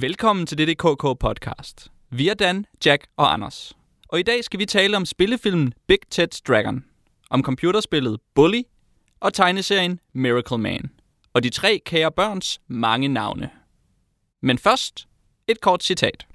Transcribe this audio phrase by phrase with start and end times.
[0.00, 1.90] Velkommen til DDKK podcast.
[2.10, 3.72] Vi er Dan, Jack og Anders.
[4.08, 6.84] Og i dag skal vi tale om spillefilmen Big Ted's Dragon,
[7.30, 8.62] om computerspillet Bully
[9.20, 10.90] og tegneserien Miracle Man,
[11.34, 13.50] og de tre kære børns mange navne.
[14.42, 15.08] Men først
[15.48, 16.26] et kort citat.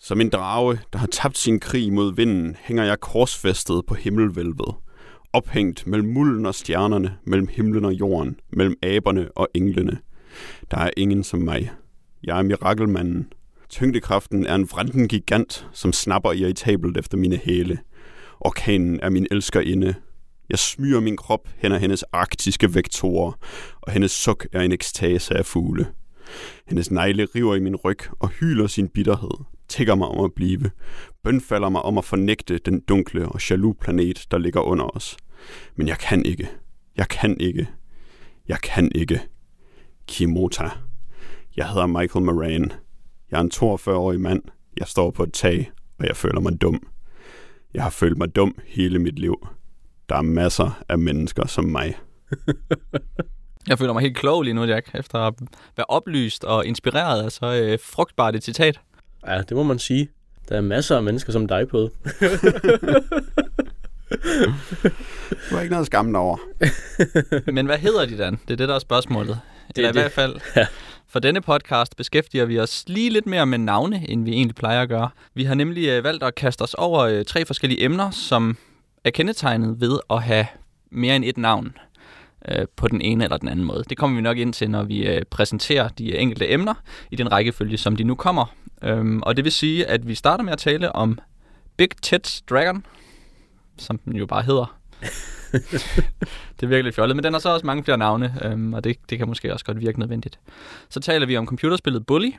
[0.00, 4.74] Som en drage, der har tabt sin krig mod vinden, hænger jeg korsfæstet på himmelvælvet.
[5.32, 9.98] Ophængt mellem mulden og stjernerne, mellem himlen og jorden, mellem aberne og englene.
[10.70, 11.70] Der er ingen som mig.
[12.24, 13.32] Jeg er mirakelmanden.
[13.68, 17.78] Tyngdekraften er en vranden gigant, som snapper irritabelt efter mine hæle.
[18.40, 19.94] Orkanen er min elskerinde.
[20.50, 23.32] Jeg smyger min krop hen ad hendes arktiske vektorer,
[23.80, 25.86] og hendes suk er en ekstase af fugle.
[26.68, 30.70] Hendes negle river i min ryg og hyler sin bitterhed, tigger mig om at blive,
[31.24, 35.16] bønfalder mig om at fornægte den dunkle og jaloux planet, der ligger under os.
[35.76, 36.48] Men jeg kan ikke.
[36.96, 37.68] Jeg kan ikke.
[38.48, 39.20] Jeg kan ikke.
[40.06, 40.70] Kimota.
[41.58, 42.72] Jeg hedder Michael Moran.
[43.30, 44.42] Jeg er en 42-årig mand.
[44.76, 46.86] Jeg står på et tag, og jeg føler mig dum.
[47.74, 49.48] Jeg har følt mig dum hele mit liv.
[50.08, 51.94] Der er masser af mennesker som mig.
[53.68, 55.34] Jeg føler mig helt klog lige nu, Jack, efter at
[55.76, 58.80] være oplyst og inspireret af så øh, frugtbart et citat.
[59.26, 60.08] Ja, det må man sige.
[60.48, 61.88] Der er masser af mennesker som dig på.
[65.50, 66.36] Du har ikke noget skam over.
[67.52, 68.32] Men hvad hedder de, Dan?
[68.32, 69.40] Det er det, der er spørgsmålet.
[69.68, 70.02] Det Eller i det.
[70.02, 70.66] hvert fald, Ja
[71.10, 74.82] for denne podcast beskæftiger vi os lige lidt mere med navne, end vi egentlig plejer
[74.82, 75.10] at gøre.
[75.34, 78.56] Vi har nemlig øh, valgt at kaste os over øh, tre forskellige emner, som
[79.04, 80.46] er kendetegnet ved at have
[80.90, 81.76] mere end et navn
[82.48, 83.84] øh, på den ene eller den anden måde.
[83.88, 86.74] Det kommer vi nok ind til, når vi øh, præsenterer de enkelte emner
[87.10, 88.54] i den rækkefølge, som de nu kommer.
[88.82, 91.18] Øhm, og det vil sige, at vi starter med at tale om
[91.76, 92.86] Big Tits Dragon,
[93.78, 94.78] som den jo bare hedder.
[96.56, 98.96] det er virkelig fjollet, men den har så også mange flere navne, øhm, og det,
[99.10, 100.38] det kan måske også godt virke nødvendigt.
[100.88, 102.30] Så taler vi om computerspillet Bully,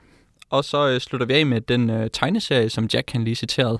[0.49, 3.79] og så øh, slutter vi af med den øh, tegneserie, som Jack kan lige citerede,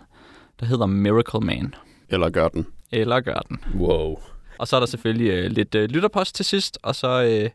[0.60, 1.74] der hedder Miracle Man.
[2.10, 2.68] Eller gør den.
[2.92, 3.60] Eller gør den.
[3.76, 4.20] Wow.
[4.58, 7.50] Og så er der selvfølgelig øh, lidt øh, lytterpost til sidst, og så, øh,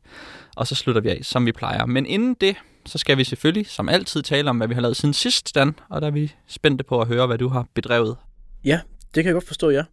[0.56, 1.86] og så slutter vi af, som vi plejer.
[1.86, 2.56] Men inden det,
[2.86, 5.74] så skal vi selvfølgelig, som altid, tale om, hvad vi har lavet siden sidst, Dan.
[5.88, 8.16] Og der er vi spændte på at høre, hvad du har bedrevet.
[8.64, 8.80] Ja,
[9.14, 9.84] det kan jeg godt forstå, ja.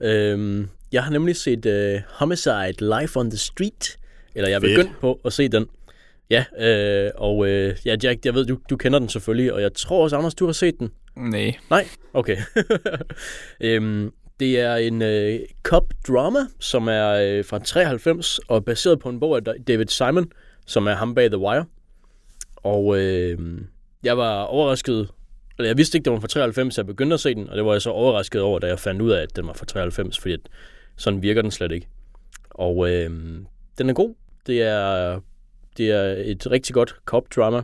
[0.00, 3.98] Øhm, jeg har nemlig set uh, Homicide Live on the Street.
[4.34, 5.66] Eller jeg er begyndt på at se den.
[6.30, 9.72] Ja, øh, og øh, ja, Jack, jeg ved, du, du kender den selvfølgelig, og jeg
[9.74, 10.90] tror også, Anders, du har set den.
[11.16, 11.54] Nej.
[11.70, 11.88] Nej?
[12.14, 12.36] Okay.
[13.60, 19.20] øhm, det er en øh, cop-drama, som er øh, fra 93 og baseret på en
[19.20, 20.32] bog af David Simon,
[20.66, 21.64] som er ham bag The Wire.
[22.56, 23.38] Og øh,
[24.02, 25.08] jeg var overrasket,
[25.58, 27.56] eller jeg vidste ikke, det var fra 93, så jeg begyndte at se den, og
[27.56, 29.66] det var jeg så overrasket over, da jeg fandt ud af, at den var fra
[29.66, 30.40] 93, fordi at
[30.98, 31.88] sådan virker den slet ikke.
[32.50, 33.10] Og øh,
[33.78, 34.14] den er god.
[34.46, 35.20] Det er,
[35.76, 37.62] det er et rigtig godt cop-drama,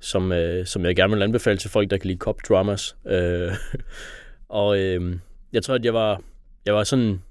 [0.00, 2.96] som, øh, som jeg gerne vil anbefale til folk, der kan lide cop-dramas.
[3.06, 3.52] Øh,
[4.48, 5.16] og øh,
[5.52, 6.22] jeg tror, at jeg var,
[6.66, 7.22] jeg var sådan,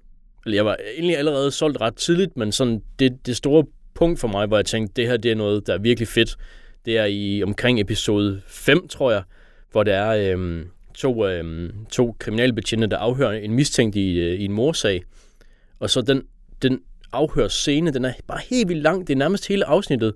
[0.46, 4.28] eller jeg var egentlig allerede solgt ret tidligt, men sådan det, det store punkt for
[4.28, 6.38] mig, hvor jeg tænkte, det her det er noget, der er virkelig fedt,
[6.86, 9.24] det er i omkring episode 5, tror jeg,
[9.72, 10.66] hvor der er øh,
[10.96, 15.04] to, øh, to kriminalbetjente, der afhører en mistænkt i, øh, i en morsag.
[15.80, 16.22] Og så den,
[16.62, 16.80] den
[17.12, 19.08] afhørsscene, den er bare helt vildt lang.
[19.08, 20.14] Det er nærmest hele afsnittet,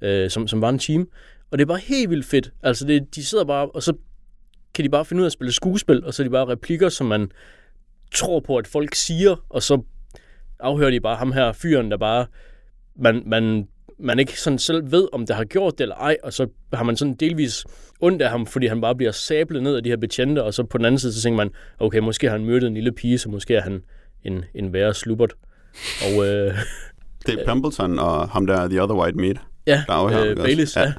[0.00, 1.06] øh, som, som var en time.
[1.50, 2.52] Og det er bare helt vildt fedt.
[2.62, 3.92] Altså, det, de sidder bare, og så
[4.74, 6.88] kan de bare finde ud af at spille skuespil, og så er de bare replikker,
[6.88, 7.30] som man
[8.14, 9.82] tror på, at folk siger, og så
[10.60, 12.26] afhører de bare ham her fyren, der bare,
[12.96, 16.32] man, man, man ikke sådan selv ved, om det har gjort det eller ej, og
[16.32, 17.64] så har man sådan delvis
[18.00, 20.62] ondt af ham, fordi han bare bliver sablet ned af de her betjente, og så
[20.64, 23.18] på den anden side, så tænker man, okay, måske har han myrdet en lille pige,
[23.18, 23.82] så måske er han
[24.24, 25.34] en, en værre slubbert.
[26.02, 26.54] Og øh,
[27.26, 29.36] Det er Pembleton og ham der, The Other White Meat.
[29.66, 30.42] ja, Der afhører øh, vi også.
[30.42, 30.92] Baileys, ja.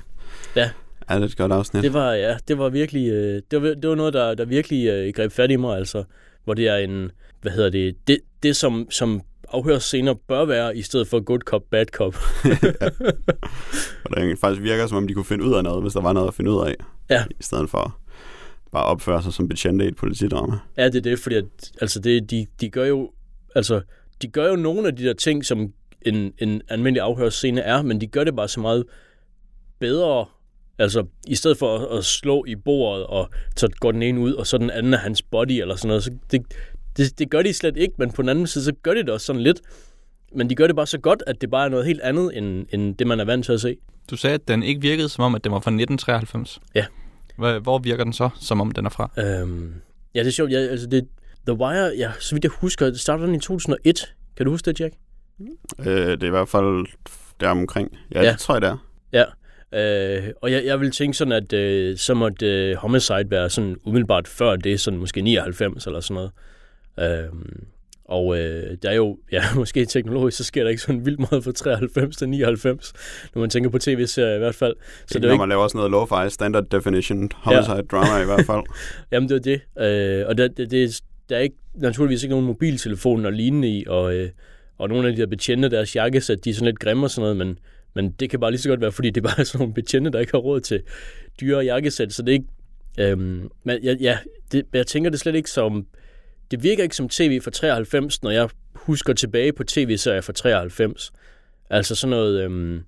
[0.56, 1.84] Ja, det er et godt afsnit.
[1.84, 4.88] Det var, ja, det var virkelig, øh, det, var, det var noget, der, der virkelig
[4.88, 6.04] øh, greb fat i mig, altså,
[6.44, 10.82] hvor det er en, hvad hedder det, det, det som, som afhørsscener bør være, i
[10.82, 12.16] stedet for good cop, bad cop.
[14.06, 16.14] Og det faktisk virker, som om de kunne finde ud af noget, hvis der var
[16.14, 16.76] noget at finde ud af.
[17.10, 17.24] Ja.
[17.30, 17.98] I stedet for
[18.76, 20.58] bare opføre sig som betjente i et politidrama.
[20.78, 21.46] ja, det er det, fordi at,
[21.82, 23.12] altså det, de, de gør jo,
[23.56, 23.82] altså,
[24.22, 28.02] de gør jo nogle af de der ting, som en, en almindelig afhørsscene er, men
[28.02, 28.84] de gør det bare så meget
[29.80, 30.26] bedre,
[30.80, 34.34] altså i stedet for at, at slå i bordet, og så går den ene ud,
[34.34, 36.42] og så den anden er hans body, eller sådan noget, så det,
[36.98, 39.10] det, det gør de slet ikke, men på den anden side, så gør de det
[39.10, 39.62] også sådan lidt,
[40.36, 42.66] men de gør det bare så godt, at det bare er noget helt andet, end,
[42.70, 43.78] end det, man er vant til at se.
[44.10, 46.60] Du sagde, at den ikke virkede som om, at den var fra 1993.
[46.76, 46.86] Ja.
[47.38, 49.12] Hvor, hvor virker den så, som om den er fra?
[49.18, 49.74] Øhm,
[50.16, 50.52] ja, det er sjovt.
[50.52, 51.08] Ja, altså det,
[51.48, 54.16] The Wire, ja, så vidt jeg husker, det startede den i 2001.
[54.38, 54.94] Kan du huske det, Jack?
[55.80, 56.86] Øh, det er i hvert fald
[57.40, 57.98] der omkring.
[58.12, 58.32] Ja, Ja.
[58.32, 58.78] det tror jeg, det er.
[59.14, 59.24] Ja.
[59.74, 63.76] Øh, og jeg, jeg vil tænke sådan, at øh, så måtte øh, Homicide være sådan
[63.84, 66.30] umiddelbart før det, sådan måske 99 eller sådan
[66.98, 67.24] noget.
[67.26, 67.30] Øh,
[68.06, 71.44] og øh, der er jo, ja, måske teknologisk, så sker der ikke sådan vildt meget
[71.44, 72.94] fra 93 til 99,
[73.36, 74.76] når man tænker på tv-serier i hvert fald.
[75.06, 75.42] Så det er når ikke...
[75.42, 77.82] man laver sådan noget lo-fi standard definition homicide ja.
[77.82, 78.62] drama i hvert fald.
[79.12, 79.62] Jamen det er det.
[80.20, 83.84] Øh, og der, det, det, der er ikke, naturligvis ikke nogen mobiltelefon og lignende i,
[83.88, 84.30] og, øh,
[84.78, 87.22] og nogle af de der betjente, deres jakkesæt, de er sådan lidt grimme og sådan
[87.22, 87.60] noget, men,
[87.94, 90.12] men det kan bare lige så godt være, fordi det er bare sådan nogle betjente,
[90.12, 90.82] der ikke har råd til
[91.42, 92.48] dyre jakkesæt, så det er ikke...
[93.00, 94.18] Øhm, men ja, ja
[94.52, 95.86] det, jeg tænker det slet ikke som
[96.52, 101.12] det virker ikke som tv fra 93, når jeg husker tilbage på tv-serier fra 93.
[101.70, 102.84] Altså sådan noget øhm,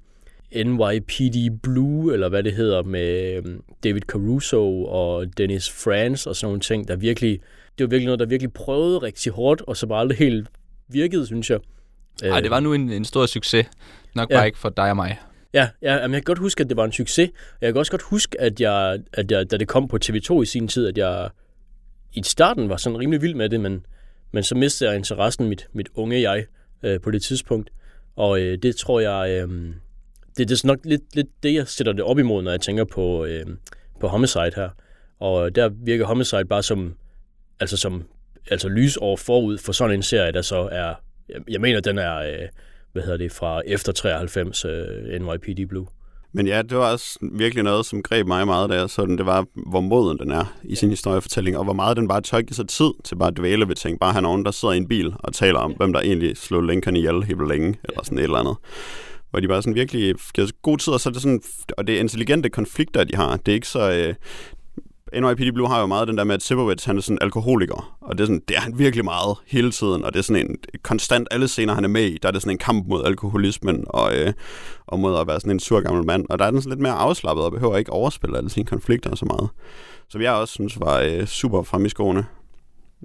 [0.56, 6.48] NYPD Blue, eller hvad det hedder, med øhm, David Caruso og Dennis Franz og sådan
[6.48, 7.40] nogle ting, der virkelig,
[7.78, 10.48] det var virkelig noget, der virkelig prøvede rigtig hårdt, og så bare aldrig helt
[10.88, 11.60] virkede, synes jeg.
[12.24, 13.66] Nej, det var nu en, en stor succes.
[14.16, 14.36] Nok ja.
[14.36, 15.20] bare ikke for dig og mig.
[15.54, 17.30] Ja, ja men jeg kan godt huske, at det var en succes.
[17.62, 20.46] Jeg kan også godt huske, at jeg, at jeg, da det kom på TV2 i
[20.46, 21.30] sin tid, at jeg
[22.14, 23.86] i starten var sådan rimelig vild med det, men,
[24.32, 26.46] men så mistede jeg interessen, mit, mit unge jeg,
[26.84, 27.70] øh, på det tidspunkt.
[28.16, 29.74] Og øh, det tror jeg, øh,
[30.38, 32.84] det, det er nok lidt, lidt det, jeg sætter det op imod, når jeg tænker
[32.84, 33.46] på, øh,
[34.00, 34.70] på Homicide her.
[35.20, 36.96] Og der virker Homicide bare som,
[37.60, 38.04] altså som
[38.52, 40.94] altså lysår forud for sådan en serie, der så er,
[41.30, 42.48] jeg, jeg mener, den er, øh,
[42.92, 45.88] hvad hedder det, fra efter 93 øh, NYPD Blue.
[46.34, 49.18] Men ja, det var også virkelig noget, som greb mig meget, der så den.
[49.18, 52.42] Det var, hvor moden den er i sin historiefortælling, og hvor meget den bare tør
[52.42, 54.00] give sig tid til bare at dvæle ved ting.
[54.00, 56.64] Bare have nogen, der sidder i en bil og taler om, hvem der egentlig slog
[56.64, 58.56] Lincoln ihjel helt længe, eller sådan et eller andet.
[59.30, 61.42] Hvor de bare sådan virkelig giver god tid, og så er det sådan,
[61.78, 63.38] og det er intelligente konflikter, de har.
[63.38, 64.14] Det er ikke så, øh,
[65.14, 68.18] NYPD Blue har jo meget den der med, at Sibowitz, han er sådan alkoholiker, og
[68.18, 70.58] det er, sådan, det er han virkelig meget hele tiden, og det er sådan en
[70.84, 73.86] konstant, alle scener, han er med i, der er det sådan en kamp mod alkoholismen,
[73.88, 74.34] og, øh,
[74.88, 76.82] og mod at være sådan en sur gammel mand, og der er den sådan lidt
[76.82, 79.50] mere afslappet, og behøver ikke overspille alle sine konflikter så meget.
[80.10, 82.26] Som jeg også synes var øh, super frem i skoene.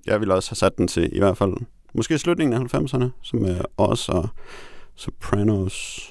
[0.06, 1.52] Jeg ville også have sat den til, i hvert fald,
[1.94, 4.28] måske slutningen af 90'erne, som er også og
[4.96, 6.08] Sopranos.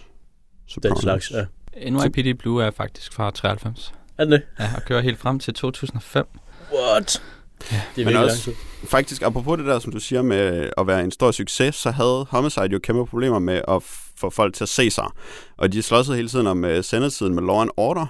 [0.68, 0.98] Sopranos.
[0.98, 1.46] Den slags, ja.
[1.90, 3.94] NYPD Blue er faktisk fra 93.
[4.18, 6.26] Er det Ja, og kører helt frem til 2005.
[6.74, 7.22] What?
[7.72, 7.82] Ja.
[7.96, 8.88] Det er Men også, lang tid.
[8.90, 12.26] faktisk, apropos det der, som du siger med at være en stor succes, så havde
[12.30, 13.84] Homicide jo kæmpe problemer med at
[14.16, 15.06] få folk til at se sig.
[15.58, 18.06] Og de slåsede hele tiden om uh, sendetiden med Law and Order.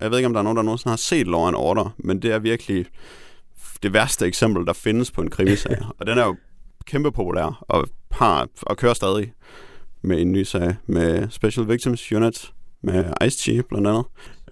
[0.00, 2.22] Jeg ved ikke, om der er nogen, der nogensinde har set Law and Order, men
[2.22, 2.86] det er virkelig
[3.82, 5.76] det værste eksempel, der findes på en krimisag.
[6.00, 6.36] og den er jo
[6.86, 9.32] kæmpe populær og, har, og kører stadig
[10.02, 12.52] med en ny sag med Special Victims Unit
[12.82, 14.04] med Ice-T blandt andet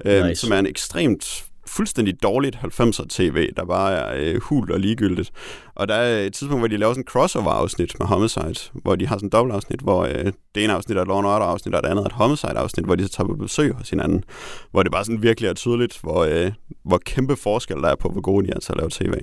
[0.04, 0.40] øh, nice.
[0.40, 5.30] som er en ekstremt fuldstændig dårligt 90'er tv, der bare er øh, hul og ligegyldigt.
[5.74, 9.06] Og der er et tidspunkt, hvor de laver sådan en crossover-afsnit med Homicide, hvor de
[9.06, 11.88] har sådan en dobbeltafsnit, hvor øh, det ene afsnit er et Law Order-afsnit, og det
[11.88, 14.24] andet er et Homicide-afsnit, hvor de så tager på besøg hos hinanden.
[14.70, 16.52] Hvor det bare sådan virkelig er tydeligt, hvor, øh,
[16.84, 19.14] hvor kæmpe forskel der er på, hvor gode de er til at lave tv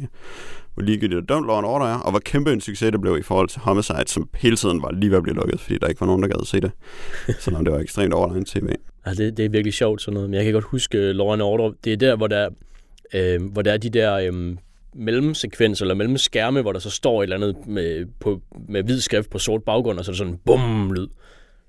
[0.77, 3.49] hvor ligegyldigt Don't Law Order er, og hvor kæmpe en succes det blev i forhold
[3.49, 6.07] til Homicide, som hele tiden var lige ved at blive lukket, fordi der ikke var
[6.07, 6.71] nogen, der gad se det.
[7.43, 8.69] Selvom det var ekstremt overlegnet tv.
[9.07, 11.33] Ja, det, det er virkelig sjovt sådan noget, men jeg kan godt huske uh, Law
[11.33, 11.71] and Order.
[11.83, 12.49] Det er der, hvor der,
[13.13, 14.57] øh, hvor der er de der øh,
[14.95, 19.29] mellemsekvenser eller mellemskærme, hvor der så står et eller andet med, på, med hvid skrift
[19.29, 21.07] på sort baggrund, og så er det sådan en bum lyd.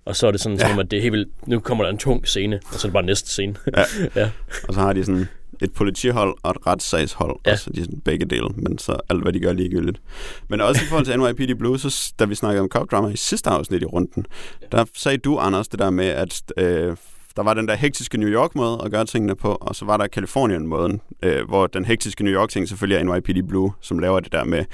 [0.05, 0.69] Og så er det sådan, ja.
[0.69, 2.89] som, at det er helt vildt, nu kommer der en tung scene, og så er
[2.89, 3.55] det bare næste scene.
[3.77, 3.85] Ja.
[4.21, 4.31] ja.
[4.69, 5.29] Og så har de sådan
[5.63, 7.51] et politihold og et retssagshold, ja.
[7.51, 10.01] altså de er begge dele, men så alt, hvad de gør, ligegyldigt.
[10.49, 13.17] Men også i forhold til NYPD Blue, så da vi snakkede om cop drama i
[13.17, 14.27] sidste afsnit i runden,
[14.73, 16.97] der sagde du, Anders, det der med, at øh,
[17.39, 20.07] der var den der hektiske New York-måde at gøre tingene på, og så var der
[20.07, 24.45] Kalifornien-måden, øh, hvor den hektiske New York-ting selvfølgelig er NYPD Blue, som laver det der
[24.45, 24.65] med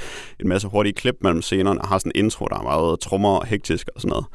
[0.40, 3.38] en masse hurtige klip mellem scenerne, og har sådan en intro, der er meget trommer
[3.38, 4.26] og hektisk og sådan noget.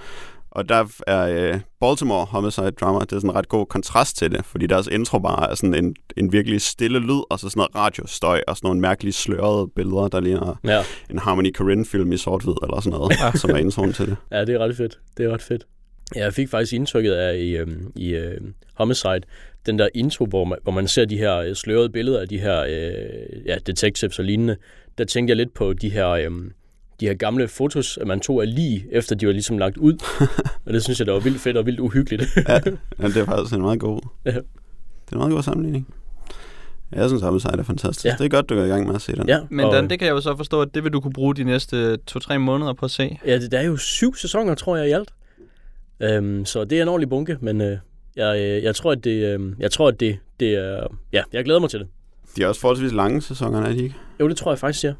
[0.51, 4.31] Og der er øh, Baltimore Homicide Drama, det er sådan en ret god kontrast til
[4.31, 7.59] det, fordi deres intro bare er sådan en, en virkelig stille lyd, og så sådan
[7.59, 10.83] noget radiostøj, og sådan nogle mærkelige slørede billeder, der ligner ja.
[11.09, 13.31] en Harmony Korine-film i sort-hvid, eller sådan noget, ja.
[13.31, 14.17] som er introen til det.
[14.31, 14.99] Ja, det er ret fedt.
[15.17, 15.65] Det er ret fedt.
[16.15, 18.41] Ja, jeg fik faktisk indtrykket af i, øhm, i øh,
[18.73, 19.21] Homicide,
[19.65, 22.39] den der intro, hvor man, hvor man ser de her øh, slørede billeder af de
[22.39, 24.55] her øh, ja, detectives og lignende,
[24.97, 26.09] der tænkte jeg lidt på de her...
[26.09, 26.31] Øh,
[26.99, 29.93] de her gamle fotos, man tog af lige, efter de var ligesom lagt ud.
[30.65, 32.23] og det synes jeg, der var vildt fedt og vildt uhyggeligt.
[32.47, 32.53] ja,
[32.99, 34.31] ja, det er faktisk en meget god, ja.
[34.31, 35.87] det er en meget god sammenligning.
[36.91, 38.05] Jeg synes, Homicide er fantastisk.
[38.05, 38.15] Ja.
[38.17, 39.27] Det er godt, du er i gang med at se den.
[39.27, 39.75] Ja, Men og...
[39.75, 41.97] den, det kan jeg jo så forstå, at det vil du kunne bruge de næste
[41.97, 43.19] to-tre måneder på at se.
[43.25, 45.09] Ja, det, der er jo syv sæsoner, tror jeg, i alt.
[46.01, 47.77] Øhm, så det er en ordentlig bunke, men øh,
[48.15, 50.87] jeg, øh, jeg tror, at det, øh, jeg tror, at det, det er...
[51.13, 51.87] Ja, jeg glæder mig til det.
[52.35, 53.95] De er også forholdsvis lange sæsoner, er de ikke?
[54.19, 54.93] Jo, det tror jeg faktisk, ja.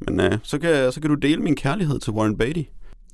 [0.00, 2.62] Men øh, så, kan, så kan du dele min kærlighed til Warren Beatty.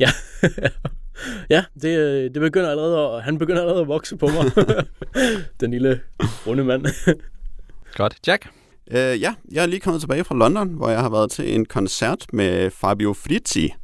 [0.00, 0.08] Ja.
[1.54, 4.66] ja, det, øh, det begynder allerede at, han begynder allerede at vokse på mig.
[5.60, 6.00] Den lille
[6.46, 6.86] runde mand.
[7.96, 8.16] Godt.
[8.26, 8.48] Jack?
[8.86, 11.66] Uh, ja, jeg er lige kommet tilbage fra London, hvor jeg har været til en
[11.66, 13.74] koncert med Fabio Frizzi,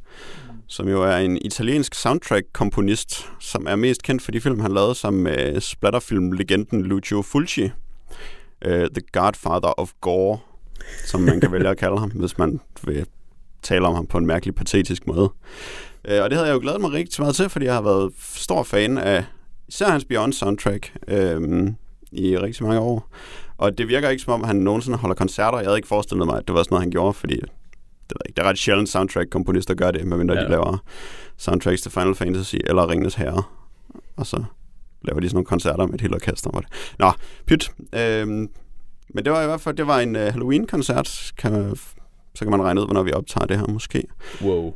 [0.67, 4.95] som jo er en italiensk soundtrack-komponist, som er mest kendt for de film, han lavede
[4.95, 7.63] som med splatterfilm-legenden Lucio Fulci.
[8.65, 10.37] Uh, The Godfather of Gore,
[11.05, 13.05] som man kan vælge at kalde ham, hvis man vil
[13.61, 15.31] tale om ham på en mærkelig patetisk måde.
[16.09, 18.13] Uh, og det havde jeg jo glædet mig rigtig meget til, fordi jeg har været
[18.19, 19.25] stor fan af
[19.67, 21.67] især hans Beyond soundtrack uh, øh,
[22.11, 23.09] i rigtig mange år.
[23.57, 25.57] Og det virker ikke som om, han nogensinde holder koncerter.
[25.57, 27.39] Jeg havde ikke forestillet mig, at det var sådan noget, han gjorde, fordi
[28.09, 30.43] det, ved ikke, det er ret sjældent soundtrack-komponister gør det, medmindre ja.
[30.43, 30.77] de laver
[31.37, 33.43] soundtracks til Final Fantasy eller Ringens Herre.
[34.15, 34.43] Og så
[35.01, 36.49] laver de sådan nogle koncerter med et helt orkester.
[36.53, 36.69] Var det.
[36.99, 37.11] Nå,
[37.45, 37.71] pyt.
[37.93, 38.49] Øhm,
[39.09, 41.33] men det var i hvert fald det var en uh, Halloween-koncert.
[41.37, 41.75] Kan man,
[42.35, 44.03] så kan man regne ud, hvornår vi optager det her måske.
[44.41, 44.73] Wow.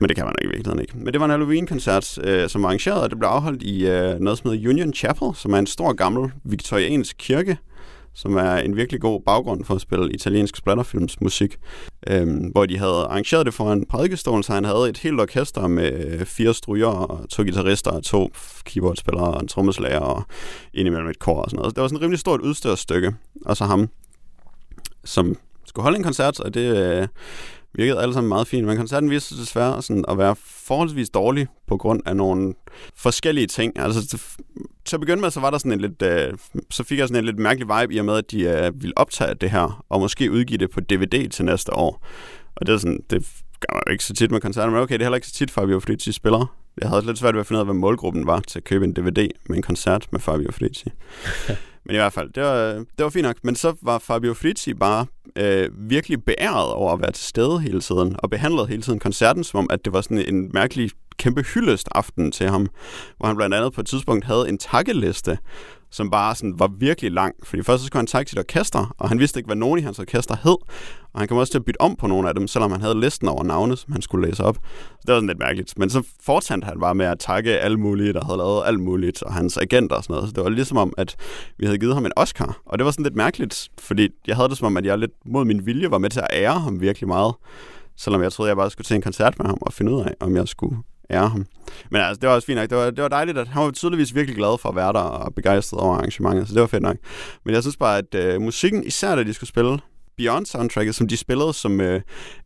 [0.00, 0.92] Men det kan man ikke i virkeligheden ikke.
[0.96, 4.20] Men det var en Halloween-koncert, øh, som var arrangeret, og det blev afholdt i øh,
[4.20, 7.58] noget som hedder Union Chapel, som er en stor gammel viktoriansk kirke,
[8.16, 11.58] som er en virkelig god baggrund for at spille italiensk splatterfilms musik,
[12.06, 15.92] øhm, hvor de havde arrangeret det foran prædikestol, så han havde et helt orkester med
[15.92, 18.30] øh, fire stryger og to guitarister og to
[18.64, 20.22] keyboardspillere og en trommeslager og
[20.74, 21.70] indimellem et kor og sådan noget.
[21.70, 23.88] Så det var sådan et rimelig stort udstyrsstykke, Og så ham,
[25.04, 27.08] som skulle holde en koncert, og det øh,
[27.74, 28.66] virkede alle sammen meget fint.
[28.66, 32.54] Men koncerten viste sig desværre sådan at være forholdsvis dårlig på grund af nogle
[32.94, 33.78] forskellige ting.
[33.78, 34.18] Altså,
[34.86, 36.32] til at begynde med, så var der sådan en lidt, øh,
[36.70, 38.98] så fik jeg sådan en lidt mærkelig vibe i og med, at de øh, ville
[38.98, 42.06] optage det her, og måske udgive det på DVD til næste år.
[42.56, 43.26] Og det er sådan, det
[43.60, 45.50] gør man ikke så tit med koncerter, men okay, det er heller ikke så tit
[45.50, 46.56] Fabio Frizzi spiller.
[46.80, 48.84] Jeg havde lidt svært ved at finde ud af, hvad målgruppen var til at købe
[48.84, 50.88] en DVD med en koncert med Fabio Frizzi.
[51.84, 53.36] men i hvert fald, det var, det var fint nok.
[53.42, 57.80] Men så var Fabio Frizzi bare øh, virkelig beæret over at være til stede hele
[57.80, 61.42] tiden, og behandlede hele tiden koncerten, som om, at det var sådan en mærkelig kæmpe
[61.42, 62.66] hyldest aften til ham,
[63.16, 65.38] hvor han blandt andet på et tidspunkt havde en takkeliste,
[65.90, 67.34] som bare sådan var virkelig lang.
[67.42, 69.82] Fordi først så skulle han takke sit orkester, og han vidste ikke, hvad nogen i
[69.82, 70.56] hans orkester hed.
[71.12, 73.00] Og han kom også til at bytte om på nogle af dem, selvom han havde
[73.00, 74.54] listen over navne, som han skulle læse op.
[74.90, 75.78] Så det var sådan lidt mærkeligt.
[75.78, 79.22] Men så fortsatte han bare med at takke alle mulige, der havde lavet alt muligt,
[79.22, 80.28] og hans agenter og sådan noget.
[80.28, 81.16] Så det var ligesom om, at
[81.58, 82.60] vi havde givet ham en Oscar.
[82.66, 85.12] Og det var sådan lidt mærkeligt, fordi jeg havde det som om, at jeg lidt
[85.26, 87.34] mod min vilje var med til at ære ham virkelig meget.
[87.98, 90.14] Selvom jeg troede, jeg bare skulle til en koncert med ham og finde ud af,
[90.20, 90.76] om jeg skulle
[91.10, 91.46] ære ham.
[91.90, 92.70] Men altså, det var også fint nok.
[92.70, 95.00] Det var, det var dejligt, at han var tydeligvis virkelig glad for at være der
[95.00, 96.96] og begejstret over arrangementet, så det var fedt nok.
[97.44, 99.78] Men jeg synes bare, at øh, musikken, især da de skulle spille
[100.16, 102.00] Beyond soundtracket, som de spillede som øh,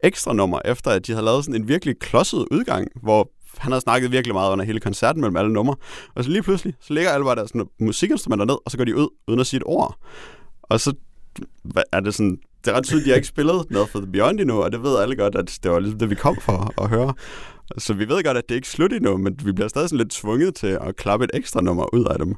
[0.05, 3.81] ekstra nummer, efter at de havde lavet sådan en virkelig klodset udgang, hvor han havde
[3.81, 5.77] snakket virkelig meget under hele koncerten mellem alle numre.
[6.15, 8.85] Og så lige pludselig, så ligger alle bare der sådan musikinstrumenter ned, og så går
[8.85, 9.99] de ud, uden at sige et ord.
[10.63, 10.93] Og så
[11.93, 14.13] er det sådan, det er ret tydeligt, at de har ikke spillet noget for The
[14.13, 16.83] Beyond endnu, og det ved alle godt, at det var ligesom det, vi kom for
[16.83, 17.15] at høre.
[17.79, 19.99] Så vi ved godt, at det ikke er slut endnu, men vi bliver stadig sådan
[19.99, 22.35] lidt tvunget til at klappe et ekstra nummer ud af dem.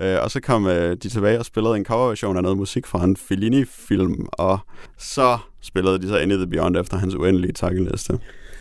[0.00, 3.04] Øh, og så kom øh, de tilbage og spillede en coverversion af noget musik fra
[3.04, 4.58] en Fellini-film, og
[4.98, 8.18] så spillede de så Any the Beyond efter hans uendelige takkeliste.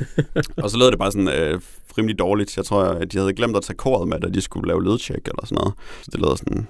[0.63, 1.61] og så lød det bare sådan øh,
[1.97, 2.57] rimelig dårligt.
[2.57, 5.27] Jeg tror, at de havde glemt at tage koret med, da de skulle lave lydtjek
[5.27, 5.73] eller sådan noget.
[6.01, 6.67] Så det lød sådan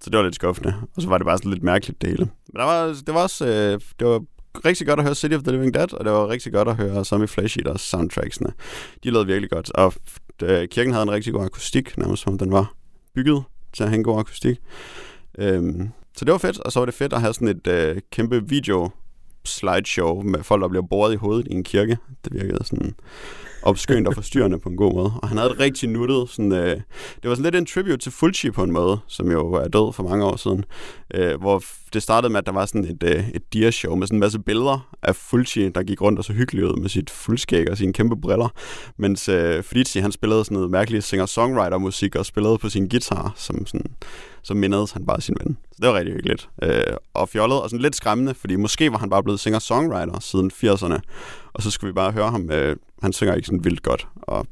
[0.00, 0.74] så det var lidt skuffende.
[0.96, 2.28] Og så var det bare sådan lidt mærkeligt det hele.
[2.52, 4.22] Men der var, det var også øh, det var
[4.64, 6.76] rigtig godt at høre City of the Living Dead, og det var rigtig godt at
[6.76, 8.52] høre Zombie Flesh Eaters soundtracksene.
[9.04, 9.92] De lød virkelig godt, og
[10.42, 12.74] øh, kirken havde en rigtig god akustik, nærmest som den var
[13.14, 13.42] bygget
[13.72, 14.58] til at have en god akustik.
[15.38, 17.96] Øhm, så det var fedt, og så var det fedt at have sådan et øh,
[18.12, 18.90] kæmpe video
[19.44, 21.98] slideshow med folk, der bliver boret i hovedet i en kirke.
[22.24, 22.94] Det virkede sådan
[23.62, 25.12] opskønt og forstyrrende på en god måde.
[25.22, 26.76] Og han havde et rigtig nuttet, sådan, øh,
[27.22, 29.92] det var sådan lidt en tribute til Fulci på en måde, som jo er død
[29.92, 30.64] for mange år siden,
[31.14, 34.16] øh, hvor det startede med, at der var sådan et, øh, et dia-show med sådan
[34.16, 37.70] en masse billeder af Fulci, der gik rundt og så hyggeligt ud med sit fuldskæg
[37.70, 38.48] og sine kæmpe briller,
[38.96, 43.66] mens øh, Fritzi, han spillede sådan noget mærkeligt singer-songwriter-musik og spillede på sin guitar, som
[43.66, 43.86] sådan,
[44.42, 45.56] så mindede han bare sin ven.
[45.72, 46.48] Så det var rigtig hyggeligt.
[46.62, 46.82] Øh,
[47.14, 50.98] og fjollet og sådan lidt skræmmende, fordi måske var han bare blevet singer-songwriter siden 80'erne,
[51.52, 52.50] og så skulle vi bare høre ham.
[52.50, 54.46] Øh, han synger ikke sådan vildt godt, og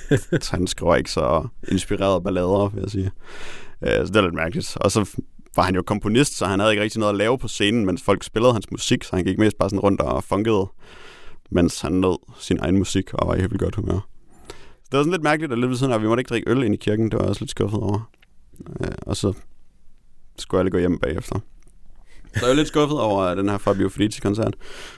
[0.50, 3.10] han skriver ikke så inspirerede ballader, vil jeg sige.
[3.82, 4.76] Øh, så det er lidt mærkeligt.
[4.80, 5.16] Og så
[5.56, 8.02] var han jo komponist, så han havde ikke rigtig noget at lave på scenen, mens
[8.02, 10.66] folk spillede hans musik, så han gik mest bare sådan rundt og funkede,
[11.50, 14.08] mens han nød sin egen musik og var i helt godt humør.
[14.48, 16.50] Så det var sådan lidt mærkeligt, at lidt ved siden af, vi måtte ikke drikke
[16.50, 18.10] øl ind i kirken, det var jeg også lidt skuffet over.
[18.80, 19.32] Øh, og så
[20.38, 21.38] skulle alle gå hjem bagefter.
[22.34, 24.54] Så jeg er lidt skuffet over den her Fabio Felici-koncert,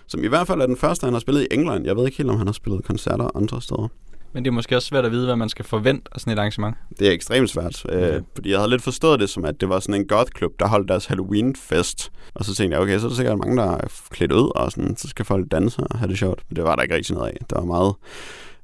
[0.07, 1.85] som i hvert fald er den første, han har spillet i England.
[1.85, 3.89] Jeg ved ikke helt, om han har spillet koncerter andre steder.
[4.33, 6.39] Men det er måske også svært at vide, hvad man skal forvente af sådan et
[6.39, 6.77] arrangement.
[6.99, 8.15] Det er ekstremt svært, okay.
[8.17, 10.67] øh, fordi jeg havde lidt forstået det som, at det var sådan en goth-klub, der
[10.69, 12.13] holdt deres Halloween-fest.
[12.35, 14.73] Og så tænkte jeg, okay, så er der sikkert mange, der er klædt ud, og
[14.73, 16.43] sådan, så skal folk danse og have det sjovt.
[16.49, 17.37] Men det var der ikke rigtig noget af.
[17.41, 17.95] Det var meget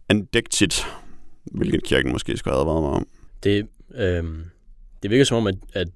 [0.09, 0.87] andægtigt.
[1.45, 3.07] hvilket kirken måske skulle have advaret mig om.
[3.45, 4.45] Det, øhm,
[5.03, 5.89] det virker som om, at, at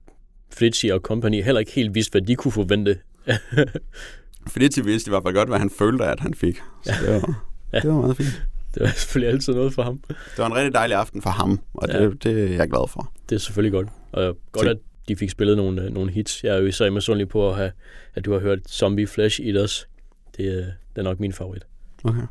[0.59, 2.99] Fritzi og company heller ikke helt vidste, hvad de kunne forvente.
[4.53, 6.57] Fordi til vidste i hvert fald godt, hvad han følte, at han fik.
[6.85, 7.81] Så det var, Ja.
[7.81, 8.43] det var meget fint.
[8.75, 9.99] Det var selvfølgelig altid noget for ham.
[10.09, 12.09] Det var en rigtig dejlig aften for ham, og det, Ja.
[12.31, 13.13] det er jeg glad for.
[13.29, 13.89] Det er selvfølgelig godt.
[14.13, 14.77] Og godt, Så- at
[15.09, 16.45] de fik spillet nogle, øh, nogle hits.
[16.45, 17.73] Jeg er jo især misundelig på, at, have,
[18.15, 19.89] at du har hørt Zombie Flesh Eaters.
[20.37, 21.67] Det, øh, det er nok min favorit.
[22.05, 22.23] Okay.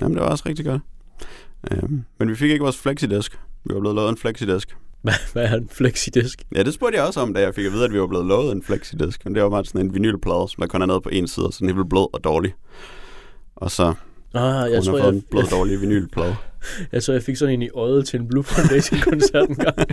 [0.00, 0.82] Jamen, det var også rigtig godt.
[1.70, 3.32] Øhm, men vi fik ikke vores flexidisk.
[3.64, 4.76] Vi var blevet lovet en flexidisk.
[5.02, 6.42] Hvad, hvad er en flexidisk?
[6.54, 8.26] Ja, det spurgte jeg også om, da jeg fik at vide, at vi var blevet
[8.26, 9.24] lovet en flexidisk.
[9.24, 11.46] Men det var bare sådan en vinylplade, som der kun er nede på en side,
[11.52, 12.52] så den er helt blød og dårlig.
[13.56, 13.94] Og så
[14.34, 16.36] Ah, jeg tror, jeg, en blød dårlig vinylplade.
[16.92, 19.76] jeg tror, jeg fik sådan en i øjet til en Blue Foundation-koncert en gang.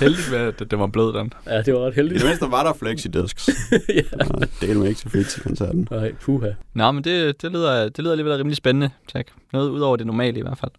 [0.00, 1.32] Heldigt med, at det var blød, den.
[1.46, 2.20] Ja, det var ret I heldigt.
[2.20, 3.48] det mindste var der flexidisks.
[3.72, 4.02] ja.
[4.30, 5.88] Og det er mig ikke til fedt til koncerten.
[5.90, 6.50] Nej, puha.
[6.74, 9.26] Nå, men det, det, lyder, det lyder alligevel rimelig spændende, tak.
[9.52, 10.70] Noget ud over det normale i hvert fald.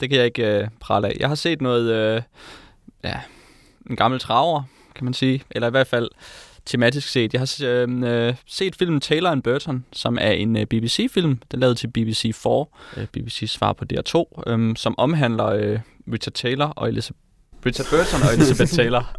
[0.00, 1.16] Det kan jeg ikke øh, prale af.
[1.20, 2.22] Jeg har set noget, øh,
[3.04, 3.14] ja,
[3.90, 4.62] en gammel traver,
[4.94, 5.42] kan man sige.
[5.50, 6.08] Eller i hvert fald
[6.68, 7.32] tematisk set.
[7.32, 11.28] Jeg har øh, øh, set filmen Taylor and Burton, som er en øh, BBC-film.
[11.50, 15.78] Den er lavet til BBC 4, øh, BBC's svar på DR2, øh, som omhandler øh,
[16.12, 17.18] Richard Taylor og Elizabeth
[17.66, 19.16] Richard Burton og Elizabeth Taylor.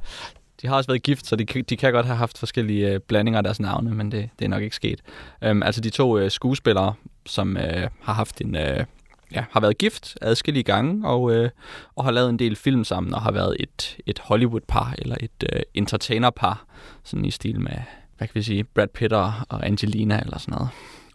[0.62, 3.00] De har også været gift, så de, kan- de kan godt have haft forskellige øh,
[3.00, 5.02] blandinger af deres navne, men det, det er nok ikke sket.
[5.44, 6.94] Øhm, altså de to øh, skuespillere,
[7.26, 8.56] som øh, har haft en...
[8.56, 8.86] Øh,
[9.32, 11.50] ja, har været gift adskillige gange, og, øh,
[11.96, 15.54] og har lavet en del film sammen, og har været et, et Hollywood-par, eller et
[15.54, 16.66] øh, entertainer-par,
[17.04, 17.78] sådan i stil med,
[18.18, 20.70] hvad kan vi sige, Brad Pitt og Angelina, eller sådan noget.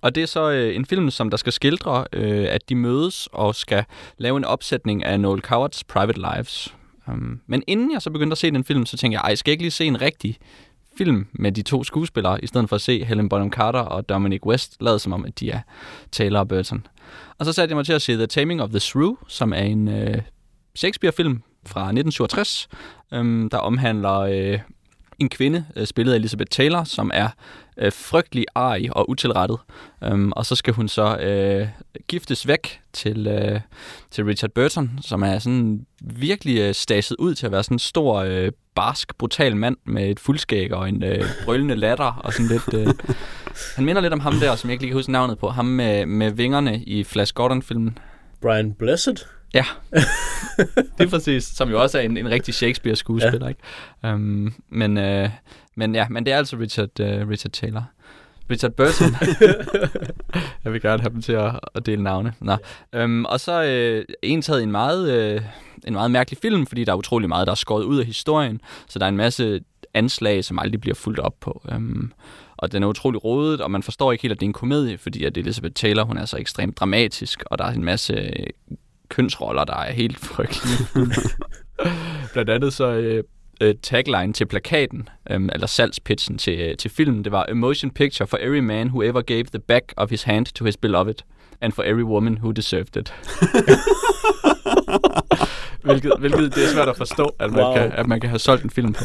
[0.04, 3.28] Og det er så øh, en film, som der skal skildre, øh, at de mødes
[3.32, 3.84] og skal
[4.18, 6.74] lave en opsætning af Noel Cowards Private Lives.
[7.06, 9.50] Um, men inden jeg så begyndte at se den film, så tænkte jeg, ej, skal
[9.50, 10.38] jeg ikke lige se en rigtig
[10.98, 14.46] film med de to skuespillere, i stedet for at se Helen Bonham Carter og Dominic
[14.46, 15.60] West, lade som om, at de er
[16.12, 16.86] Taylor og Burton.
[17.38, 19.62] Og så satte jeg mig til at se The Taming of the Shrew, som er
[19.62, 20.22] en øh,
[20.74, 22.68] Shakespeare-film fra 1967,
[23.12, 24.58] øh, der omhandler øh,
[25.18, 27.28] en kvinde, øh, spillet af Elizabeth Taylor, som er
[27.76, 29.58] øh, frygtelig arg og utilrettet.
[30.04, 31.68] Øhm, og så skal hun så øh,
[32.08, 33.60] giftes væk til, øh,
[34.10, 37.78] til Richard Burton, som er sådan virkelig øh, staset ud til at være sådan en
[37.78, 42.48] stor, øh, barsk, brutal mand med et fuldskæg og en øh, brølende latter og sådan
[42.48, 42.74] lidt...
[42.74, 42.94] Øh,
[43.76, 45.48] han minder lidt om ham der, som jeg ikke lige kan huske navnet på.
[45.48, 47.98] Ham med, med vingerne i Flash Gordon-filmen.
[48.42, 49.16] Brian Blessed?
[49.54, 49.64] Ja,
[50.98, 51.44] det er præcis.
[51.44, 53.48] Som jo også er en, en rigtig Shakespeare-skuespiller, ja.
[53.48, 54.14] ikke?
[54.14, 55.30] Um, men, øh,
[55.76, 57.84] men ja, men det er altså Richard, øh, Richard Taylor.
[58.50, 59.16] Richard Burton.
[60.64, 62.32] jeg vil gerne have dem til at, at dele navne.
[62.40, 62.56] Nå.
[63.02, 65.40] Um, og så øh, en taget en meget, øh,
[65.86, 68.60] en meget mærkelig film, fordi der er utrolig meget, der er skåret ud af historien.
[68.88, 69.60] Så der er en masse
[69.94, 71.62] anslag, som aldrig bliver fuldt op på.
[71.74, 72.12] Um,
[72.56, 74.98] og den er utrolig rodet, og man forstår ikke helt, at det er en komedie,
[74.98, 78.46] fordi at Elizabeth Taylor, hun er så ekstremt dramatisk, og der er en masse øh,
[79.08, 80.78] kønsroller, der er helt frygtelige.
[82.32, 83.24] Blandt andet så øh,
[83.60, 87.90] øh, tagline til plakaten, øh, eller salgspitchen til, øh, til filmen, det var A motion
[87.90, 91.14] picture for every man who ever gave the back of his hand to his beloved,
[91.60, 93.14] and for every woman who deserved it.
[95.84, 97.74] hvilket, hvilket det er svært at forstå, at man, Wow.
[97.74, 99.04] kan, at man kan have solgt en film på.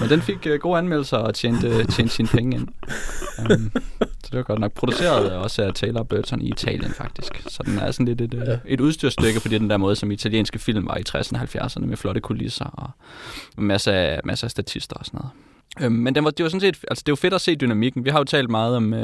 [0.00, 2.68] Men den fik uh, gode anmeldelser og tjente, tjente sine penge ind.
[3.50, 7.42] Um, så det var godt nok produceret også af Taylor Burton i Italien faktisk.
[7.48, 8.50] Så den er sådan lidt et, Ja.
[8.50, 8.58] ja.
[8.66, 11.96] et udstyrstykke på den der måde, som italienske film var i 60'erne og 70'erne med
[11.96, 12.90] flotte kulisser og
[13.64, 15.30] masser af, masser af statister og sådan noget.
[15.80, 18.04] Øhm, men den var, det var sådan set, altså det jo fedt at se dynamikken.
[18.04, 18.98] Vi har jo talt meget om uh,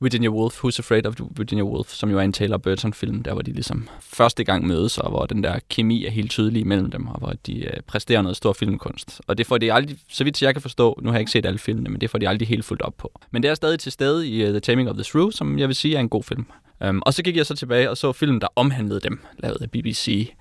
[0.00, 3.42] Virginia Woolf, Who's Afraid of Virginia Woolf, som jo er en Taylor Burton-film, der hvor
[3.42, 7.06] de ligesom første gang mødes, og hvor den der kemi er helt tydelig mellem dem,
[7.06, 9.20] og hvor de øh, præsterer noget stor filmkunst.
[9.26, 11.46] Og det får de aldrig, så vidt jeg kan forstå, nu har jeg ikke set
[11.46, 13.20] alle filmene, men det får de aldrig helt fuldt op på.
[13.30, 15.68] Men det er stadig til stede i uh, The Taming of the Shrew, som jeg
[15.68, 16.46] vil sige er en god film.
[16.88, 19.70] Um, og så gik jeg så tilbage og så filmen, der omhandlede dem, lavet af
[19.70, 20.32] BBC.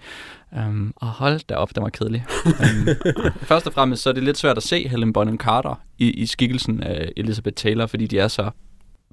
[0.51, 2.25] Um, øhm, og hold da op, den var kedelig.
[2.45, 2.87] um,
[3.49, 6.25] først og fremmest så er det lidt svært at se Helen Bonham Carter i, i
[6.25, 8.51] skikkelsen af Elizabeth Taylor, fordi de er så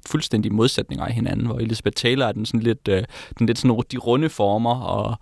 [0.08, 3.04] fuldstændig modsætninger af hinanden, hvor Elizabeth Taylor er den sådan lidt, øh,
[3.38, 5.16] den lidt sådan de runde former, og,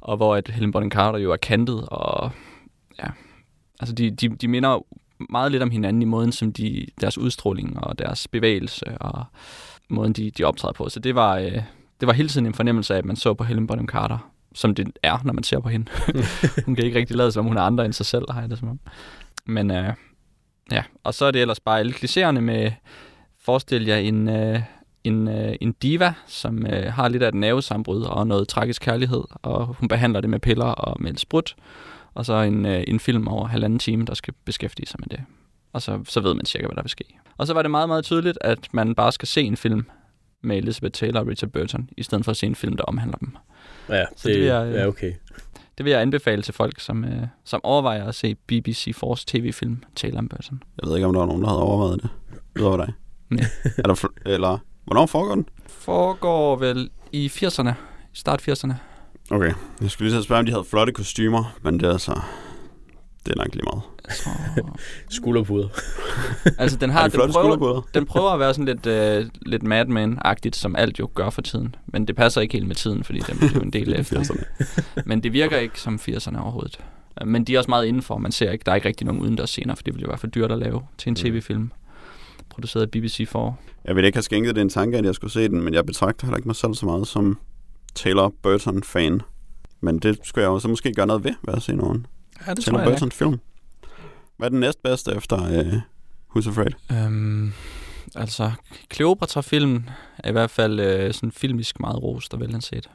[0.00, 2.30] og hvor at Helen Bonham Carter jo er kantet, og
[2.98, 3.06] ja,
[3.80, 4.84] altså de, de, de minder
[5.30, 9.24] meget lidt om hinanden i måden, som de, deres udstråling og deres bevægelse og
[9.88, 10.88] måden, de, de optræder på.
[10.88, 11.62] Så det var, øh,
[12.00, 14.74] det var hele tiden en fornemmelse af, at man så på Helen Bonham Carter, som
[14.74, 15.90] det er, når man ser på hende.
[16.66, 18.50] hun kan ikke rigtig lade, som om hun er andre end sig selv, har jeg
[18.50, 18.80] det som om.
[19.46, 19.94] Men øh,
[20.70, 22.70] ja, og så er det ellers bare alle klichéerne med,
[23.44, 24.60] forestil jer en, øh,
[25.04, 29.22] en, øh, en diva, som øh, har lidt af et nervesambrud og noget tragisk kærlighed,
[29.42, 31.56] og hun behandler det med piller og med sprut,
[32.14, 35.20] og så en, øh, en film over halvanden time, der skal beskæftige sig med det.
[35.72, 37.04] Og så, så ved man cirka, hvad der vil ske.
[37.36, 39.86] Og så var det meget, meget tydeligt, at man bare skal se en film
[40.42, 43.18] med Elizabeth Taylor og Richard Burton, i stedet for at se en film, der omhandler
[43.18, 43.36] dem.
[43.88, 45.12] Ja, Så det vil jeg, øh, ja, okay.
[45.78, 49.82] Det vil jeg anbefale til folk, som, øh, som overvejer at se BBC Force tv-film
[49.96, 50.62] Taylor og Burton.
[50.82, 52.10] Jeg ved ikke, om der var nogen, der havde overvejet det.
[52.58, 52.92] Udover dig.
[53.78, 55.46] Er der fl- eller, hvornår foregår den?
[55.68, 57.70] Foregår vel i 80'erne,
[58.14, 58.72] i start 80'erne.
[59.30, 62.20] Okay, jeg skulle lige så spørge, om de havde flotte kostymer, men det er altså...
[63.26, 63.82] Det er nok lige meget.
[64.24, 64.78] Tror...
[65.10, 65.68] Skulderpuder.
[66.58, 67.80] altså, den Har har, de den flotte prøver, skulderpuder?
[67.94, 71.42] den prøver at være sådan lidt, øh, lidt Mad Men-agtigt, som alt jo gør for
[71.42, 71.74] tiden.
[71.86, 74.20] Men det passer ikke helt med tiden, fordi den er jo en del efter.
[74.20, 75.02] 80'erne.
[75.06, 76.78] Men det virker ikke som 80'erne overhovedet.
[77.24, 78.18] Men de er også meget indenfor.
[78.18, 80.18] Man ser ikke, der er ikke rigtig nogen udendørs scener, for det ville jo være
[80.18, 81.16] for dyrt at lave til en Mm.
[81.16, 81.70] tv-film.
[82.54, 83.58] Produceret af BBC for.
[83.84, 85.86] Jeg ville ikke have skænket det en tanke, at jeg skulle se den, men jeg
[85.86, 87.38] betragter heller ikke mig selv så meget som
[87.94, 89.20] Taylor Burton-fan.
[89.80, 92.06] Men det skulle jeg jo så måske gøre noget ved, ved at se nogen
[92.46, 93.40] Ja, det Taylor Burton-film.
[94.36, 95.72] Hvad er den næstbedste efter uh,
[96.36, 96.72] Who's Afraid?
[96.92, 97.52] Øhm,
[98.14, 98.52] altså,
[98.94, 102.90] Cleopatra-filmen er i hvert fald øh, sådan filmisk meget rost og velanset.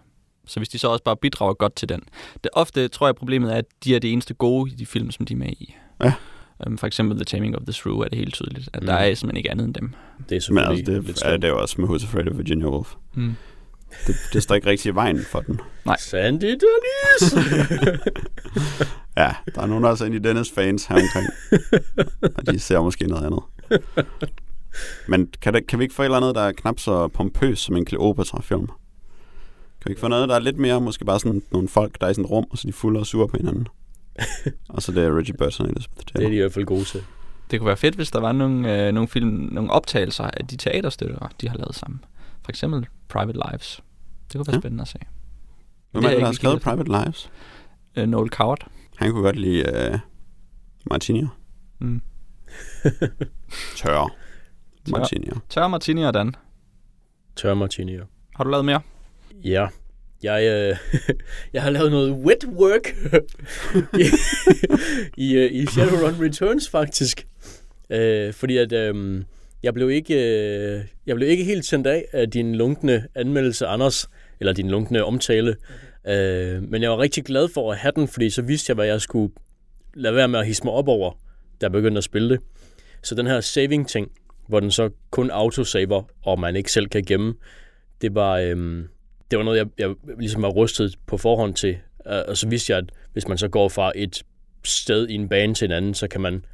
[0.45, 2.01] Så hvis de så også bare bidrager godt til den.
[2.43, 5.11] Det ofte tror jeg problemet er, at de er det eneste gode i de film,
[5.11, 5.75] som de er med i.
[6.03, 6.13] Ja.
[6.67, 8.87] Øhm, for eksempel The Taming of the Shrew er det helt tydeligt, at Mm.
[8.87, 9.89] der er simpelthen ikke andet end dem.
[9.89, 12.37] Det er Men selvfølgelig altså, det lidt er det jo også med Who's Afraid of
[12.37, 12.93] Virginia Woolf.
[13.13, 13.35] Mm.
[14.07, 15.59] Det, det står ikke rigtig i vejen for den.
[15.97, 17.33] Sandy Dennis!
[19.17, 21.27] Ja, der er nogen, der er i Dennis fans her omkring.
[22.35, 23.39] og de ser måske noget andet.
[25.07, 27.59] Men kan, det, kan vi ikke få et eller andet, der er knap så pompøs
[27.59, 28.67] som en Cleopatra-film?
[28.67, 32.05] Kan vi ikke få noget, der er lidt mere, måske bare sådan nogle folk, der
[32.07, 33.67] er i sådan et rum, og så er de fulde og sure på hinanden?
[34.69, 36.29] og så det er Richard Burton og Elizabeth det er Taylor.
[36.29, 37.03] de i hvert fald gode til.
[37.51, 40.57] Det kunne være fedt, hvis der var nogle, øh, nogle, film, nogle optagelser af de
[40.57, 42.03] teaterstykker, de har lavet sammen.
[42.43, 43.83] For eksempel Private Lives.
[44.31, 44.59] Det kunne være Ja.
[44.61, 44.99] spændende at se.
[45.91, 47.29] Hvem er det, der har skrevet Private Lives?
[47.95, 48.67] Øh, Noel Coward.
[48.97, 49.99] Han kunne godt lide uh,
[50.89, 51.27] Martinier.
[51.79, 52.01] Mm.
[53.77, 54.09] Tørre.
[54.91, 55.35] Martinier.
[55.49, 56.35] Tør Martini og Dan.
[57.35, 58.05] Tør martinier.
[58.35, 58.81] Har du lavet mere?
[59.43, 59.67] Ja.
[60.23, 60.77] Jeg, øh,
[61.53, 62.95] jeg har lavet noget wet work
[64.03, 64.05] i,
[65.17, 67.27] i, øh, i Shadowrun Returns faktisk.
[67.89, 69.23] Øh, fordi at øh,
[69.63, 74.09] jeg, blev ikke, øh, jeg blev ikke helt sendt af af din lunkne anmeldelse, Anders,
[74.39, 75.55] eller din lunkne omtale.
[76.07, 78.85] Øh, men jeg var rigtig glad for at have den, fordi så vidste jeg, hvad
[78.85, 79.33] jeg skulle
[79.93, 81.11] lade være med at hisse mig op over,
[81.61, 82.39] da jeg begyndte at spille det.
[83.03, 84.11] Så den her saving-ting,
[84.47, 87.33] hvor den så kun autosaver, og man ikke selv kan gemme,
[88.01, 88.83] det var, Øh,
[89.31, 91.77] det var noget, jeg, jeg ligesom var rustet på forhånd til.
[92.05, 94.23] Og så vidste jeg, at hvis man så går fra et
[94.65, 96.45] sted i en bane til en anden, så kan man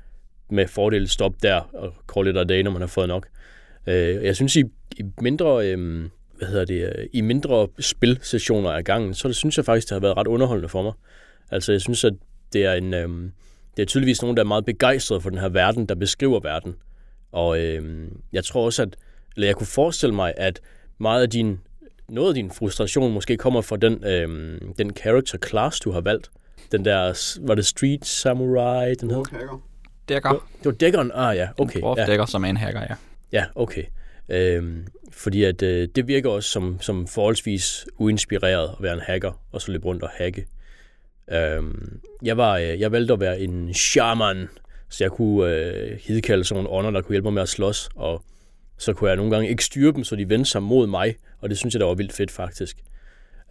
[0.49, 3.27] med fordel stoppe der og call it a day, når man har fået nok.
[3.87, 4.63] Øh, jeg synes, i,
[4.97, 5.67] i mindre...
[5.71, 9.89] Øhm, hvad hedder det, øh, i mindre spilsessioner af gangen, så det synes jeg faktisk,
[9.89, 10.93] det har været ret underholdende for mig.
[11.51, 12.13] Altså, jeg synes, at
[12.53, 12.93] det er en...
[12.93, 13.31] Øhm,
[13.77, 16.75] det er tydeligvis nogen, der er meget begejstret for den her verden, der beskriver verden.
[17.31, 18.95] Og øh, jeg tror også, at...
[19.35, 20.61] Eller jeg kunne forestille mig, at
[20.97, 21.59] meget af din...
[22.09, 26.31] Noget af din frustration måske kommer fra den, øhm, den character class, du har valgt.
[26.71, 27.37] Den der...
[27.47, 29.23] Var det Street Samurai, den hed?
[30.09, 30.29] Dækker.
[30.31, 31.11] Det var dækkeren?
[31.13, 31.81] Ah ja, okay.
[31.81, 32.05] Okay, Ja.
[32.07, 32.95] dækker som er en hacker, ja.
[33.31, 33.83] Ja, okay.
[34.29, 39.31] Øhm, fordi at øh, det virker også som, som forholdsvis uinspireret at være en hacker,
[39.51, 40.45] og så løbe rundt og hacke.
[41.31, 44.47] Øhm, jeg, var, øh, jeg valgte at være en shaman,
[44.89, 47.89] så jeg kunne øh, hidkalde sådan nogle ånder, der kunne hjælpe mig med at slås,
[47.95, 48.23] og
[48.77, 51.49] så kunne jeg nogle gange ikke styre dem, så de vendte sig mod mig, og
[51.49, 52.77] det synes jeg, der var vildt fedt faktisk.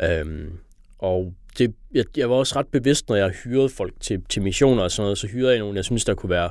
[0.03, 0.59] Øhm,
[0.99, 4.83] og det, jeg, jeg var også ret bevidst, når jeg hyrede folk til, til missioner
[4.83, 6.51] og sådan noget, så hyrede jeg nogen, jeg synes, der kunne være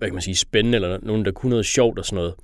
[0.00, 2.34] hvad kan man sige, spændende, eller nogen, der kunne noget sjovt og sådan noget.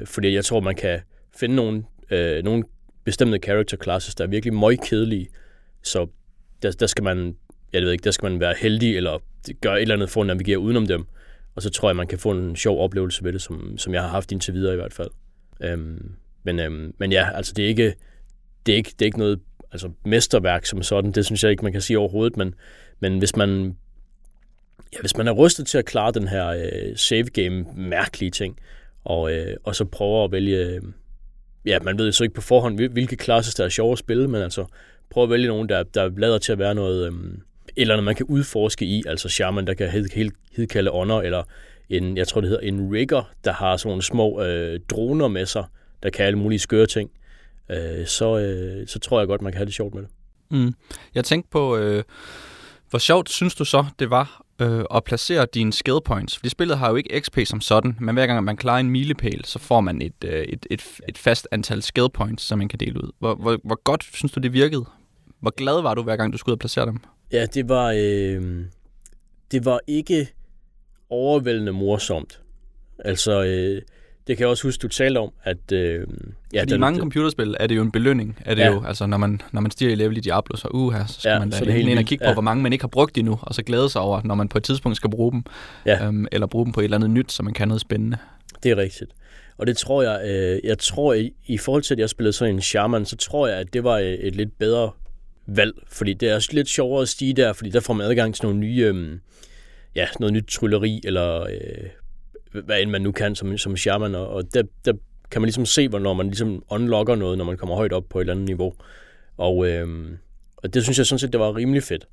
[0.00, 1.00] Øh, fordi jeg tror, man kan
[1.36, 2.64] finde nogle, øh, nogle
[3.04, 5.28] bestemte character classes, der er virkelig møg kedelige.
[5.82, 6.06] Så
[6.62, 7.36] der, der skal man,
[7.72, 9.18] jeg ved ikke, der skal man være heldig, eller
[9.60, 11.06] gøre et eller andet for at navigere udenom dem.
[11.54, 14.02] Og så tror jeg, man kan få en sjov oplevelse ved det, som, som jeg
[14.02, 15.10] har haft indtil videre i hvert fald.
[15.60, 17.94] Øhm, men, øhm, men ja, altså det er ikke,
[18.66, 19.40] det er ikke, det er ikke noget
[19.72, 21.12] altså mesterværk som sådan.
[21.12, 22.36] Det synes jeg ikke, man kan sige overhovedet.
[22.36, 22.54] Men,
[23.00, 23.76] men hvis man
[24.92, 28.58] ja, hvis man er rustet til at klare den her øh, save game mærkelige ting,
[29.04, 30.82] og, øh, og så prøver at vælge, øh,
[31.66, 33.98] ja, man ved jo så ikke på forhånd, hvil- hvilke klasser der er sjove at
[33.98, 34.66] spille, men altså
[35.10, 37.12] prøv at vælge nogen, der, der lader til at være noget, øh,
[37.80, 41.42] eller noget, man kan udforske i, altså shaman, der kan hed, hed, hedkalde ånder, eller
[41.88, 45.46] en, jeg tror det hedder en rigger, der har sådan nogle små øh, droner med
[45.46, 45.64] sig,
[46.02, 47.10] der kan alle mulige skøre ting,
[47.70, 50.10] øh, så, øh, så tror jeg godt, man kan have det sjovt med det.
[50.50, 50.74] Mm.
[51.14, 52.04] Jeg tænkte på, øh,
[52.90, 56.36] hvor sjovt synes du så, det var øh, at placere dine skill points?
[56.36, 59.44] Fordi spillet har jo ikke XP som sådan, men hver gang man klarer en milepæl,
[59.44, 62.80] så får man et, øh, et, et, et fast antal skill points, som man kan
[62.80, 63.10] dele ud.
[63.18, 64.84] Hvor, hvor, hvor godt synes du, det virkede?
[65.40, 67.00] Hvor glad var du, hver gang du skulle ud og placere dem?
[67.32, 68.64] Ja, det var, øh,
[69.52, 70.28] det var ikke
[71.10, 72.40] overvældende morsomt.
[72.98, 73.82] Altså, øh,
[74.26, 75.72] det kan jeg også huske, du talte om, at...
[75.72, 76.06] Øh,
[76.52, 78.72] Ja, Fordi i mange computerspil er det jo en belønning, er det ja.
[78.72, 81.20] jo, altså når man, når man stiger i level i Diablo, så uh, her, så
[81.20, 82.32] skal ja, man da helt ind og kigge på, ja.
[82.32, 84.58] hvor mange man ikke har brugt endnu, og så glæde sig over, når man på
[84.58, 85.42] et tidspunkt skal bruge dem,
[85.86, 86.06] ja.
[86.06, 88.16] øhm, eller bruge dem på et eller andet nyt, så man kan noget spændende.
[88.62, 89.10] Det er rigtigt.
[89.58, 92.54] Og det tror jeg, øh, jeg tror i, i forhold til, at jeg spillede sådan
[92.54, 94.90] en shaman, så tror jeg, at det var et, et lidt bedre
[95.48, 98.44] valg, fordi det er lidt sjovere at stige der, fordi der får man adgang til
[98.44, 99.18] nogle nye, øh,
[99.94, 104.28] ja, noget nyt trylleri, eller øh, hvad end man nu kan som, som shaman, og,
[104.28, 104.92] og der, der
[105.30, 108.18] kan man ligesom se, hvornår man ligesom unlocker noget, når man kommer højt op på
[108.18, 108.74] et eller andet niveau.
[109.36, 110.08] Og, øh,
[110.56, 112.08] og det synes jeg sådan set, det var rimelig fedt.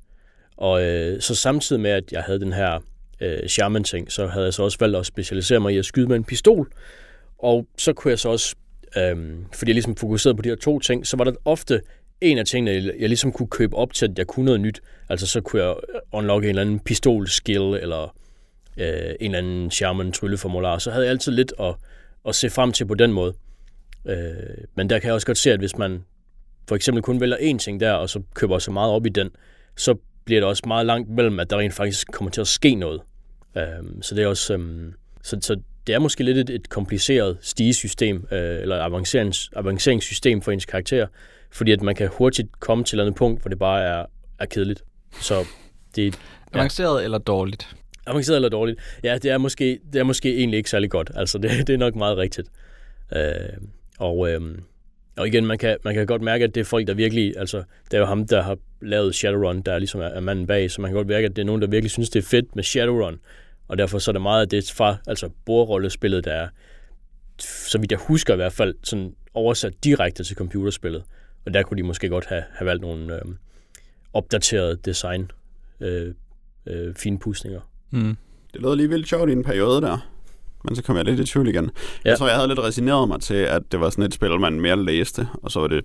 [0.56, 2.78] Og øh, så samtidig med, at jeg havde den her
[3.20, 6.16] øh, shaman-ting, så havde jeg så også valgt at specialisere mig i at skyde med
[6.16, 6.72] en pistol.
[7.38, 8.56] Og så kunne jeg så også,
[8.96, 11.80] øh, fordi jeg ligesom fokuserede på de her to ting, så var der ofte
[12.20, 14.80] en af tingene, jeg ligesom kunne købe op til, at jeg kunne noget nyt.
[15.08, 15.74] Altså så kunne jeg
[16.12, 18.16] unlocke en eller anden pistol-skill, eller
[18.76, 20.78] øh, en eller anden shaman-trylleformular.
[20.78, 21.74] Så havde jeg altid lidt at
[22.28, 23.34] at se frem til på den måde.
[24.04, 26.04] Øh, men der kan jeg også godt se, at hvis man
[26.68, 29.30] for eksempel kun vælger én ting der, og så køber så meget op i den,
[29.76, 32.74] så bliver det også meget langt mellem, at der rent faktisk kommer til at ske
[32.74, 33.00] noget.
[33.56, 33.62] Øh,
[34.02, 34.54] så det er også...
[34.54, 40.42] Øh, så, så det er måske lidt et, et kompliceret stigesystem, øh, eller avancerings, avanceringssystem
[40.42, 41.06] for ens karakter,
[41.56, 44.06] fordi at man kan hurtigt komme til et andet punkt, hvor det bare er,
[44.38, 44.84] er kedeligt.
[45.20, 45.44] Så
[45.96, 46.58] det, ja.
[46.58, 47.76] Avanceret eller dårligt?
[48.06, 48.80] Avanceret eller dårligt?
[49.02, 51.10] Ja, det er måske, det er måske egentlig ikke særlig godt.
[51.14, 52.48] Altså, det, det er nok meget rigtigt.
[53.16, 53.22] Øh,
[53.98, 54.40] og, øh,
[55.16, 57.34] og igen, man kan, man kan godt mærke, at det er folk, der virkelig...
[57.36, 60.70] Altså, det er jo ham, der har lavet Shadowrun, der ligesom er, er manden bag,
[60.70, 62.56] så man kan godt mærke, at det er nogen, der virkelig synes, det er fedt
[62.56, 63.18] med Shadowrun.
[63.68, 66.48] Og derfor så er det meget af det fra altså bordrollespillet, der er,
[67.38, 71.02] så vidt jeg husker i hvert fald, sådan oversat direkte til computerspillet.
[71.46, 73.22] Og der kunne de måske godt have, have valgt nogle øh,
[74.12, 75.30] opdaterede design
[75.80, 76.14] øh,
[76.66, 77.60] øh, finpudsninger.
[77.90, 78.16] Mm.
[78.52, 80.10] Det lød lige vildt sjovt i en periode der.
[80.64, 81.70] Men så kom jeg lidt i tvivl igen.
[82.04, 82.10] Ja.
[82.10, 84.60] Jeg tror, jeg havde lidt resigneret mig til, at det var sådan et spil, man
[84.60, 85.84] mere læste, og så var det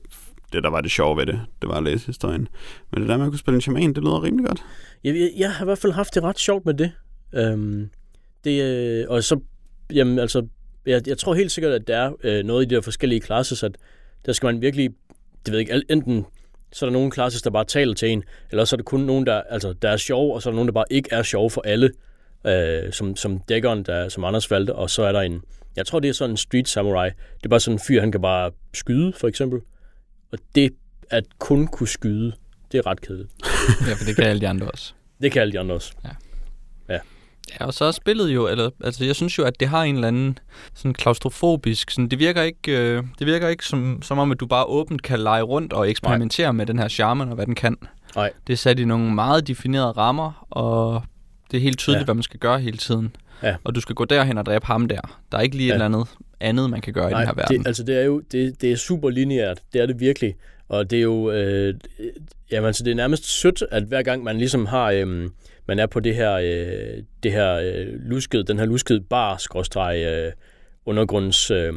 [0.54, 2.48] det, der var det sjove ved det, det var at læse historien.
[2.92, 4.64] Men det der med at kunne spille en shaman, det lyder rimelig godt.
[5.04, 6.92] Jeg, jeg, jeg har i hvert fald haft det ret sjovt med det.
[7.34, 7.90] Øhm,
[8.44, 9.40] det øh, og så,
[9.94, 10.48] jamen altså,
[10.86, 13.64] jeg, jeg tror helt sikkert, at der er øh, noget i de der forskellige classes,
[13.64, 13.78] at
[14.26, 14.90] der skal man virkelig,
[15.46, 16.26] det ved jeg ikke, enten
[16.74, 19.00] så er der nogle classes, der bare taler til en, eller så er der kun
[19.00, 21.24] nogen, der, altså, der er sjov, og så er der nogen, der bare ikke er
[21.24, 21.92] sjov for alle,
[22.48, 25.42] øh, som, som dækkeren, der, som Anders valgte, og så er der en,
[25.76, 27.10] jeg tror, det er sådan en street samurai.
[27.10, 29.62] Det er bare sådan en fyr, han kan bare skyde, for eksempel.
[30.32, 30.74] Og det
[31.12, 32.34] at kun kunne skyde,
[32.72, 33.32] det er ret kedeligt.
[33.88, 34.94] ja, for det kan alle de andre også.
[35.22, 35.94] Det kan alle de andre også.
[36.04, 36.10] Ja.
[36.10, 36.16] Ja.
[37.60, 39.96] Ja, og så er spillet jo, eller, altså jeg synes jo, at det har en
[39.96, 40.40] eller anden
[40.76, 44.46] sådan klaustrofobisk, sådan, det virker ikke, øh, det virker ikke som, som om, at du
[44.46, 46.52] bare åbent kan lege rundt og eksperimentere Nej.
[46.52, 47.78] med den her charme og hvad den kan.
[48.16, 48.32] Nej.
[48.48, 51.04] Det er sat i nogle meget definerede rammer, og
[51.52, 52.06] det er helt tydeligt, ja.
[52.06, 53.16] hvad man skal gøre hele tiden.
[53.44, 53.56] Ja.
[53.64, 55.20] Og du skal gå derhen og dræbe ham der.
[55.32, 55.74] Der er ikke lige ja.
[55.74, 56.08] et eller andet
[56.40, 57.60] andet, man kan gøre Nej, i den her verden.
[57.60, 59.62] Det, altså det er jo det, det er super lineært.
[59.74, 60.36] Det er det virkelig.
[60.70, 61.74] Og det er jo, øh,
[62.52, 65.30] jamen, altså det er nærmest sødt, at hver gang man ligesom har, øh,
[65.68, 70.04] man er på det her, øh, det her øh, lusket, den her lusket bar, skråstreg,
[70.06, 70.32] øh,
[70.86, 71.74] undergrunds øh,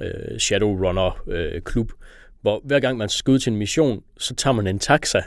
[0.00, 1.92] øh, Shadowrunner øh, klub,
[2.40, 5.22] hvor hver gang man skal ud til en mission, så tager man en taxa.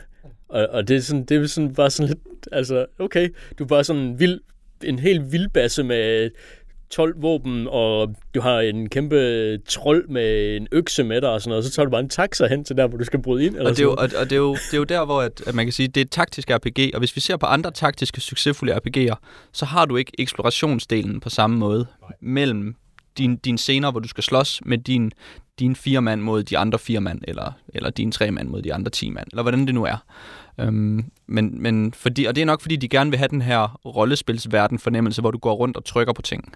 [0.49, 3.29] Og, og det er sådan, det er sådan bare sådan lidt, altså, okay,
[3.59, 4.39] du er bare sådan en vild,
[4.83, 6.29] en helt vildbasse med
[6.89, 11.49] 12 våben, og du har en kæmpe trold med en økse med dig og sådan
[11.49, 13.45] noget, og så tager du bare en taxa hen til der, hvor du skal bryde
[13.45, 13.55] ind.
[13.55, 15.21] Eller og, det er jo, og, og det, er jo, det er jo der, hvor
[15.21, 17.45] at, at man kan sige, det er et taktisk RPG, og hvis vi ser på
[17.45, 19.15] andre taktiske, succesfulde RPG'er,
[19.53, 22.11] så har du ikke eksplorationsdelen på samme måde Nej.
[22.21, 22.75] mellem
[23.17, 25.11] dine din scener, hvor du skal slås med din,
[25.59, 28.73] din fire mand mod de andre fire mand, eller, eller din tre mand mod de
[28.73, 29.97] andre ti mand, eller hvordan det nu er.
[30.59, 33.79] Øhm, men, men fordi, og det er nok fordi, de gerne vil have den her
[33.85, 36.53] rollespilsverden fornemmelse, hvor du går rundt og trykker på ting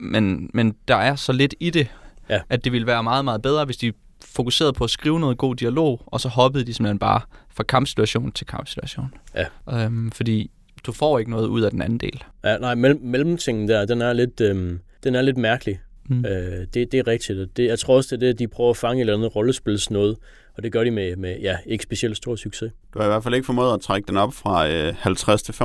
[0.00, 1.86] men, men der er så lidt i det,
[2.30, 2.40] ja.
[2.48, 3.92] at det ville være meget, meget bedre, hvis de
[4.24, 7.20] fokuserede på at skrive noget god dialog, og så hoppede de simpelthen bare
[7.54, 9.14] fra kampsituation til kampsituation.
[9.34, 9.84] Ja.
[9.84, 10.50] Øhm, fordi
[10.86, 12.24] du får ikke noget ud af den anden del.
[12.44, 15.80] Ja, nej, mellem, mellemtingen der, den er lidt, øhm, den er lidt mærkelig.
[16.08, 16.24] Mm.
[16.24, 17.56] Øh, det, det er rigtigt.
[17.56, 19.90] Det, jeg tror også, det er det, de prøver at fange et eller andet rollespils
[19.90, 20.16] noget,
[20.56, 22.72] og det gør de med, med ja, ikke specielt stor succes.
[22.94, 25.52] Du har i hvert fald ikke formået at trække den op fra øh, 50 til
[25.52, 25.56] 75%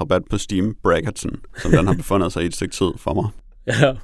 [0.00, 3.24] rabat på Steam Brackerton, som den har befundet sig i et stykke tid for mig.
[3.66, 3.94] Ja,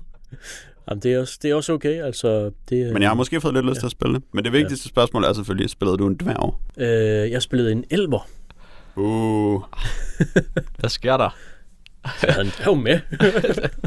[0.90, 2.02] Jamen, det, er også, det er også okay.
[2.02, 3.80] Altså, det, men jeg har måske fået lidt lyst ja.
[3.80, 4.22] til at spille det.
[4.32, 4.88] Men det vigtigste ja.
[4.88, 6.54] spørgsmål er selvfølgelig, spillede du en dværg?
[6.76, 8.28] Øh, jeg spillede en elver.
[8.96, 9.62] Uh.
[10.78, 11.36] Hvad sker der?
[12.04, 13.00] Jeg havde en dværg med.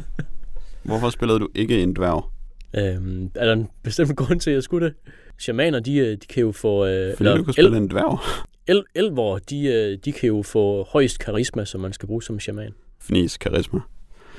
[0.83, 2.31] Hvorfor spillede du ikke en dværg?
[2.77, 4.95] Øhm, er der en bestemt grund til, at jeg skulle det?
[5.39, 6.85] Shamaner, de, øh, de kan jo få...
[6.85, 8.19] Øh, Fordi du kan spille el- en dværg?
[8.67, 12.39] El- elver, de, øh, de kan jo få højst karisma, som man skal bruge som
[12.39, 12.71] shaman.
[12.99, 13.79] Fnis karisma.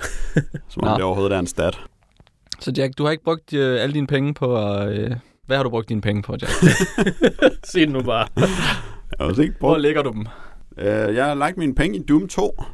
[0.68, 1.80] Som om det overhovedet er en stat.
[2.60, 4.88] Så Jack, du har ikke brugt øh, alle dine penge på at...
[4.98, 5.10] Øh,
[5.46, 6.52] hvad har du brugt dine penge på, Jack?
[7.70, 8.28] Sig det nu bare.
[9.18, 9.80] Jeg har ikke Hvor brugt...
[9.80, 10.26] lægger du dem?
[10.78, 12.54] Øh, jeg har lagt mine penge i Doom 2.
[12.58, 12.66] Det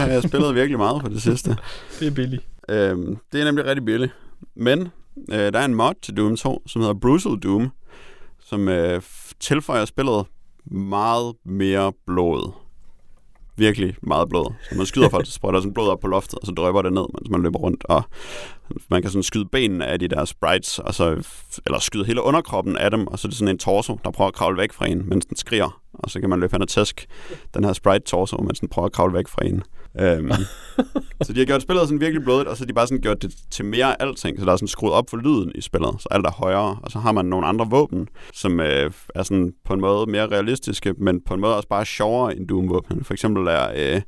[0.00, 1.56] har jeg spillet virkelig meget på det sidste.
[2.00, 2.42] Det er billigt.
[2.68, 4.12] Øhm, det er nemlig rigtig billigt.
[4.56, 4.88] Men
[5.32, 7.70] øh, der er en mod til Doom 2, som hedder Brutal Doom,
[8.40, 9.02] som øh,
[9.40, 10.26] tilføjer spillet
[10.70, 12.52] meget mere blod.
[13.58, 14.52] Virkelig meget blod.
[14.70, 16.92] Så man skyder folk, så sprøjter sådan blod op på loftet, og så drøber det
[16.92, 17.84] ned, mens man løber rundt.
[17.84, 18.02] Og
[18.90, 21.04] man kan sådan skyde benene af de der sprites, og så,
[21.66, 24.28] eller skyde hele underkroppen af dem, og så er det sådan en torso, der prøver
[24.28, 25.80] at kravle væk fra en, mens den skriger.
[25.92, 27.06] Og så kan man løbe hen og tæsk
[27.54, 29.62] den her sprite-torso, mens den prøver at kravle væk fra en.
[30.00, 30.32] Øhm,
[31.24, 33.22] så de har gjort spillet sådan virkelig blodigt, og så har de bare sådan gjort
[33.22, 34.38] det til mere alting.
[34.38, 36.78] Så der er sådan skruet op for lyden i spillet, så alt er højere.
[36.82, 40.26] Og så har man nogle andre våben, som øh, er sådan på en måde mere
[40.26, 43.04] realistiske, men på en måde også bare sjovere end Doom-våben.
[43.04, 44.02] For eksempel er øh,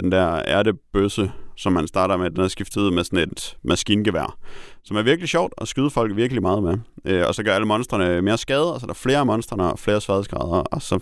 [0.00, 4.38] den der ærtebøsse, som man starter med, den er skiftet med sådan et maskingevær,
[4.84, 6.78] som er virkelig sjovt at skyde folk virkelig meget med.
[7.04, 9.78] Øh, og så gør alle monstrene mere skade, og så er der flere monstrene og
[9.78, 10.94] flere sværhedsgrader, og så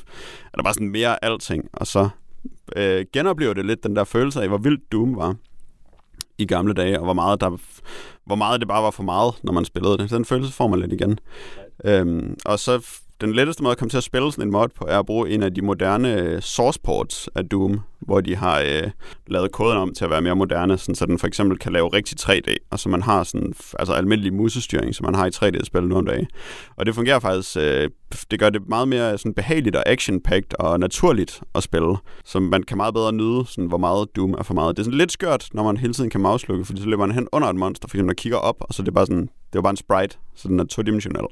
[0.53, 1.65] er der bare sådan mere alting.
[1.73, 2.09] Og så
[2.77, 5.35] øh, genoplever det lidt den der følelse af, hvor vildt Doom var
[6.39, 7.59] i gamle dage, og hvor meget, der,
[8.25, 10.11] hvor meget det bare var for meget, når man spillede det.
[10.11, 11.19] Den følelse får man lidt igen.
[11.85, 12.87] Øhm, og så
[13.21, 15.31] den letteste måde at komme til at spille sådan en mod på, er at bruge
[15.31, 18.91] en af de moderne øh, source ports af Doom, hvor de har øh,
[19.27, 21.89] lavet koden om til at være mere moderne, sådan, så den for eksempel kan lave
[21.89, 25.83] rigtig 3D, og så man har sådan, altså almindelig musestyring, som man har i 3D-spil
[25.83, 26.27] nu om dagen.
[26.77, 27.91] Og det fungerer faktisk, øh,
[28.31, 32.63] det gør det meget mere sådan behageligt og action-packed og naturligt at spille, så man
[32.63, 34.77] kan meget bedre nyde, sådan, hvor meget Doom er for meget.
[34.77, 37.15] Det er sådan lidt skørt, når man hele tiden kan mauslukke, fordi så løber man
[37.15, 39.29] hen under et monster, for eksempel og kigger op, og så er det bare sådan,
[39.53, 41.27] det er bare en sprite, så den er todimensionel.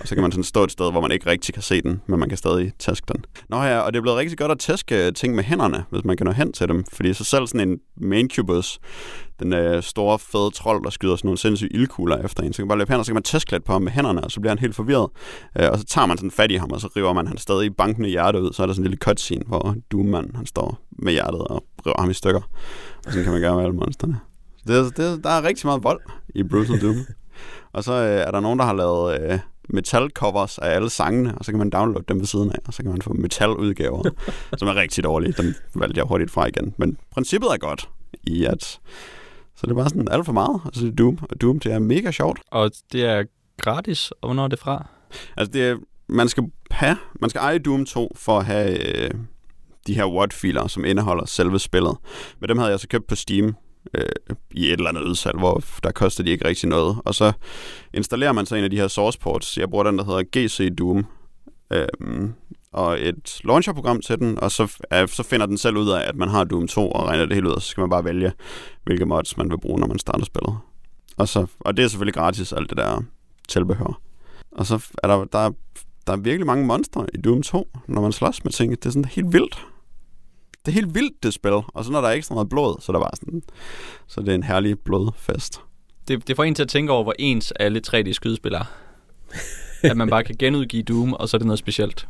[0.00, 2.02] Og så kan man sådan stå et sted, hvor man ikke rigtig kan se den,
[2.06, 3.24] men man kan stadig taske den.
[3.48, 6.16] Nå ja, og det er blevet rigtig godt at tæske ting med hænderne, hvis man
[6.16, 6.84] kan nå hen til dem.
[6.92, 8.78] Fordi så selv sådan en maincubus,
[9.40, 12.64] den øh, store fede trold, der skyder sådan nogle sindssyge ildkugler efter en, så kan
[12.64, 14.30] man bare løbe hen, og så kan man tæske lidt på ham med hænderne, og
[14.30, 15.08] så bliver han helt forvirret.
[15.58, 17.76] Øh, og så tager man sådan fat i ham, og så river man han stadig
[17.76, 18.52] bankende hjerte ud.
[18.52, 22.00] Så er der sådan en lille cutscene, hvor Doom-manden, han står med hjertet og river
[22.00, 22.40] ham i stykker.
[23.06, 24.20] Og sådan kan man gøre med alle monsterne.
[24.66, 26.00] Det, det, er- der er rigtig meget vold
[26.34, 26.96] i Brutal Doom.
[27.72, 31.44] Og så øh, er der nogen, der har lavet øh, metal-covers af alle sangene, og
[31.44, 34.02] så kan man downloade dem ved siden af, og så kan man få metal-udgaver,
[34.58, 35.32] som er rigtig dårlige.
[35.32, 36.74] Dem valgte jeg hurtigt fra igen.
[36.76, 37.88] Men princippet er godt
[38.22, 38.80] i at...
[39.56, 40.60] Så det er bare sådan alt for meget.
[40.64, 42.40] Altså det er Doom, og Doom det er mega sjovt.
[42.50, 43.24] Og det er
[43.60, 44.86] gratis, og hvornår er det fra?
[45.36, 45.76] Altså det er,
[46.08, 49.10] man skal have, man skal eje Doom 2 for at have øh,
[49.86, 51.96] de her WAD-filer, som indeholder selve spillet.
[52.40, 53.54] Men dem havde jeg så købt på Steam
[53.94, 54.02] øh,
[54.50, 56.98] i et eller andet udsalg, hvor der koster de ikke rigtig noget.
[57.04, 57.32] Og så
[57.94, 59.58] installerer man så en af de her source ports.
[59.58, 61.06] Jeg bruger den, der hedder GC Doom.
[61.72, 61.88] Øh,
[62.72, 66.16] og et launcherprogram til den, og så, øh, så finder den selv ud af, at
[66.16, 68.32] man har Doom 2 og regner det hele ud, og så skal man bare vælge,
[68.84, 70.58] hvilke mods man vil bruge, når man starter spillet.
[71.16, 73.02] Og, så, og det er selvfølgelig gratis, alt det der
[73.48, 74.00] tilbehør.
[74.52, 75.50] Og så er der, der, er-
[76.06, 78.70] der er virkelig mange monstre i Doom 2, når man slås med ting.
[78.72, 79.66] Det er sådan helt vildt.
[80.66, 81.52] Det er helt vildt, det spil.
[81.52, 83.42] Og så når der er ekstra meget blod, så er der bare sådan...
[84.06, 85.60] Så det er en herlig blodfest.
[86.08, 88.64] Det, det får en til at tænke over, hvor ens alle 3D-skydespil er.
[89.82, 92.08] at man bare kan genudgive Doom, og så er det noget specielt.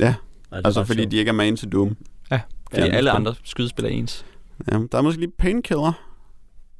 [0.00, 0.14] Ja,
[0.52, 1.10] Ej, altså fordi sjovt.
[1.12, 1.96] de ikke er man til Doom.
[2.28, 4.24] Fordi Ja, alle det- andre skydespil er ens.
[4.72, 5.92] Ja, der er måske lige Painkiller,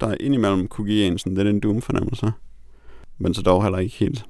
[0.01, 2.33] der indimellem kunne give en sådan lidt en Doom-fornemmelse.
[3.19, 4.25] Men så dog heller ikke helt.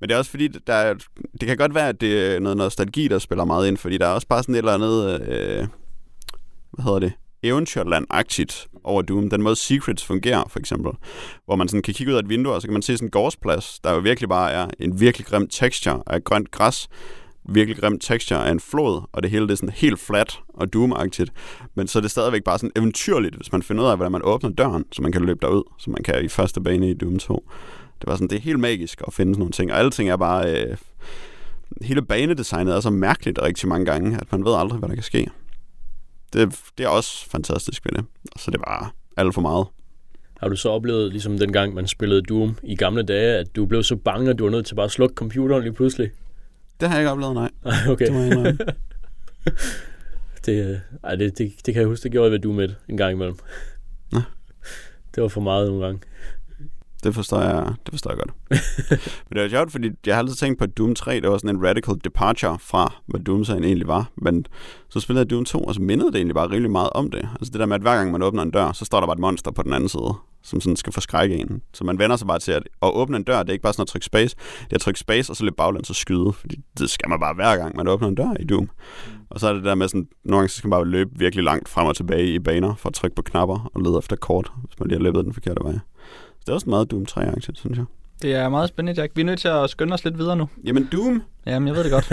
[0.00, 0.94] Men det er også fordi, der er,
[1.40, 4.06] det kan godt være, at det er noget nostalgi, der spiller meget ind, fordi der
[4.06, 5.66] er også bare sådan et eller andet, øh,
[6.72, 9.30] hvad hedder det, eventyrland-agtigt over Doom.
[9.30, 10.92] Den måde Secrets fungerer, for eksempel.
[11.44, 13.06] Hvor man sådan kan kigge ud af et vindue, og så kan man se sådan
[13.06, 16.88] en gårdsplads, der jo virkelig bare er en virkelig grim texture af grønt græs,
[17.48, 20.68] virkelig grim texture af en flod, og det hele det er sådan helt flat og
[20.76, 21.32] doom-agtigt.
[21.74, 24.20] Men så er det stadigvæk bare sådan eventyrligt, hvis man finder ud af, hvordan man
[24.24, 27.18] åbner døren, så man kan løbe derud, så man kan i første bane i Doom
[27.18, 27.48] 2.
[28.00, 30.10] Det var sådan, det er helt magisk at finde sådan nogle ting, og alle ting
[30.10, 30.64] er bare...
[30.64, 30.76] Øh,
[31.82, 35.04] hele banedesignet er så mærkeligt rigtig mange gange, at man ved aldrig, hvad der kan
[35.04, 35.30] ske.
[36.32, 38.04] Det, det er også fantastisk ved det.
[38.36, 39.66] Så det var alt for meget.
[40.40, 43.82] Har du så oplevet, ligesom dengang man spillede Doom i gamle dage, at du blev
[43.82, 46.10] så bange, at du var nødt til bare at slukke computeren lige pludselig?
[46.80, 47.50] Det har jeg ikke oplevet, nej.
[47.72, 48.06] Ej, okay.
[48.06, 48.56] Det må jeg.
[50.46, 52.76] Det, øh, ej, det, det, det kan jeg huske, det gjorde jeg ved Doom 1
[52.88, 53.36] en gang imellem.
[54.12, 54.20] Nå.
[55.14, 56.00] Det var for meget nogle gange.
[57.04, 58.34] Det forstår jeg, det forstår jeg godt.
[59.28, 61.38] Men det er sjovt, fordi jeg har altid tænkt på, at Doom 3, det var
[61.38, 64.10] sådan en radical departure fra, hvad Doom-serien egentlig var.
[64.16, 64.46] Men
[64.88, 67.28] så spillede jeg Doom 2, og så mindede det egentlig bare rimelig meget om det.
[67.34, 69.14] Altså det der med, at hver gang man åbner en dør, så står der bare
[69.14, 71.62] et monster på den anden side, som sådan skal forskrække en.
[71.74, 73.72] Så man vender sig bare til, at at åbne en dør, det er ikke bare
[73.72, 74.36] sådan at trykke space.
[74.60, 76.32] Det er at trykke space, og så lidt baglæns og skyde.
[76.32, 78.70] Fordi det skal man bare hver gang, man åbner en dør i Doom.
[79.30, 81.44] Og så er det der med sådan, nogle gange så skal man bare løbe virkelig
[81.44, 84.52] langt frem og tilbage i baner, for at trykke på knapper og lede efter kort,
[84.64, 85.78] hvis man lige har løbet den forkerte vej.
[86.46, 87.84] Det er også meget Doom 3-agtigt, synes jeg.
[88.22, 89.16] Det er meget spændende, Jack.
[89.16, 90.48] Vi er nødt til at skynde os lidt videre nu.
[90.64, 91.22] Jamen, Doom.
[91.46, 92.12] Jamen, jeg ved det godt.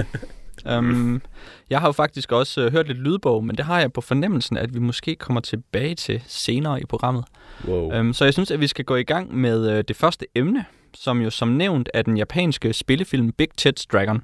[0.78, 1.22] um,
[1.70, 4.58] jeg har jo faktisk også uh, hørt lidt lydbog, men det har jeg på fornemmelsen,
[4.58, 7.24] at vi måske kommer tilbage til senere i programmet.
[7.68, 8.00] Wow.
[8.00, 10.66] Um, så jeg synes, at vi skal gå i gang med uh, det første emne,
[10.94, 14.22] som jo som nævnt er den japanske spillefilm Big Tits Dragon.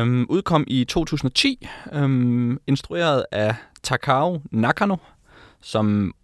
[0.00, 4.96] Um, udkom i 2010, um, instrueret af Takao Nakano,
[5.62, 6.14] som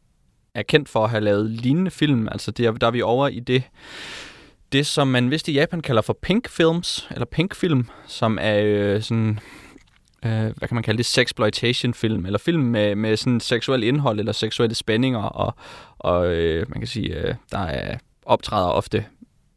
[0.54, 2.28] er kendt for at have lavet lignende film.
[2.28, 3.62] Altså det er, der er vi over i det,
[4.72, 8.60] det som man vist i Japan kalder for pink films, eller pink film, som er
[8.64, 9.38] øh, sådan,
[10.24, 14.18] øh, hvad kan man kalde det, sexploitation film, eller film med, med sådan seksuel indhold,
[14.18, 15.54] eller seksuelle spændinger, og,
[15.98, 19.04] og øh, man kan sige, øh, der er optræder ofte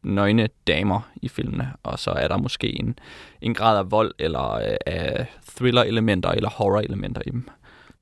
[0.04, 3.00] nøgne damer i filmene, og så er der måske en,
[3.42, 5.26] en grad af vold, eller øh, af
[5.58, 7.50] thriller-elementer, eller horror-elementer i dem.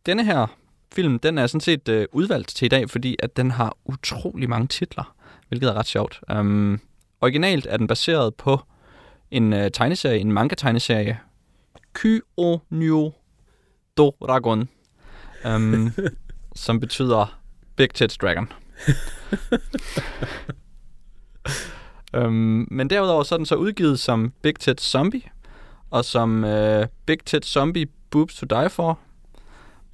[0.06, 0.48] Denne her
[0.94, 4.50] film, den er sådan set øh, udvalgt til i dag, fordi at den har utrolig
[4.50, 5.16] mange titler,
[5.48, 6.22] hvilket er ret sjovt.
[6.36, 6.80] Um,
[7.22, 8.60] originalt er den baseret på
[9.32, 11.20] en øh, tegneserie, en manga-tegneserie,
[11.94, 13.12] Kyo Nyo
[13.98, 14.70] Dragon,
[15.46, 15.92] um,
[16.56, 17.40] som betyder
[17.76, 18.50] Big Tits Dragon.
[22.18, 25.24] um, men derudover så er den så udgivet som Big Tits Zombie,
[25.90, 29.00] og som uh, Big Tits Zombie Boobs to Die For,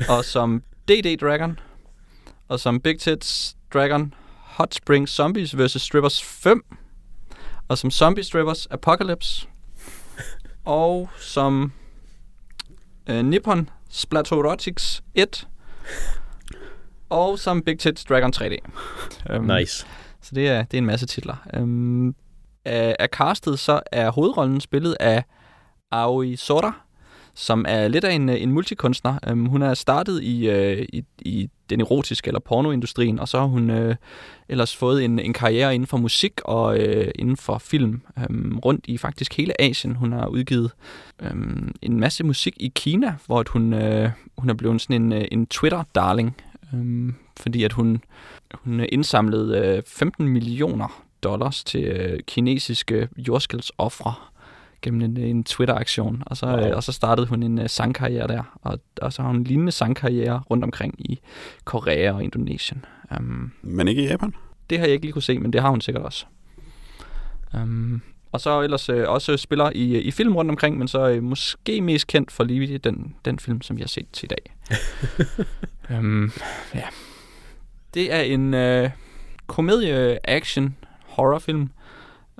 [0.09, 1.59] og som DD Dragon,
[2.47, 5.81] og som Big Tits Dragon Hot Spring Zombies vs.
[5.81, 6.65] Strippers 5,
[7.67, 9.47] og som Zombie Strippers Apocalypse,
[10.65, 11.71] og som
[13.09, 15.47] øh, Nippon Splatorotics 1,
[17.09, 18.55] og som Big Tits Dragon 3D.
[19.35, 19.87] Um, Nice.
[20.21, 21.35] Så det er, det er en masse titler.
[21.57, 22.15] Um,
[22.65, 25.23] af, af castet så er hovedrollen spillet af
[25.91, 26.81] Aoi Sora,
[27.33, 29.19] som er lidt af en, øh, en multikunstner.
[29.27, 33.45] Øhm, hun er startet i, øh, i, i den erotiske eller pornoindustrien, og så har
[33.45, 33.95] hun øh,
[34.49, 38.85] ellers fået en, en karriere inden for musik og øh, inden for film øhm, rundt
[38.87, 39.95] i faktisk hele Asien.
[39.95, 40.71] Hun har udgivet
[41.21, 45.13] øhm, en masse musik i Kina, hvor at hun, øh, hun er blevet sådan en,
[45.13, 46.31] øh, en Twitter-darling,
[46.73, 48.01] øhm, fordi at hun,
[48.53, 54.13] hun indsamlede øh, 15 millioner dollars til øh, kinesiske jordskælvsoffre
[54.81, 56.57] gennem en, en Twitter-aktion, og så, wow.
[56.57, 59.43] øh, og så startede hun en uh, sangkarriere der, og, og så har hun en
[59.43, 61.19] lignende sangkarriere rundt omkring i
[61.63, 62.85] Korea og Indonesien.
[63.17, 64.33] Um, Men ikke i Japan.
[64.69, 66.25] det har jeg ikke lige kunne se, men det har hun sikkert også.
[67.53, 68.01] Um,
[68.31, 71.81] og så ellers øh, også spiller i, i film rundt omkring, men så øh, måske
[71.81, 74.55] mest kendt for lige den, den film, som vi har set til i dag.
[75.99, 76.31] um,
[76.75, 76.83] ja.
[77.93, 78.89] Det er en øh,
[79.47, 81.69] komedie-action-horrorfilm,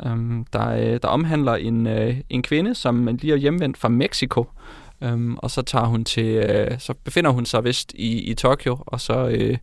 [0.06, 4.46] um, der, øh, der omhandler en, øh, en kvinde, som lige er hjemvendt fra Mexico,
[5.02, 8.78] um, og så tager hun til, øh, så befinder hun sig vist i, i Tokyo,
[8.86, 9.58] og så, øh,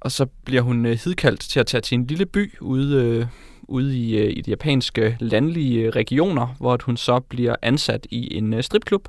[0.00, 3.26] og så bliver hun øh, hidkaldt til at tage til en lille by ude, øh,
[3.62, 8.36] ude i, øh, i de japanske landlige regioner, hvor at hun så bliver ansat i
[8.36, 9.08] en øh, stripklub,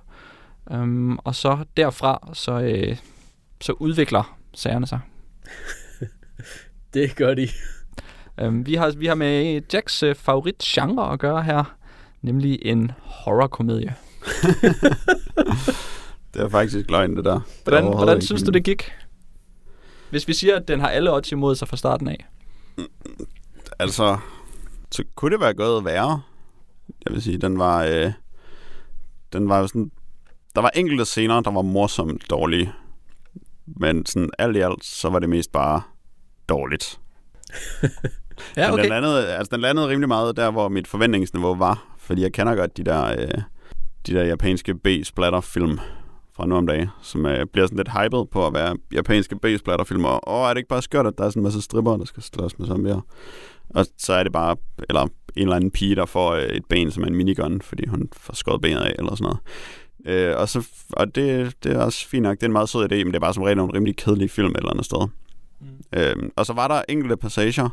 [0.72, 2.98] um, og så derfra så, øh,
[3.62, 5.00] så udvikler sagerne sig.
[6.94, 7.48] Det gør de.
[8.42, 11.76] Um, vi, har, vi har med Jacks uh, favoritgenre at gøre her,
[12.22, 13.96] nemlig en horrorkomedie.
[16.34, 17.40] Det er faktisk løgn, det der.
[17.64, 18.92] Hvordan, Overhovedet hvordan ikke synes du, det gik?
[20.10, 22.28] Hvis vi siger, at den har alle odds imod sig fra starten af.
[23.80, 24.18] Altså,
[24.92, 26.22] så kunne det være gået værre.
[27.06, 27.84] Jeg vil sige, den var...
[27.84, 28.12] Øh,
[29.34, 29.92] den var sådan...
[30.56, 32.74] Der var enkelte scener, der var morsomt dårlige.
[33.66, 35.82] Men sådan alt i alt, så var det mest bare
[36.50, 37.00] dårligt.
[38.58, 38.84] Ja, Men okay.
[38.84, 41.96] den, landede, altså, den landede rimelig meget der, hvor mit forventningsniveau var.
[42.00, 43.42] Fordi jeg kender godt de der, øh,
[44.08, 45.80] de der japanske B-splatterfilm
[46.36, 50.06] fra nu om dagen, som øh, bliver sådan lidt hyped på at være japanske B-splatterfilm.
[50.06, 52.06] Og åh, er det ikke bare skørt, at der er sådan en masse stripper, der
[52.06, 53.02] skal slås med zombier?
[53.70, 54.56] Og så er det bare,
[54.90, 57.88] eller en eller anden pige, der får øh, et ben som er en minigun, fordi
[57.88, 59.40] hun får skåret benet af, eller sådan noget.
[60.06, 62.92] Øh, og så, og det, det er også fint nok, det er en meget sød
[62.92, 65.08] idé, men det er bare som regel en rimelig kedelig film et eller andet sted.
[65.62, 66.00] Mm.
[66.00, 67.70] Øh, og så var der enkelte passager,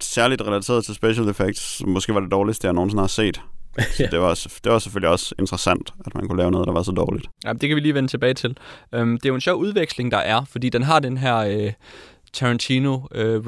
[0.00, 3.40] særligt relateret til special effects, måske var det dårligste, jeg nogensinde har set.
[4.00, 4.06] Ja.
[4.06, 4.34] det, var,
[4.64, 7.26] det var selvfølgelig også interessant, at man kunne lave noget, der var så dårligt.
[7.44, 8.56] Ja, det kan vi lige vende tilbage til.
[8.92, 11.72] Um, det er jo en sjov udveksling, der er, fordi den har den her øh,
[12.32, 13.46] Tarantino øh,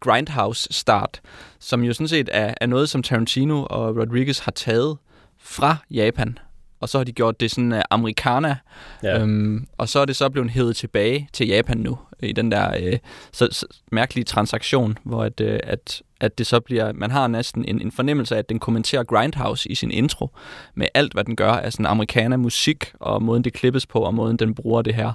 [0.00, 1.20] Grindhouse-start,
[1.58, 4.96] som jo sådan set er, er noget, som Tarantino og Rodriguez har taget
[5.40, 6.38] fra Japan.
[6.80, 8.56] Og så har de gjort det sådan uh, americana,
[9.02, 9.20] Ja.
[9.20, 12.76] Øhm, og så er det så blevet hævet tilbage til Japan nu, i den der
[12.82, 12.98] øh,
[13.32, 17.64] så, så mærkelige transaktion, hvor at, øh, at, at det så bliver, man har næsten
[17.64, 20.30] en, en fornemmelse af, at den kommenterer Grindhouse i sin intro,
[20.74, 24.14] med alt, hvad den gør af sådan amerikaner musik, og måden det klippes på, og
[24.14, 25.12] måden den bruger det her,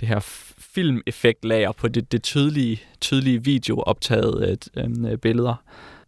[0.00, 0.20] det her
[0.74, 5.54] filmeffektlager på det, det tydelige, tydelige videooptaget øh, øh, billeder.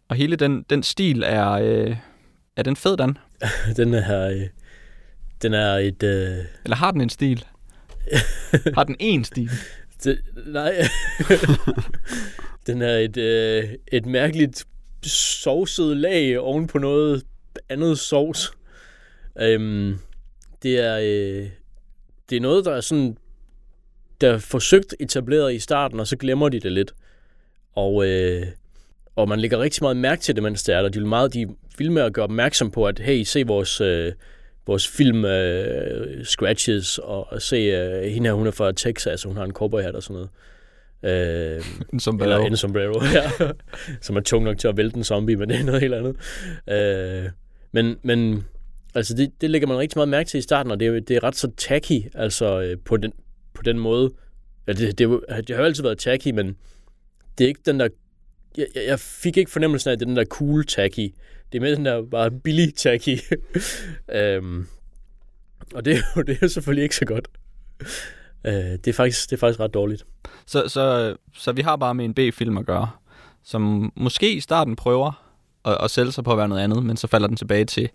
[0.09, 1.95] Og hele den, den stil er, øh,
[2.55, 3.17] er den fed, Dan?
[3.77, 4.41] den er, øh,
[5.41, 6.03] den er et...
[6.03, 6.37] Øh...
[6.63, 7.45] Eller har den en stil?
[8.75, 9.51] har den en stil?
[10.03, 10.73] Det, nej.
[12.67, 14.65] den er et, øh, et mærkeligt
[15.03, 17.23] sovset lag oven på noget
[17.69, 18.51] andet sovs.
[19.39, 19.97] Øhm,
[20.63, 21.49] det er øh,
[22.29, 23.17] det er noget, der er sådan
[24.21, 26.93] der er forsøgt etableret i starten, og så glemmer de det lidt.
[27.75, 28.45] Og, øh,
[29.15, 30.89] og man lægger rigtig meget mærke til det, mens det er der.
[30.89, 34.13] De vil, meget, de vil med at gøre opmærksom på, at hey, se vores, øh,
[34.67, 39.37] vores film øh, scratches, og, og se, øh, hende her, hun er fra Texas, hun
[39.37, 40.29] har en cowboyhat og sådan noget.
[41.03, 42.29] Øh, en sombrero.
[42.29, 43.51] Eller en sombrero, ja.
[44.01, 46.15] som er tung nok til at vælte en zombie, men det er noget helt andet.
[46.69, 47.29] Øh,
[47.71, 48.45] men, men
[48.95, 51.15] altså det, det lægger man rigtig meget mærke til i starten, og det er, det
[51.15, 53.11] er ret så tacky, altså øh, på, den,
[53.53, 54.11] på den måde.
[54.67, 56.55] Ja, det, det, det har jo altid været tacky, men
[57.37, 57.87] det er ikke den der...
[58.57, 61.13] Jeg, jeg fik ikke fornemmelsen af, at det er den der cool tacky.
[61.51, 63.17] Det er med den der bare billig tacky.
[64.19, 64.67] øhm,
[65.73, 67.27] og det, er jo, det er jo selvfølgelig ikke så godt.
[68.45, 70.05] Øh, det, er faktisk, det er faktisk ret dårligt.
[70.45, 72.89] Så, så, så vi har bare med en B-film at gøre,
[73.43, 75.25] som måske i starten prøver
[75.65, 77.89] at, at sælge sig på at være noget andet, men så falder den tilbage til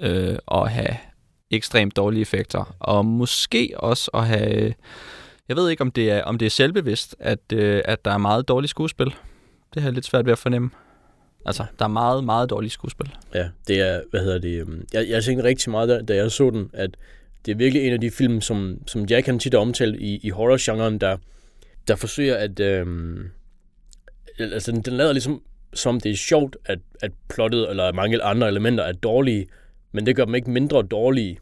[0.00, 0.96] øh, at have
[1.50, 4.74] ekstremt dårlige effekter, og måske også at have...
[5.48, 8.18] Jeg ved ikke, om det er, om det er selvbevidst, at, øh, at der er
[8.18, 9.14] meget dårligt skuespil.
[9.74, 10.70] Det har jeg lidt svært ved at fornemme.
[11.48, 13.14] Altså, der er meget, meget dårligt skuespil.
[13.34, 16.30] Ja, det er, hvad hedder det, øhm, jeg, jeg tænkte rigtig meget, da, da jeg
[16.30, 16.90] så den, at
[17.46, 20.30] det er virkelig en af de film, som, som Jack han tit omtalt i, i
[20.30, 21.16] horror-genren, der,
[21.88, 22.86] der forsøger at, øh,
[24.38, 25.42] altså den, den lader ligesom,
[25.74, 29.46] som det er sjovt, at, at plottet eller mange andre elementer er dårlige,
[29.92, 31.38] men det gør dem ikke mindre dårlige.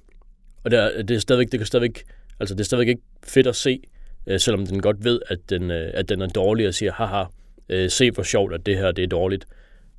[0.64, 2.04] Og der, det er stadigvæk, det kan stadigvæk,
[2.40, 3.80] altså det er stadigvæk ikke fedt at se,
[4.26, 7.24] øh, selvom den godt ved, at den, øh, at den er dårlig og siger, haha,
[7.68, 9.46] øh, se hvor sjovt, at det her det er dårligt.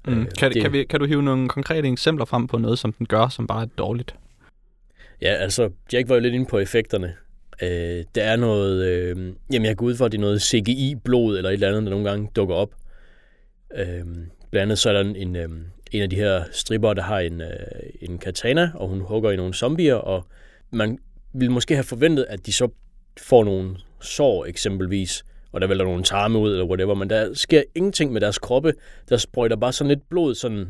[0.08, 0.22] Mm.
[0.22, 2.93] Øh, kan, det, kan, vi, kan du hive nogle konkrete eksempler frem på noget, som
[2.93, 4.16] den gør, som bare er dårligt?
[5.22, 7.14] Ja, altså, Jack var jo lidt inde på effekterne.
[7.62, 11.38] Øh, der er noget, øh, jamen jeg går ud for, at det er noget CGI-blod
[11.38, 12.70] eller et eller andet, der nogle gange dukker op.
[13.78, 14.05] Øh,
[14.51, 15.49] blandt andet så er der en, en, øh,
[15.91, 17.47] en af de her stripper, der har en, øh,
[18.01, 20.28] en katana, og hun hugger i nogle zombier, og
[20.72, 20.97] man
[21.34, 22.70] ville måske have forventet, at de så
[23.18, 27.64] får nogle sår eksempelvis, og der vælter nogle tarme ud, eller whatever, men der sker
[27.76, 28.74] ingenting med deres kroppe.
[29.10, 30.68] Der sprøjter bare sådan lidt blod sådan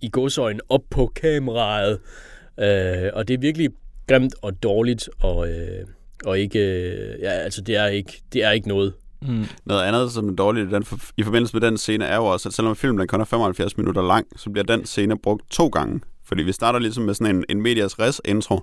[0.00, 1.98] i godsøjen op på kameraet.
[2.60, 3.70] Øh, og det er virkelig
[4.08, 5.86] grimt og dårligt, og, øh,
[6.24, 8.92] og ikke, øh, ja, altså det er ikke, det er ikke noget.
[9.22, 9.44] Mm.
[9.64, 10.84] Noget andet, som er dårligt i, den,
[11.16, 14.02] i forbindelse med den scene, er jo også, at selvom filmen kun er 75 minutter
[14.02, 16.00] lang, så bliver den scene brugt to gange.
[16.24, 18.60] Fordi vi starter ligesom med sådan en, en medias res intro,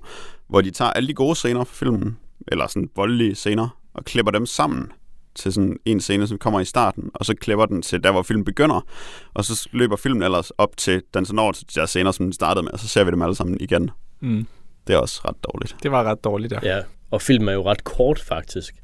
[0.49, 4.31] hvor de tager alle de gode scener fra filmen, eller sådan voldelige scener, og klipper
[4.31, 4.91] dem sammen
[5.35, 8.21] til sådan en scene, som kommer i starten, og så klipper den til der, hvor
[8.21, 8.85] filmen begynder,
[9.33, 12.25] og så løber filmen ellers op til den så når til de der scener, som
[12.25, 13.91] den startede med, og så ser vi dem alle sammen igen.
[14.19, 14.47] Mm.
[14.87, 15.75] Det er også ret dårligt.
[15.83, 16.59] Det var ret dårligt, ja.
[16.63, 16.81] Ja,
[17.11, 18.75] og filmen er jo ret kort, faktisk.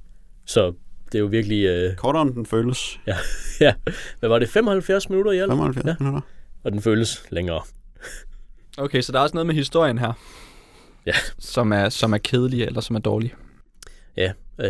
[0.45, 0.73] Så
[1.05, 1.65] det er jo virkelig...
[1.65, 1.95] Øh...
[1.95, 2.99] Kortere end den føles.
[3.07, 3.17] Ja,
[3.59, 3.73] ja.
[4.19, 4.49] Hvad var det?
[4.49, 5.51] 75 minutter i alt?
[5.51, 5.95] 75 ja.
[5.99, 6.21] minutter.
[6.63, 7.61] Og den føles længere.
[8.77, 10.13] Okay, så der er også noget med historien her.
[11.05, 11.13] Ja.
[11.39, 13.33] Som er, som er kedelig, eller som er dårlig.
[14.17, 14.69] Ja, øh,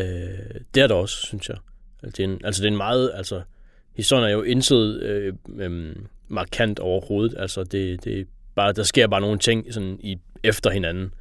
[0.76, 1.58] det er der også, synes jeg.
[2.04, 3.12] Altså, det er en, altså, det er en meget...
[3.16, 3.42] Altså,
[3.96, 5.96] historien er jo indsød øh, øh,
[6.28, 7.36] markant overhovedet.
[7.38, 11.14] Altså, det, det bare, der sker bare nogle ting sådan i, efter hinanden,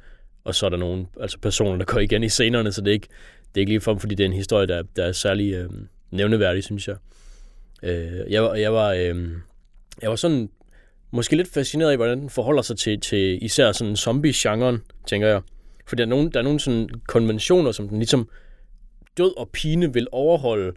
[0.43, 2.93] og så er der nogle altså personer, der går igen i scenerne, så det er
[2.93, 3.07] ikke,
[3.55, 5.69] det er ikke ligefrem, fordi det er en historie, der, der er særlig øh,
[6.11, 6.95] nævneværdig, synes jeg.
[7.83, 9.29] Øh, jeg, jeg, var, øh,
[10.01, 10.49] jeg var sådan
[11.11, 15.41] måske lidt fascineret af, hvordan den forholder sig til, til især sådan zombie-genren, tænker jeg.
[15.87, 18.29] For der er nogle, der er nogle sådan konventioner, som den ligesom
[19.17, 20.73] død og pine vil overholde.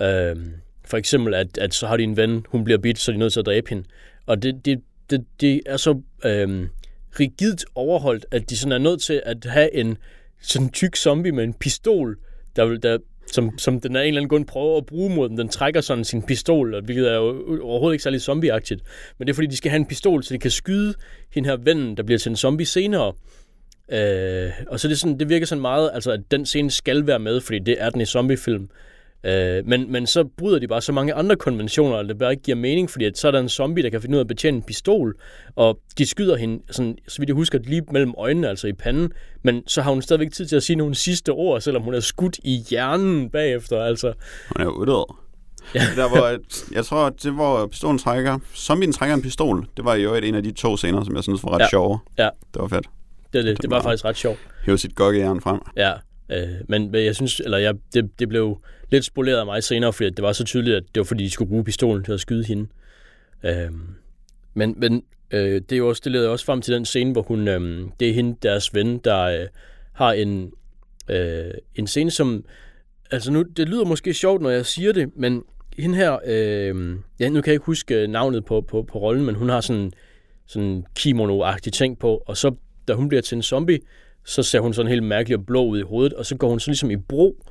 [0.00, 0.36] Øh,
[0.84, 3.18] for eksempel, at, at så har de en ven, hun bliver bidt, så er de
[3.18, 3.84] nødt til at dræbe hende.
[4.26, 6.68] Og det, det, det, det er så øh,
[7.20, 9.98] rigidt overholdt, at de sådan er nødt til at have en
[10.42, 12.18] sådan tyk zombie med en pistol,
[12.56, 12.98] der, der,
[13.32, 15.36] som, som den er en eller anden grund prøver at bruge mod dem.
[15.36, 18.82] Den trækker sådan sin pistol, hvilket er jo overhovedet ikke særlig zombieagtigt.
[19.18, 20.94] Men det er fordi, de skal have en pistol, så de kan skyde
[21.34, 23.12] hende her vennen, der bliver til en zombie senere.
[23.92, 27.18] Øh, og så det, sådan, det virker sådan meget, altså at den scene skal være
[27.18, 28.68] med, fordi det er den i zombiefilm.
[29.24, 32.42] Øh, men, men så bryder de bare så mange andre konventioner, at det bare ikke
[32.42, 34.28] giver mening, fordi at så er der en zombie, der kan finde ud af at
[34.28, 35.14] betjene en pistol,
[35.56, 39.12] og de skyder hende, sådan, så vidt jeg husker, lige mellem øjnene, altså i panden,
[39.42, 42.00] men så har hun stadigvæk tid til at sige nogle sidste ord, selvom hun er
[42.00, 44.12] skudt i hjernen bagefter, altså.
[44.56, 45.06] Hun er jo.
[45.74, 45.80] Ja.
[45.96, 46.38] der, hvor,
[46.74, 50.42] jeg tror, det hvor pistolen trækker, zombien trækker en pistol, det var jo en af
[50.42, 51.68] de to scener, som jeg synes var ret ja.
[51.68, 51.98] sjove.
[52.18, 52.28] Ja.
[52.54, 52.86] Det var fedt.
[53.34, 54.38] Det, det, det, var faktisk ret sjovt.
[54.64, 55.60] Hæve sit gokkejern frem.
[55.76, 55.92] Ja,
[56.28, 58.60] Øh, men, men jeg synes, eller jeg, det, det blev
[58.90, 61.30] lidt spoleret af mig senere, fordi det var så tydeligt, at det var fordi, de
[61.30, 62.66] skulle bruge pistolen til at skyde hende.
[63.42, 63.70] Øh,
[64.54, 67.22] men men øh, det er jo også, det leder også frem til den scene, hvor
[67.22, 69.46] hun, øh, det er hende, deres ven, der øh,
[69.92, 70.52] har en,
[71.08, 72.44] øh, en scene, som,
[73.10, 75.42] altså nu, det lyder måske sjovt, når jeg siger det, men
[75.78, 79.34] hende her, øh, ja, nu kan jeg ikke huske navnet på, på, på rollen, men
[79.34, 79.92] hun har sådan
[80.46, 82.54] sådan kimono-agtig ting på, og så
[82.88, 83.78] da hun bliver til en zombie,
[84.24, 86.60] så ser hun sådan helt mærkelig og blå ud i hovedet, og så går hun
[86.60, 87.44] så ligesom i bro,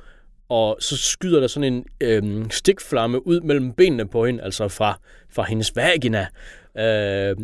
[0.48, 4.98] og så skyder der sådan en øh, stikflamme ud mellem benene på hende, altså fra,
[5.30, 6.26] fra hendes vagina.
[6.78, 7.36] Øh,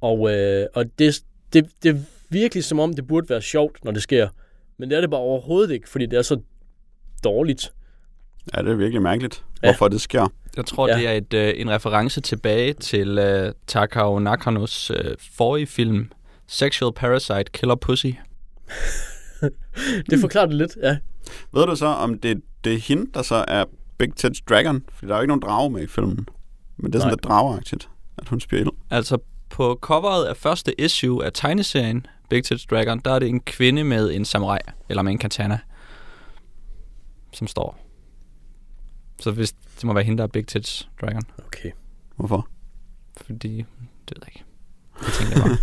[0.00, 1.20] og øh, og det,
[1.52, 4.28] det, det er virkelig som om, det burde være sjovt, når det sker.
[4.78, 6.40] Men det er det bare overhovedet ikke, fordi det er så
[7.24, 7.72] dårligt.
[8.56, 9.88] Ja, det er virkelig mærkeligt, hvorfor ja.
[9.88, 10.32] det sker.
[10.56, 10.96] Jeg tror, ja.
[10.98, 16.10] det er et, øh, en reference tilbage til øh, Takao Nakanos øh, forrige film,
[16.46, 18.06] Sexual Parasite Killer Pussy.
[20.10, 20.98] det forklarer det lidt, ja.
[21.52, 23.64] Ved du så, om det, det er hende, der så er
[23.98, 24.84] Big Tits Dragon?
[24.92, 26.28] Fordi der er jo ikke nogen drage med i filmen.
[26.76, 27.88] Men det er sådan lidt drageagtigt,
[28.18, 28.70] at hun spiller.
[28.90, 29.18] Altså,
[29.50, 33.84] på coveret af første issue af tegneserien Big Tits Dragon, der er det en kvinde
[33.84, 35.58] med en samurai, eller med en katana,
[37.32, 37.78] som står.
[39.20, 41.22] Så hvis det må være hende, der er Big Tits Dragon.
[41.46, 41.70] Okay.
[42.16, 42.48] Hvorfor?
[43.16, 43.56] Fordi,
[44.08, 44.45] det ved jeg ikke.
[45.00, 45.56] Det tænker jeg bare.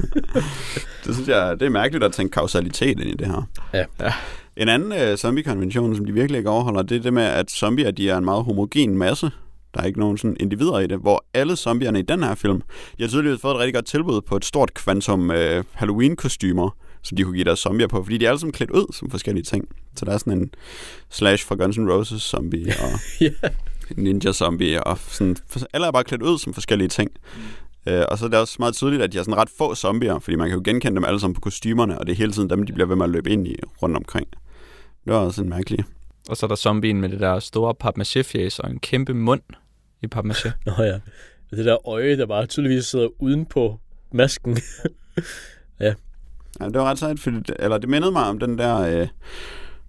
[1.05, 3.49] det synes jeg, det er mærkeligt at tænke kausalitet ind i det her.
[3.73, 3.85] Ja.
[3.99, 4.13] ja.
[4.57, 7.91] En anden uh, zombie-konvention, som de virkelig ikke overholder, det er det med, at zombier
[7.91, 9.31] de er en meget homogen masse.
[9.73, 12.61] Der er ikke nogen sådan individer i det, hvor alle zombierne i den her film,
[12.97, 15.35] de har tydeligvis fået et rigtig godt tilbud på et stort kvantum uh,
[15.71, 16.69] Halloween-kostymer,
[17.01, 19.09] som de kunne give deres zombier på, fordi de er alle sammen klædt ud som
[19.09, 19.67] forskellige ting.
[19.95, 20.51] Så der er sådan en
[21.09, 23.33] Slash fra Guns N' Roses zombie, og yeah.
[23.97, 25.35] ninja zombie, og sådan,
[25.73, 27.11] alle er bare klædt ud som forskellige ting.
[27.91, 30.19] Uh, og så er det også meget tydeligt, at de har sådan ret få zombier,
[30.19, 32.49] fordi man kan jo genkende dem alle sammen på kostymerne, og det er hele tiden
[32.49, 34.27] dem, de bliver ved med at løbe ind i rundt omkring.
[35.05, 35.85] Det var også en mærkelig.
[36.29, 39.41] Og så er der zombien med det der store papmaché og en kæmpe mund
[40.03, 40.51] i papmaché.
[40.65, 40.99] Nå ja,
[41.49, 43.79] det der øje, der bare tydeligvis sidder uden på
[44.11, 44.57] masken.
[45.79, 45.93] ja.
[46.59, 49.07] Ja, det var ret sejt, fordi det, eller det mindede mig om den der, øh,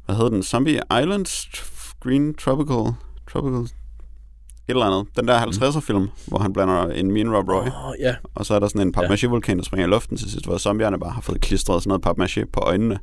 [0.07, 1.27] hvad hedder den, Zombie Island
[2.01, 2.95] Green Tropical,
[3.33, 3.69] Tropical
[4.69, 5.17] eller andet.
[5.17, 6.09] Den der 50'er-film, mm.
[6.27, 7.67] hvor han blander en min Rob Roy.
[7.67, 8.15] Oh, yeah.
[8.35, 10.99] Og så er der sådan en papmaché-vulkan, der springer i luften til sidst, hvor zombierne
[11.01, 12.99] bare har fået klistret sådan noget papmaché på øjnene.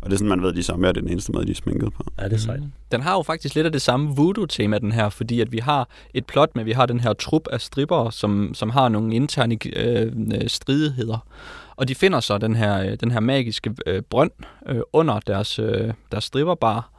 [0.00, 1.54] Og det er sådan, man ved, at de zombier er den eneste måde, de er
[1.54, 2.04] sminket på.
[2.20, 2.60] Ja, det er sejt.
[2.60, 2.72] Mm.
[2.92, 5.88] Den har jo faktisk lidt af det samme voodoo-tema, den her, fordi at vi har
[6.14, 9.58] et plot med, vi har den her trup af stripper, som, som har nogle interne
[9.76, 10.12] øh,
[10.46, 11.26] stridigheder.
[11.76, 14.30] Og de finder så den her, øh, den her magiske øh, brønd
[14.68, 16.90] øh, under deres, øh, deres stripperbar.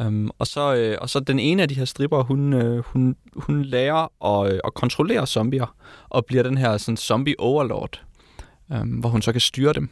[0.00, 3.16] Um, og, så, øh, og så den ene af de her stripper, hun, øh, hun,
[3.36, 5.76] hun lærer at, øh, at kontrollere zombier,
[6.08, 8.02] og bliver den her sådan, zombie overlord,
[8.70, 9.90] um, øhm, hvor hun så kan styre dem.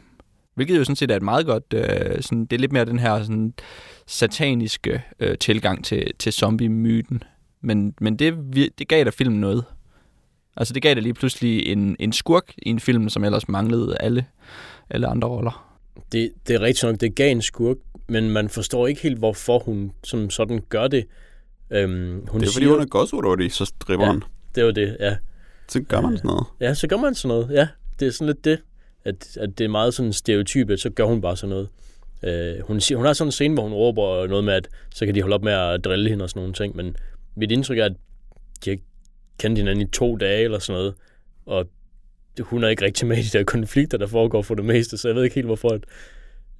[0.55, 2.99] Hvilket jo sådan set er et meget godt, øh, sådan, det er lidt mere den
[2.99, 3.53] her sådan,
[4.07, 7.23] sataniske øh, tilgang til, til zombie-myten.
[7.61, 8.33] Men, men det,
[8.79, 9.65] det gav da filmen noget.
[10.57, 13.97] Altså det gav da lige pludselig en, en skurk i en film, som ellers manglede
[13.99, 14.25] alle,
[14.89, 15.77] alle andre roller.
[16.11, 17.77] Det, det er rigtigt nok, det gav en skurk,
[18.07, 21.05] men man forstår ikke helt, hvorfor hun som sådan gør det.
[21.69, 24.23] Øhm, hun det er siger, fordi, hun er godsudårlig, så driver ja, hun.
[24.55, 25.17] det var det, ja.
[25.67, 26.45] Så gør man sådan noget.
[26.61, 27.67] Ja, så gør man sådan noget, ja.
[27.99, 28.59] Det er sådan lidt det,
[29.05, 31.69] at, at det er meget sådan stereotypet, så gør hun bare sådan noget.
[32.23, 35.05] Øh, hun, siger, hun har sådan en scene, hvor hun råber noget med, at så
[35.05, 36.95] kan de holde op med at drille hende og sådan nogle ting, men
[37.35, 37.93] mit indtryk er, at
[38.65, 38.77] de har
[39.39, 40.93] kendt hinanden i to dage eller sådan noget,
[41.45, 41.67] og
[42.39, 45.07] hun er ikke rigtig med i de der konflikter, der foregår for det meste, så
[45.07, 45.83] jeg ved ikke helt, hvorfor at,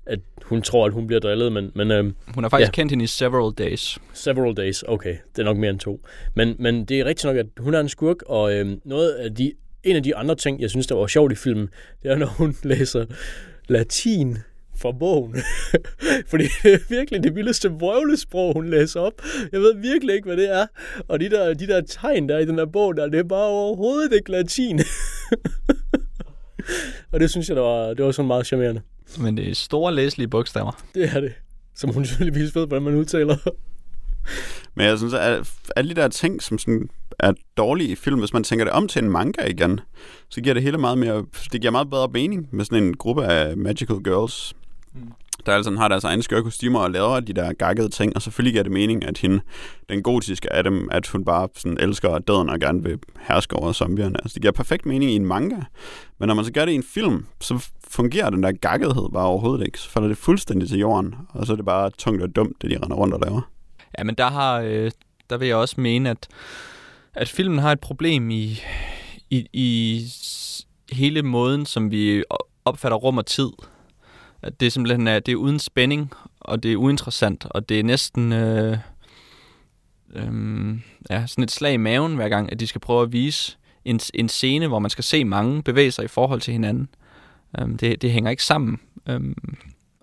[0.06, 1.72] at hun tror, at hun bliver drillet, men...
[1.76, 2.72] men øhm, hun har faktisk ja.
[2.72, 4.00] kendt hende i several days.
[4.14, 5.16] Several days, okay.
[5.36, 6.06] Det er nok mere end to.
[6.34, 9.36] Men, men det er rigtigt nok, at hun er en skurk, og øhm, noget af
[9.36, 9.52] de,
[9.84, 11.70] en af de andre ting, jeg synes, der var sjovt i filmen,
[12.04, 13.06] det er, når hun læser
[13.68, 14.38] latin
[14.78, 15.36] fra bogen.
[16.32, 19.22] Fordi det er virkelig det vildeste vrøvlesprog, hun læser op.
[19.52, 20.68] Jeg ved virkelig ikke, hvad det er.
[21.08, 23.48] Og de der, de der tegn, der i den der bog, der, det er bare
[23.48, 24.80] overhovedet ikke latin.
[27.12, 28.82] og det synes jeg, det var, det var sådan meget charmerende.
[29.20, 30.84] Men det er store læselige bogstaver.
[30.96, 31.34] Det er det.
[31.76, 33.38] Som hun selvfølgelig ved, hvordan man udtaler.
[34.76, 36.90] Men jeg synes, at alle de der ting, som sådan
[37.20, 39.80] er dårlige i film, hvis man tænker det om til en manga igen,
[40.30, 43.26] så giver det hele meget mere, det giver meget bedre mening med sådan en gruppe
[43.26, 44.54] af magical girls,
[44.94, 45.12] mm
[45.46, 48.54] der altså har deres egne skøre kostymer og laver de der gakkede ting, og selvfølgelig
[48.54, 49.42] giver det mening, at hende,
[49.90, 53.72] den gotiske af dem, at hun bare sådan elsker døden og gerne vil herske over
[53.72, 54.18] zombierne.
[54.24, 55.62] Altså, det giver perfekt mening i en manga,
[56.20, 59.26] men når man så gør det i en film, så fungerer den der gakkethed bare
[59.26, 59.80] overhovedet ikke.
[59.80, 62.72] Så falder det fuldstændig til jorden, og så er det bare tungt og dumt, det
[62.72, 63.42] de render rundt og laver.
[63.98, 64.92] Ja, men der, har, øh,
[65.30, 66.28] der vil jeg også mene, at,
[67.14, 68.60] at filmen har et problem i,
[69.30, 70.02] i, i
[70.92, 72.24] hele måden, som vi
[72.66, 73.50] opfatter rum og tid
[74.46, 77.84] at det simpelthen er, det er uden spænding, og det er uinteressant, og det er
[77.84, 78.78] næsten øh,
[80.16, 80.80] øh,
[81.10, 84.00] ja, sådan et slag i maven hver gang, at de skal prøve at vise en,
[84.14, 86.90] en scene, hvor man skal se mange bevæge sig i forhold til hinanden.
[87.60, 88.80] Øh, det, det hænger ikke sammen.
[89.10, 89.22] Øh,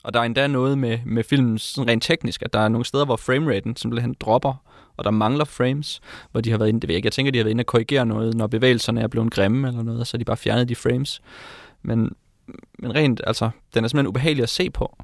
[0.05, 2.85] og der er endda noget med, med filmen sådan rent teknisk, at der er nogle
[2.85, 4.55] steder, hvor frameraten simpelthen dropper,
[4.97, 6.01] og der mangler frames,
[6.33, 7.63] hvor de har været inde, det ved jeg ikke, jeg tænker, de har været inde
[7.63, 10.75] og korrigere noget, når bevægelserne er blevet grimme eller noget, så de bare fjernet de
[10.75, 11.23] frames.
[11.83, 12.11] Men,
[12.79, 14.97] men rent, altså, den er simpelthen ubehagelig at se på.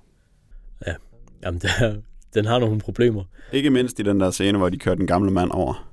[0.86, 0.94] Ja,
[1.42, 1.96] jamen, det er,
[2.34, 3.24] den har nogle problemer.
[3.53, 5.88] Ikke mindst i den der scene, hvor de kører den gamle mand over.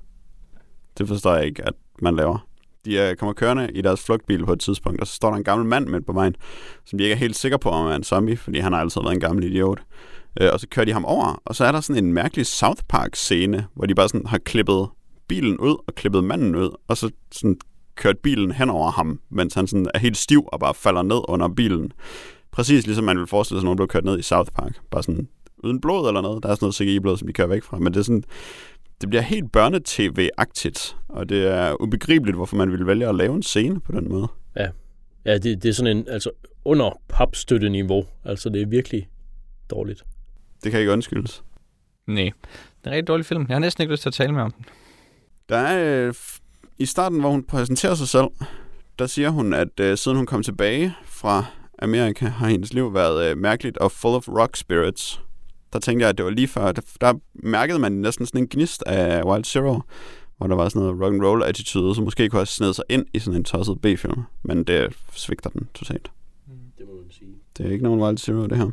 [0.97, 2.47] Det forstår jeg ikke, at man laver.
[2.85, 5.43] De er, kommer kørende i deres flugtbil på et tidspunkt, og så står der en
[5.43, 6.35] gammel mand med på vejen,
[6.85, 9.01] som de ikke er helt sikre på, om er en zombie, fordi han har altid
[9.01, 9.81] været en gammel idiot.
[10.41, 12.81] Øh, og så kører de ham over, og så er der sådan en mærkelig South
[12.89, 14.87] Park-scene, hvor de bare sådan har klippet
[15.27, 17.57] bilen ud og klippet manden ud, og så sådan
[17.95, 21.21] kørt bilen hen over ham, mens han sådan er helt stiv og bare falder ned
[21.27, 21.91] under bilen.
[22.51, 24.79] Præcis ligesom man vil forestille sig, at nogen blev kørt ned i South Park.
[24.91, 25.27] Bare sådan
[25.57, 26.43] uden blod eller noget.
[26.43, 27.79] Der er sådan noget CGI-blod, som de kører væk fra.
[27.79, 28.23] Men det er sådan,
[29.01, 33.43] det bliver helt børnetv-agtigt, og det er ubegribeligt, hvorfor man ville vælge at lave en
[33.43, 34.27] scene på den måde.
[34.55, 34.69] Ja,
[35.25, 36.31] ja det, det er sådan en, altså
[36.65, 38.05] under papstøtteniveau.
[38.23, 39.09] Altså det er virkelig
[39.69, 40.03] dårligt.
[40.63, 41.43] Det kan ikke undskyldes.
[42.07, 42.31] Nej, det
[42.83, 43.45] er en rigtig dårlig film.
[43.49, 44.65] Jeg har næsten ikke lyst til at tale med om den.
[45.49, 46.13] Der er, øh,
[46.77, 48.27] i starten, hvor hun præsenterer sig selv,
[48.99, 51.45] der siger hun, at øh, siden hun kom tilbage fra
[51.79, 55.21] Amerika, har hendes liv været øh, mærkeligt og full of rock spirits.
[55.73, 58.47] Der tænkte jeg, at det var lige før, der, der mærkede man næsten sådan en
[58.49, 59.81] gnist af Wild Zero,
[60.37, 62.83] hvor der var sådan noget rock and roll attitude, som måske kunne have snedet sig
[62.89, 66.11] ind i sådan en tosset B-film, men det svigter den totalt.
[66.77, 67.29] Det må man sige.
[67.57, 68.71] Det er ikke nogen Wild Zero, det her.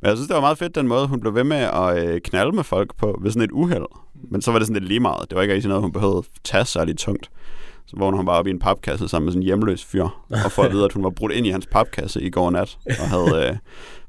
[0.00, 2.20] Men jeg synes, det var meget fedt, den måde, hun blev ved med at øh,
[2.20, 3.86] knalde med folk på ved sådan et uheld.
[4.30, 5.30] Men så var det sådan lidt lige meget.
[5.30, 7.30] Det var ikke rigtig noget, hun behøvede at tage særligt tungt.
[7.86, 10.08] Så vågner hun bare op i en papkasse sammen med sådan en hjemløs fyr,
[10.44, 12.78] og får at vide, at hun var brudt ind i hans papkasse i går nat,
[12.86, 13.56] og havde øh,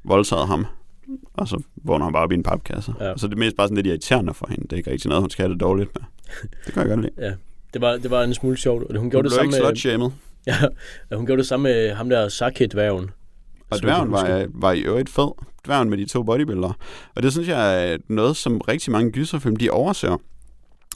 [0.04, 0.66] voldtaget ham.
[1.34, 2.94] Og så vågner hun bare op i en papkasse.
[3.00, 3.04] Ja.
[3.04, 3.16] Ja.
[3.16, 4.62] Så det er mest bare sådan lidt irriterende for hende.
[4.62, 6.02] Det er ikke rigtig noget, hun skal have det dårligt med.
[6.66, 7.12] Det kan jeg godt lide.
[7.18, 7.32] Ja,
[7.74, 8.82] det var, det var en smule sjovt.
[8.82, 10.10] Og hun Hun gjorde blev det samme ikke med,
[11.10, 13.10] ja, hun gjorde det samme med ham der Sakhet-dværgen.
[13.70, 15.28] Og dværgen var, var i øvrigt fed.
[15.66, 16.72] Dværgen med de to bodybuildere.
[17.16, 20.16] Og det synes jeg er noget, som rigtig mange gyserfilm, de overser.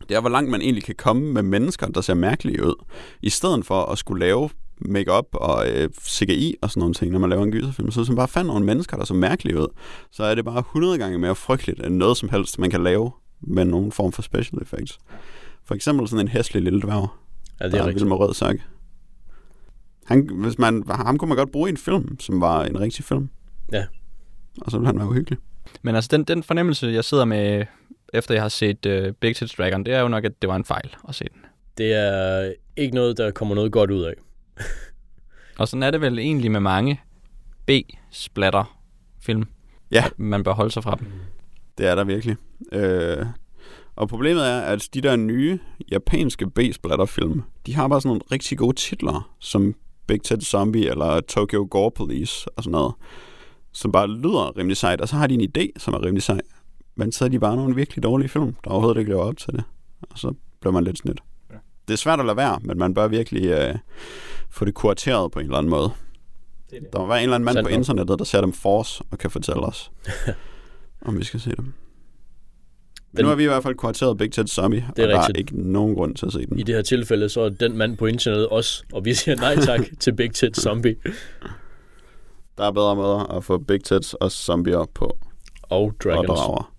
[0.09, 2.75] Det er, hvor langt man egentlig kan komme med mennesker, der ser mærkelige ud.
[3.23, 4.51] I stedet for at skulle lave
[4.81, 7.91] makeup og øh, CGI og sådan nogle ting, når man laver en gyserfilm.
[7.91, 9.67] Så hvis man bare fandt nogle mennesker, der så mærkelige ud,
[10.13, 13.11] så er det bare 100 gange mere frygteligt end noget som helst, man kan lave
[13.41, 14.99] med nogen form for special effects.
[15.65, 17.09] For eksempel sådan en hæslig lille dværg,
[17.61, 18.03] Ja, det der er er rigtigt.
[18.05, 18.57] vild med rød sak.
[20.11, 23.05] Han, hvis man, ham kunne man godt bruge i en film, som var en rigtig
[23.05, 23.29] film.
[23.73, 23.85] Ja.
[24.61, 25.39] Og så ville han være uhyggelig.
[25.83, 27.65] Men altså, den, den fornemmelse, jeg sidder med,
[28.15, 30.57] efter jeg har set uh, Big Tits Dragon, det er jo nok, at det var
[30.57, 31.41] en fejl at se den.
[31.79, 34.15] Det er ikke noget, der kommer noget godt ud af.
[35.59, 37.01] Og sådan er det vel egentlig med mange
[37.67, 39.45] B-splatter-film.
[39.91, 40.05] Ja.
[40.17, 41.07] Man bør holde sig fra dem.
[41.79, 42.37] Det er der virkelig.
[42.73, 43.27] Øh,
[43.97, 45.59] og problemet er, at de der nye
[45.91, 49.75] japanske B-splatterfilm, de har bare sådan nogle rigtig gode titler, som
[50.11, 52.95] Big Ted Zombie eller Tokyo Gore Police og sådan noget,
[53.73, 56.41] som bare lyder rimelig sejt, og så har de en idé, som er rimelig sej.
[56.95, 59.53] Men så er de bare nogle virkelig dårlige film, der overhovedet ikke lever op til
[59.53, 59.65] det.
[60.11, 61.21] Og så bliver man lidt snydt.
[61.51, 61.55] Ja.
[61.89, 63.75] Det er svært at lade være, men man bør virkelig øh,
[64.51, 65.91] få det kurateret på en eller anden måde.
[66.71, 66.93] Det er det.
[66.93, 69.03] Der må være en eller anden mand Sandt på internettet, der ser dem for os
[69.11, 69.93] og kan fortælle os,
[71.07, 71.73] om vi skal se dem.
[73.13, 75.15] Men nu har vi i hvert fald kvarteret Big Ted Zombie, og Det er der
[75.17, 75.39] er rigtigt.
[75.39, 76.59] ikke nogen grund til at se den.
[76.59, 79.57] I det her tilfælde, så er den mand på internettet os, og vi siger nej
[79.57, 80.97] tak til Big Ted Zombie
[82.59, 85.05] Der er bedre måder at få Big Teds og zombier på,
[85.63, 86.27] og og Dragons.
[86.29, 86.73] drager.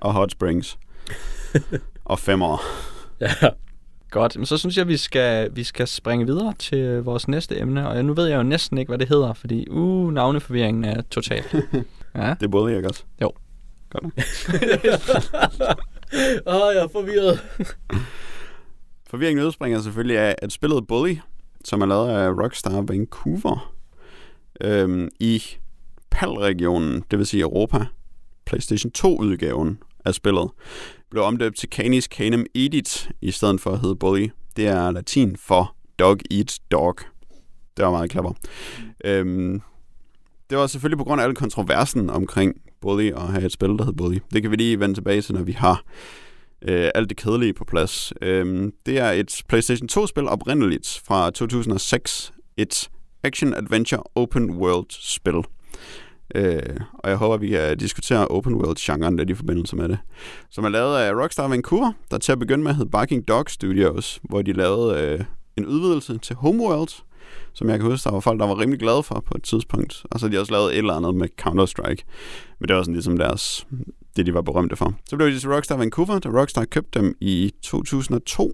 [0.00, 0.78] Og Hot Springs.
[2.04, 2.62] og femmer.
[3.20, 3.32] Ja,
[4.10, 7.88] Godt, men så synes jeg, vi skal, vi skal springe videre til vores næste emne.
[7.88, 11.42] Og nu ved jeg jo næsten ikke, hvad det hedder, fordi uh, navneforvirringen er total.
[12.16, 13.04] Ja, Det burde jeg godt.
[13.22, 13.32] Jo.
[14.02, 15.78] Godt nok.
[16.54, 17.40] Åh, jeg er forvirret.
[19.10, 21.16] Forvirringen udspringer selvfølgelig af, at spillet Bully,
[21.64, 23.72] som er lavet af Rockstar Vancouver,
[24.60, 25.42] øhm, i
[26.10, 27.86] PAL-regionen, det vil sige Europa,
[28.46, 30.50] PlayStation 2-udgaven af spillet,
[31.10, 34.28] blev omdøbt til Canis Canem Edit, i stedet for at hedde Bully.
[34.56, 36.96] Det er latin for Dog Eat Dog.
[37.76, 38.32] Det var meget clever.
[39.04, 39.60] Øhm,
[40.50, 42.54] det var selvfølgelig på grund af al kontroversen omkring
[42.86, 44.18] Bully og have et spil, der hed Bully.
[44.32, 45.82] Det kan vi lige vende tilbage til, når vi har
[46.62, 48.12] øh, alt det kedelige på plads.
[48.22, 52.32] Øh, det er et PlayStation 2-spil oprindeligt fra 2006.
[52.56, 52.90] Et
[53.24, 55.42] action-adventure open world-spil.
[56.34, 59.98] Øh, og jeg håber, vi kan diskutere open world-genren lidt i forbindelse med det.
[60.50, 64.20] Som er lavet af Rockstar Vancouver, der til at begynde med hed Barking Dog Studios,
[64.22, 65.24] hvor de lavede øh,
[65.56, 67.02] en udvidelse til Homeworld,
[67.56, 70.04] som jeg kan huske, der var folk, der var rimelig glade for på et tidspunkt.
[70.10, 72.02] Og så har de også lavet et eller andet med Counter-Strike.
[72.58, 73.66] Men det var sådan ligesom deres,
[74.16, 74.94] det, de var berømte for.
[75.08, 78.52] Så blev de til Rockstar Vancouver, da Rockstar købte dem i 2002.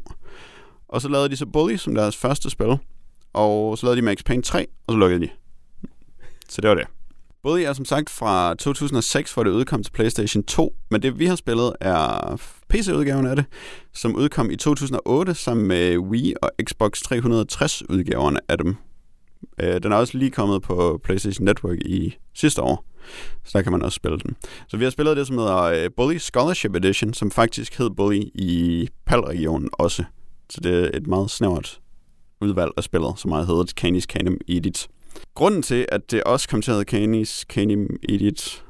[0.88, 2.78] Og så lavede de så Bully som deres første spil.
[3.32, 5.28] Og så lavede de Max Payne 3, og så lukkede de.
[6.48, 6.86] Så det var det.
[7.42, 11.26] Bully er som sagt fra 2006, hvor det udkom til PlayStation 2, men det vi
[11.26, 12.36] har spillet er
[12.68, 13.44] PC-udgaven af det,
[13.92, 18.76] som udkom i 2008 sammen med Wii og Xbox 360-udgaverne af dem.
[19.60, 22.84] Øh, den er også lige kommet på PlayStation Network i sidste år,
[23.44, 24.36] så der kan man også spille den.
[24.68, 28.22] Så vi har spillet det, som hedder øh, Bully Scholarship Edition, som faktisk hed Bully
[28.34, 30.04] i PAL-regionen også.
[30.50, 31.80] Så det er et meget snævert
[32.40, 34.88] udvalg af spillet, som har heddet Canis Canem Edit.
[35.34, 38.64] Grunden til, at det også kom til at hedde Canis Canem Edit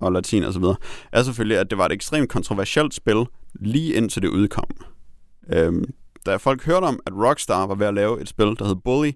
[0.00, 0.76] og latin og så videre,
[1.12, 3.24] er selvfølgelig, at det var et ekstremt kontroversielt spil,
[3.60, 4.68] lige indtil det udkom.
[5.52, 5.84] Øhm,
[6.28, 9.10] da folk hørte om, at Rockstar var ved at lave et spil, der hed Bully,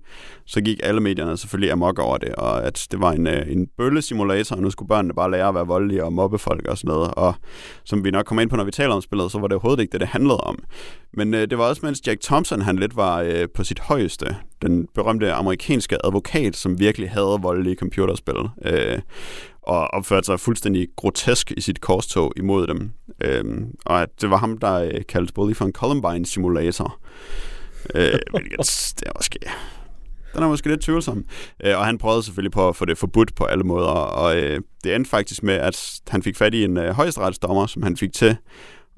[0.46, 3.66] så gik alle medierne selvfølgelig amok over det, og at det var en, øh, en
[3.78, 6.88] bøllesimulator, og nu skulle børnene bare lære at være voldelige og mobbe folk og sådan
[6.88, 7.14] noget.
[7.14, 7.34] Og
[7.84, 9.82] som vi nok kommer ind på, når vi taler om spillet, så var det overhovedet
[9.82, 10.58] ikke det, det handlede om.
[11.14, 14.36] Men øh, det var også, mens Jack Thompson han lidt var øh, på sit højeste.
[14.62, 18.48] Den berømte amerikanske advokat, som virkelig havde voldelige computerspil.
[18.64, 18.98] Øh,
[19.62, 22.90] og opførte sig fuldstændig grotesk i sit korstog imod dem.
[23.20, 26.98] Øhm, og at det var ham, der øh, kaldte Bully for en Columbine simulator.
[27.94, 29.38] øh, hvilket det er måske...
[30.34, 31.24] Den er måske lidt tvivlsom.
[31.64, 33.88] Øh, og han prøvede selvfølgelig på at få det forbudt på alle måder.
[33.88, 37.82] Og øh, det endte faktisk med, at han fik fat i en øh, højesteretsdommer, som
[37.82, 38.36] han fik til,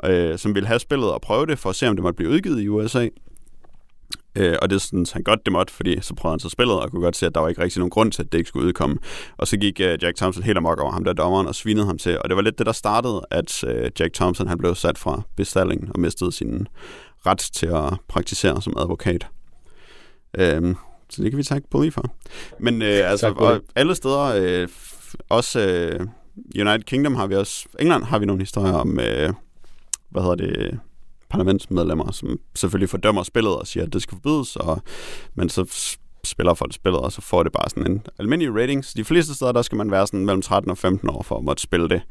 [0.04, 2.30] øh, som ville have spillet og prøve det, for at se, om det måtte blive
[2.30, 3.08] udgivet i USA.
[4.36, 6.90] Øh, og det synes han godt, det måtte, fordi så prøvede han så spillet og
[6.90, 8.66] kunne godt se, at der var ikke rigtig nogen grund til, at det ikke skulle
[8.66, 8.96] udkomme.
[9.36, 11.98] Og så gik øh, Jack Thompson helt amok over ham der dommeren og svinede ham
[11.98, 12.18] til.
[12.18, 15.22] Og det var lidt det, der startede, at øh, Jack Thompson han blev sat fra
[15.36, 16.68] bestallingen og mistede sin
[17.26, 19.26] ret til at praktisere som advokat.
[20.38, 20.74] Øh,
[21.10, 22.04] så det kan vi takke Bully for.
[22.58, 24.68] Men øh, altså, Tak, og alle steder, øh,
[25.28, 26.00] også øh,
[26.36, 29.32] United Kingdom har vi også, England har vi nogle historier om, øh,
[30.10, 30.78] hvad hedder det,
[31.36, 34.82] parlamentsmedlemmer, som selvfølgelig fordømmer spillet og siger, at det skal forbydes, og,
[35.34, 38.84] men så spiller folk spillet, og så får det bare sådan en almindelig rating.
[38.84, 41.36] Så de fleste steder, der skal man være sådan mellem 13 og 15 år for
[41.38, 42.02] at måtte spille det.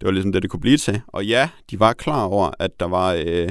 [0.00, 1.00] Det var ligesom det, det kunne blive til.
[1.06, 3.48] Og ja, de var klar over, at der var øh,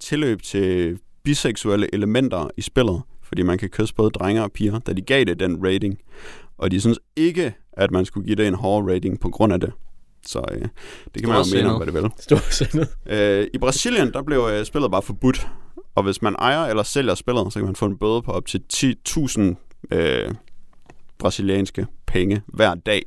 [0.00, 4.92] tilløb til biseksuelle elementer i spillet, fordi man kan kysse både drenge og piger, da
[4.92, 5.98] de gav det den rating.
[6.58, 9.60] Og de synes ikke, at man skulle give det en hård rating på grund af
[9.60, 9.72] det.
[10.26, 10.60] Så øh,
[11.14, 12.10] det kan man jo mene om, hvad det vil.
[12.18, 12.88] Storsindet.
[13.06, 15.46] Øh, I Brasilien, der blev øh, spillet bare forbudt.
[15.94, 18.46] Og hvis man ejer eller sælger spillet, så kan man få en bøde på op
[18.46, 20.34] til 10.000 øh,
[21.18, 23.02] brasilianske penge hver dag,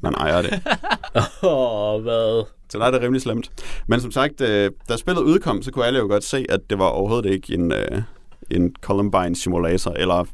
[0.00, 0.52] man ejer det.
[1.42, 2.44] Åh, oh, hvad?
[2.68, 3.50] Så der er det rimelig slemt.
[3.86, 6.78] Men som sagt, øh, da spillet udkom, så kunne alle jo godt se, at det
[6.78, 8.02] var overhovedet ikke en, øh,
[8.50, 10.24] en Columbine simulator, eller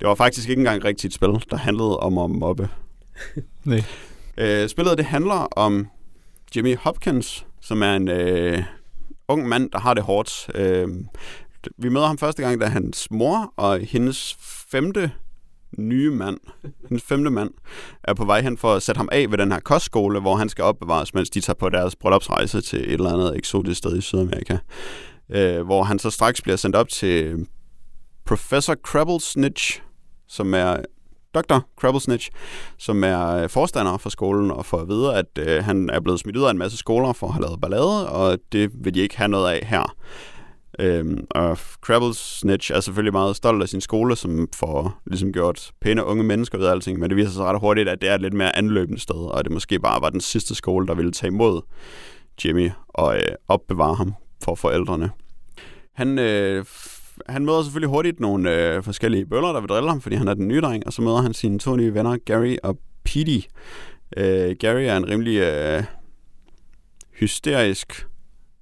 [0.00, 2.68] det var faktisk ikke engang rigtigt et spil, der handlede om at mobbe.
[3.64, 3.84] Nej.
[4.38, 5.86] Øh, spillet det handler om
[6.56, 8.62] Jimmy Hopkins, som er en øh,
[9.28, 10.50] ung mand, der har det hårdt.
[10.54, 10.88] Øh,
[11.78, 14.36] vi møder ham første gang, da hans mor og hendes
[14.70, 15.10] femte
[15.78, 16.38] nye mand,
[16.88, 17.50] hendes femte mand,
[18.04, 20.48] er på vej hen for at sætte ham af ved den her kostskole, hvor han
[20.48, 24.00] skal opbevares, mens de tager på deres bryllupsrejse til et eller andet eksotisk sted i
[24.00, 24.58] Sydamerika.
[25.30, 27.46] Øh, hvor han så straks bliver sendt op til
[28.26, 29.82] Professor Crabblesnitch,
[30.28, 30.76] som er
[31.42, 31.58] Dr.
[31.80, 32.30] Crabblesnitch,
[32.78, 36.20] som er øh, forstander for skolen, og får at vide, at øh, han er blevet
[36.20, 39.00] smidt ud af en masse skoler for at have lavet ballade, og det vil de
[39.00, 39.96] ikke have noget af her.
[40.78, 46.04] Øhm, og Crabblesnitch er selvfølgelig meget stolt af sin skole, som får ligesom gjort pæne
[46.04, 48.34] unge mennesker ved alting, men det viser sig ret hurtigt, at det er et lidt
[48.34, 51.60] mere anløbende sted, og det måske bare var den sidste skole, der ville tage imod
[52.44, 54.14] Jimmy og øh, opbevare ham
[54.44, 55.10] for forældrene.
[55.94, 56.64] Han, øh,
[57.28, 60.34] han møder selvfølgelig hurtigt nogle øh, forskellige bøller, der vil drille ham, fordi han er
[60.34, 63.42] den nye dreng, og så møder han sine to nye venner, Gary og Petey.
[64.16, 65.84] Øh, Gary er en rimelig øh,
[67.20, 68.06] hysterisk,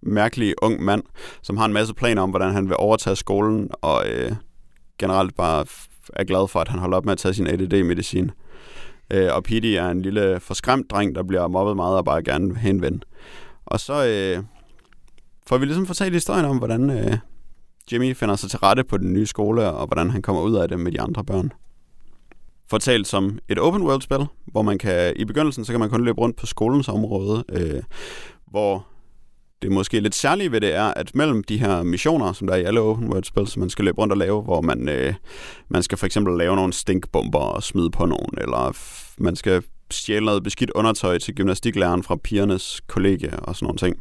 [0.02, 1.02] mærkelig ung mand,
[1.42, 4.32] som har en masse planer om, hvordan han vil overtage skolen, og øh,
[4.98, 5.66] generelt bare
[6.12, 8.30] er glad for, at han holder op med at tage sin ADD-medicin.
[9.10, 12.48] Øh, og Petey er en lille forskræmt dreng, der bliver mobbet meget og bare gerne
[12.48, 13.02] vil have en ven.
[13.66, 14.44] Og så øh,
[15.46, 17.18] får vi ligesom fortalt historien om, hvordan øh,
[17.92, 20.68] Jimmy finder sig til rette på den nye skole, og hvordan han kommer ud af
[20.68, 21.52] det med de andre børn.
[22.70, 26.04] Fortalt som et open world spil, hvor man kan, i begyndelsen, så kan man kun
[26.04, 27.82] løbe rundt på skolens område, øh,
[28.50, 28.86] hvor
[29.62, 32.58] det måske lidt særlige ved det er, at mellem de her missioner, som der er
[32.58, 35.14] i alle open world spil, som man skal løbe rundt og lave, hvor man, øh,
[35.68, 38.76] man skal for eksempel lave nogle stinkbomber og smide på nogen, eller
[39.18, 43.96] man skal stjæle noget beskidt undertøj til gymnastiklæreren fra pigernes kollega og sådan nogle ting.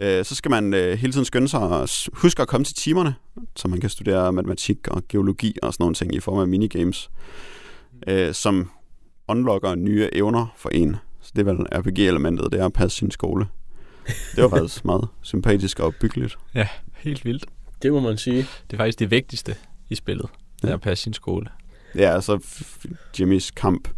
[0.00, 3.14] Øh, så skal man øh, hele tiden skynde sig og huske at komme til timerne.
[3.56, 7.10] så man kan studere matematik og geologi og sådan nogle ting i form af minigames,
[8.06, 8.70] øh, som
[9.28, 10.96] unlocker nye evner for en.
[11.20, 13.46] Så det er vel RPG-elementet, det er at passe sin skole.
[14.36, 16.38] Det var faktisk meget sympatisk og byggeligt.
[16.54, 17.46] Ja, helt vildt.
[17.82, 18.36] Det må man sige.
[18.38, 19.56] Det er faktisk det vigtigste
[19.90, 20.26] i spillet,
[20.62, 21.46] det er at passe sin skole.
[21.94, 22.38] Ja, altså
[23.20, 23.88] Jimmys kamp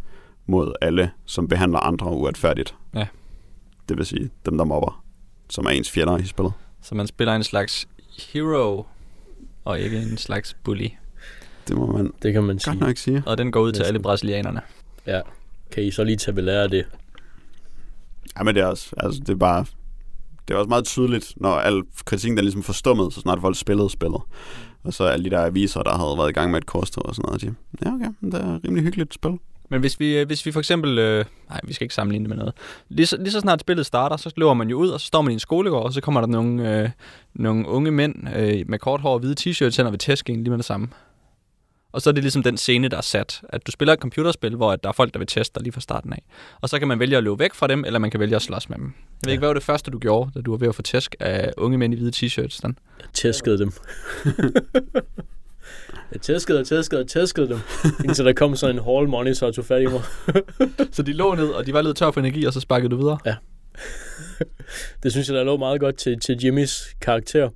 [0.46, 2.74] mod alle, som behandler andre uretfærdigt.
[2.94, 3.06] Ja.
[3.88, 5.04] Det vil sige dem, der mobber,
[5.50, 6.52] som er ens fjender i spillet.
[6.82, 7.88] Så man spiller en slags
[8.32, 8.86] hero,
[9.64, 10.88] og ikke en slags bully.
[11.68, 12.76] Det må man Det kan man sige.
[12.76, 13.22] nok sige.
[13.26, 13.94] Og den går ud til Næsten.
[13.94, 14.60] alle brasilianerne.
[15.06, 15.20] Ja.
[15.72, 16.86] Kan I så lige tage ved lære af det?
[18.38, 19.64] Ja, men det er også, altså, det er bare,
[20.48, 23.90] det er også meget tydeligt, når al kritikken den ligesom forstummet, så snart folk spillede
[23.90, 24.20] spillet.
[24.84, 27.14] Og så alle de der aviser, der havde været i gang med et korstog og
[27.14, 29.38] sådan noget, de, ja okay, men det er rimelig hyggeligt spil.
[29.70, 30.98] Men hvis vi, øh, hvis vi for eksempel...
[30.98, 32.54] Øh, nej, vi skal ikke sammenligne det med noget.
[32.88, 35.22] Lige så, lige så snart spillet starter, så løber man jo ud, og så står
[35.22, 36.90] man i en skolegård, og så kommer der nogle, øh,
[37.34, 40.38] nogle unge mænd øh, med kort hår og hvide t-shirts hen og vil tæske en
[40.38, 40.88] lige med det samme.
[41.92, 43.42] Og så er det ligesom den scene, der er sat.
[43.48, 45.72] At du spiller et computerspil, hvor at der er folk, der vil teste dig lige
[45.72, 46.22] fra starten af.
[46.60, 48.42] Og så kan man vælge at løbe væk fra dem, eller man kan vælge at
[48.42, 48.84] slås med dem.
[48.84, 48.92] Jeg
[49.22, 49.30] ved Ja.
[49.30, 51.52] ikke, hvad var det første, du gjorde, da du var ved at få tæsk af
[51.56, 52.58] unge mænd i hvide t-shirts?
[52.62, 52.78] Den?
[53.00, 53.72] Jeg tæskede dem.
[56.12, 57.58] jeg tæskede og tæskede og tæskede dem,
[58.04, 60.02] indtil der kom sådan en hall monitor og tog fat i mig.
[60.92, 62.96] Så de lå ned, og de var lidt tør for energi, og så sparkede du
[62.96, 63.18] videre.
[65.02, 67.50] Det synes jeg, der lå meget godt til, til Jimmys karakter.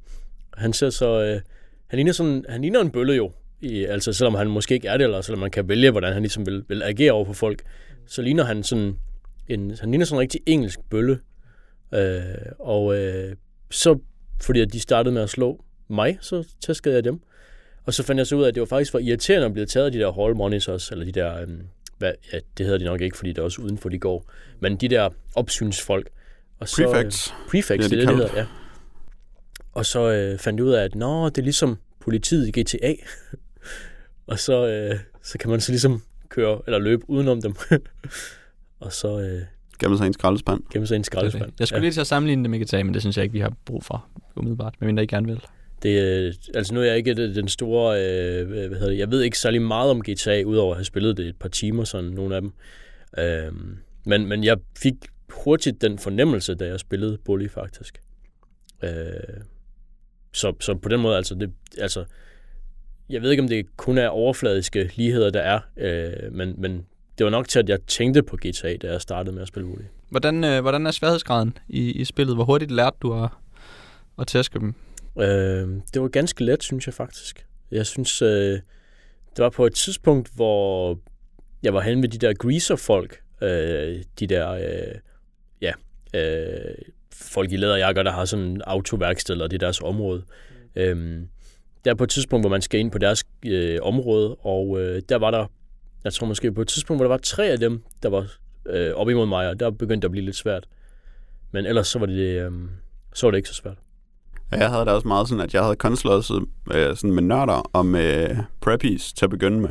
[0.55, 1.23] Han ser så...
[1.23, 1.41] Øh,
[1.87, 3.33] han, ligner sådan, han ligner en bølle jo.
[3.61, 6.23] I, altså selvom han måske ikke er det, eller selvom man kan vælge, hvordan han
[6.23, 7.63] ligesom vil, vil agere over for folk,
[8.07, 8.97] så ligner han sådan
[9.49, 11.19] en, han ligner sådan en rigtig engelsk bølle.
[11.95, 12.23] Øh,
[12.59, 13.37] og øh,
[13.71, 13.99] så,
[14.41, 17.21] fordi at de startede med at slå mig, så tæskede jeg dem.
[17.91, 19.67] Og så fandt jeg så ud af, at det var faktisk for irriterende at blive
[19.67, 21.63] taget af de der hall monitors, eller de der, øhm,
[21.99, 24.31] hvad, ja, det hedder de nok ikke, fordi det er også udenfor de går,
[24.61, 26.09] men de der opsynsfolk.
[26.59, 27.35] Og så, øh, Prefects.
[27.51, 28.47] Prefects, Det er det er de det, det hedder, ja.
[29.73, 32.95] Og så øh, fandt jeg ud af, at nå, det er ligesom politiet i GTA.
[34.31, 37.55] og så, øh, så kan man så ligesom køre eller løbe udenom dem.
[38.81, 39.43] og så øh,
[39.79, 40.61] Gemme sig i en skraldespand.
[40.73, 41.53] gemme sig i en skraldespand.
[41.59, 41.83] Jeg skulle ja.
[41.83, 43.85] lige til at sammenligne det med GTA, men det synes jeg ikke, vi har brug
[43.85, 45.41] for umiddelbart, medmindre I gerne vil.
[45.83, 49.23] Det, øh, altså nu er jeg ikke den store, øh, hvad hedder det, jeg ved
[49.23, 52.35] ikke særlig meget om GTA, udover at have spillet det et par timer, sådan nogle
[52.37, 52.53] af dem.
[53.19, 53.53] Øh,
[54.05, 54.95] men, men jeg fik
[55.29, 58.01] hurtigt den fornemmelse, da jeg spillede Bully faktisk.
[58.83, 58.91] Øh,
[60.33, 62.05] så, så på den måde, altså, det, altså,
[63.09, 66.87] jeg ved ikke, om det kun er overfladiske ligheder, der er, øh, men, men
[67.19, 69.69] det var nok til, at jeg tænkte på GTA, da jeg startede med at spille
[69.69, 69.85] Bully.
[70.11, 72.37] Hvordan, øh, hvordan er sværhedsgraden i, i spillet?
[72.37, 73.29] Hvor hurtigt lærte du at,
[74.19, 74.75] at tæske dem?
[75.19, 77.47] Øh, det var ganske let, synes jeg faktisk.
[77.71, 78.61] Jeg synes, øh,
[79.37, 80.99] det var på et tidspunkt, hvor
[81.63, 83.23] jeg var henne ved de der greaser-folk.
[83.43, 84.95] Øh, de der, øh,
[85.61, 85.73] ja,
[86.15, 86.75] øh,
[87.13, 90.25] folk i læderjakker, der har sådan en autoværksted, eller det er deres område.
[90.77, 91.23] Øh,
[91.85, 95.03] der er på et tidspunkt, hvor man skal ind på deres øh, område, og øh,
[95.09, 95.47] der var der,
[96.05, 98.27] jeg tror måske på et tidspunkt, hvor der var tre af dem, der var
[98.67, 100.69] øh, op imod mig, og der begyndte det at blive lidt svært.
[101.53, 102.53] Men ellers så var det, øh,
[103.15, 103.79] så var det ikke så svært.
[104.53, 107.71] Ja, jeg havde det også meget sådan, at jeg havde konslåsset øh, sådan med nørder
[107.73, 109.71] og med preppies til at begynde med.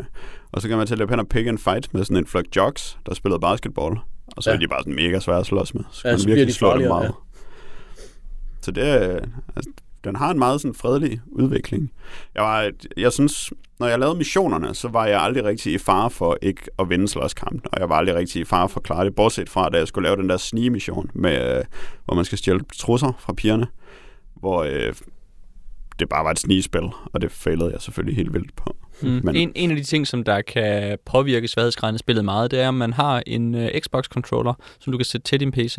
[0.52, 2.26] Og så kan man til at løbe hen og pick and fight med sådan en
[2.26, 3.96] flok jocks, der spillede basketball.
[4.38, 4.54] Og så Ja.
[4.54, 4.58] ja.
[4.58, 5.84] er de bare sådan mega svære at slås med.
[5.92, 7.14] Så Ja, kan man virkelig de slå dem meget.
[8.62, 9.20] Så det er,
[9.56, 9.72] altså,
[10.04, 11.92] den har en meget sådan fredelig udvikling.
[12.36, 16.10] Jeg, var, jeg synes, når jeg lavede missionerne, så var jeg aldrig rigtig i fare
[16.10, 17.62] for ikke at vinde slåskampen.
[17.74, 19.88] Og jeg var aldrig rigtig i fare for at klare det, bortset fra, da jeg
[19.88, 21.64] skulle lave den der snige-mission, med, øh,
[22.06, 23.68] hvor man skal stjæle trusser fra pigerne.
[24.40, 24.94] Hvor øh,
[26.00, 26.82] det bare var et snigespil,
[27.14, 28.76] og det failede jeg selvfølgelig helt vildt på.
[29.02, 29.22] Mm.
[29.24, 32.60] Men- En, en af de ting, som der kan påvirke sværhedsgraden i spillet meget, det
[32.62, 35.78] er, at man har en uh, Xbox-controller, som du kan sætte til din PC.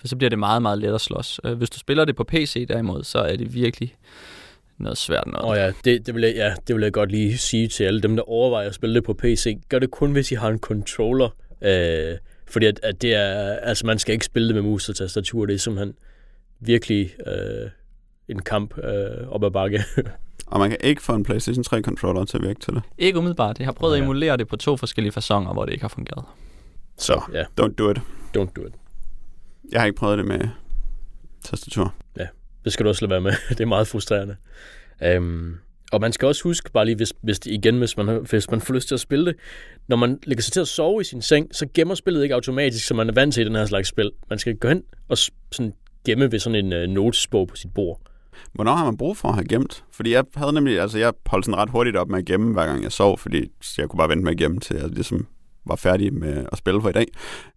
[0.00, 1.40] For så bliver det meget, meget let at slås.
[1.44, 3.94] Uh, hvis du spiller det på PC derimod, så er det virkelig
[4.78, 5.44] noget svært noget.
[5.44, 7.84] Åh oh ja, det, det, vil jeg, ja, det vil jeg godt lige sige til
[7.84, 9.58] alle dem, der overvejer at spille det på PC.
[9.68, 11.28] Gør det kun, hvis I har en controller.
[11.62, 12.16] Øh,
[12.48, 15.46] fordi at, at det er, altså man skal ikke spille det med mus og tastatur.
[15.46, 15.94] Det er simpelthen
[16.60, 17.70] virkelig øh,
[18.30, 19.84] en kamp øh, op ad bakke.
[20.46, 22.82] Og man kan ikke få en PlayStation 3-controller til at virke til det.
[22.98, 23.58] Ikke umiddelbart.
[23.58, 24.04] Jeg har prøvet Nå, at ja.
[24.04, 26.24] emulere det på to forskellige fasonger, hvor det ikke har fungeret.
[26.98, 27.98] Så ja, don't do it.
[28.36, 28.72] don't do it.
[29.72, 30.48] Jeg har ikke prøvet det med
[31.44, 31.94] tastatur.
[32.64, 33.32] Det skal du også lade være med.
[33.48, 34.36] det er meget frustrerende.
[35.16, 35.58] Um,
[35.92, 38.60] og man skal også huske, bare lige hvis, hvis det, igen, hvis man, hvis man
[38.60, 39.36] får lyst til at spille det,
[39.88, 42.86] når man lægger sig til at sove i sin seng, så gemmer spillet ikke automatisk,
[42.86, 44.10] som man er vant til i den her slags spil.
[44.30, 45.18] Man skal gå hen og
[45.52, 45.72] sådan
[46.04, 48.00] gemme ved sådan en uh, notesbog på sit bord.
[48.52, 49.84] Hvornår har man brug for at have gemt?
[49.92, 52.66] Fordi jeg havde nemlig, altså jeg holdt sådan ret hurtigt op med at gemme, hver
[52.66, 55.26] gang jeg sov, fordi jeg kunne bare vente med at gemme til, jeg ligesom
[55.66, 57.06] var færdig med at spille for i dag.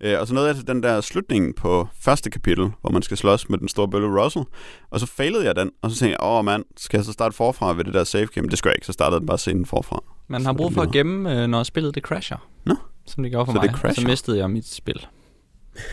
[0.02, 3.18] Øh, og så nåede jeg til den der slutning på første kapitel, hvor man skal
[3.18, 4.46] slås med den store bølle Russell.
[4.92, 7.36] Og så failede jeg den, og så tænkte jeg, åh mand, skal jeg så starte
[7.36, 8.48] forfra ved det der save game?
[8.48, 10.04] Det skulle jeg ikke, så startede den bare scenen forfra.
[10.28, 12.48] Man har brug for at gemme, øh, når spillet det crasher.
[12.66, 12.76] Nå.
[13.08, 13.70] Som det gjorde for Så mig.
[13.70, 14.02] det crasher?
[14.02, 15.08] Så mistede jeg mit spil.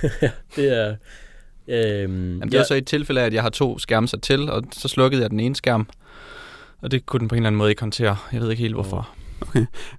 [0.57, 0.97] Det er...
[1.69, 4.23] Øhm, Jamen, det er så i et tilfælde af, at jeg har to skærme sat
[4.23, 5.89] til, og så slukkede jeg den ene skærm.
[6.83, 8.17] Og det kunne den på en eller anden måde ikke håndtere.
[8.33, 9.09] Jeg ved ikke helt hvorfor.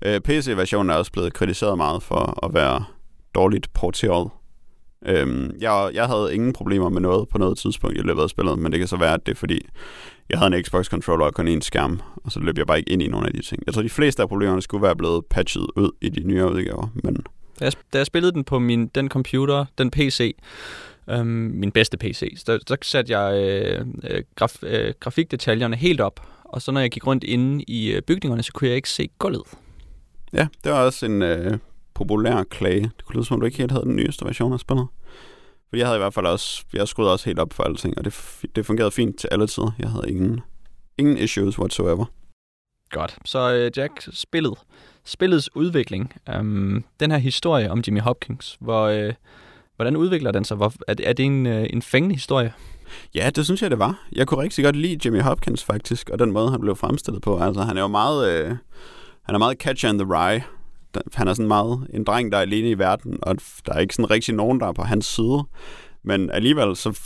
[0.06, 2.84] Øh, PC-versionen er også blevet kritiseret meget for at være
[3.36, 4.30] dårligt porteret.
[5.06, 8.60] Øhm, jeg, jeg havde ingen problemer med noget på noget tidspunkt i løbet af spillet,
[8.60, 9.62] men det kan så være, at det er fordi,
[10.30, 13.02] jeg havde en Xbox-controller og kun en skærm, og så løb jeg bare ikke ind
[13.04, 13.64] i nogle af de ting.
[13.66, 16.88] Jeg tror, de fleste af problemerne skulle være blevet patchet ud i de nyere udgaver,
[17.04, 17.16] men
[17.60, 20.36] Da jeg, da jeg spillede den på min, den computer, den PC,
[21.12, 26.28] øhm, min bedste PC, så, så satte jeg øh, øh, graf, øh, grafikdetaljerne helt op.
[26.44, 29.10] Og så når jeg gik rundt inde i øh, bygningerne, så kunne jeg ikke se
[29.20, 29.48] gulvet.
[30.34, 31.58] ja, det var også en øh,
[31.94, 32.82] populær klage.
[32.82, 34.88] Det kunne lyde som om, du ikke helt havde den nyeste version af spillet.
[35.70, 38.06] For jeg havde i hvert fald også, jeg skruede også helt op for alting, og
[38.06, 39.72] det, det fungerede fint til alle tider.
[39.80, 40.42] Jeg havde ingen,
[40.98, 42.06] ingen issues whatsoever.
[42.90, 43.18] Godt.
[43.26, 44.54] Så øh, Jack, spillet.
[45.06, 46.14] Spillets udvikling.
[46.30, 49.14] Øhm, den her historie om Jimmy Hopkins, hvor, øh,
[49.82, 50.58] hvordan udvikler den sig?
[50.58, 52.54] Hvor, er, det, er det en, øh, en fængende historie?
[53.16, 54.08] Ja, det synes jeg, det var.
[54.12, 57.40] Jeg kunne rigtig godt lide Jimmy Hopkins faktisk, og den måde, han blev fremstillet på.
[57.40, 58.50] Altså, han er jo meget, øh,
[59.24, 60.44] han er meget catch in the rye.
[61.14, 63.96] Han er sådan meget en dreng, der er alene i verden, og der er ikke
[63.96, 65.44] sådan rigtig nogen, der er på hans side.
[66.04, 67.00] Men alligevel så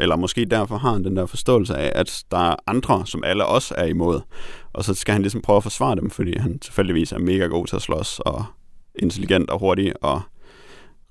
[0.00, 3.46] eller måske derfor har han den der forståelse af, at der er andre, som alle
[3.46, 4.20] også er imod.
[4.72, 7.66] Og så skal han ligesom prøve at forsvare dem, fordi han tilfældigvis er mega god
[7.66, 8.44] til at slås, og
[8.94, 10.22] intelligent og hurtig, og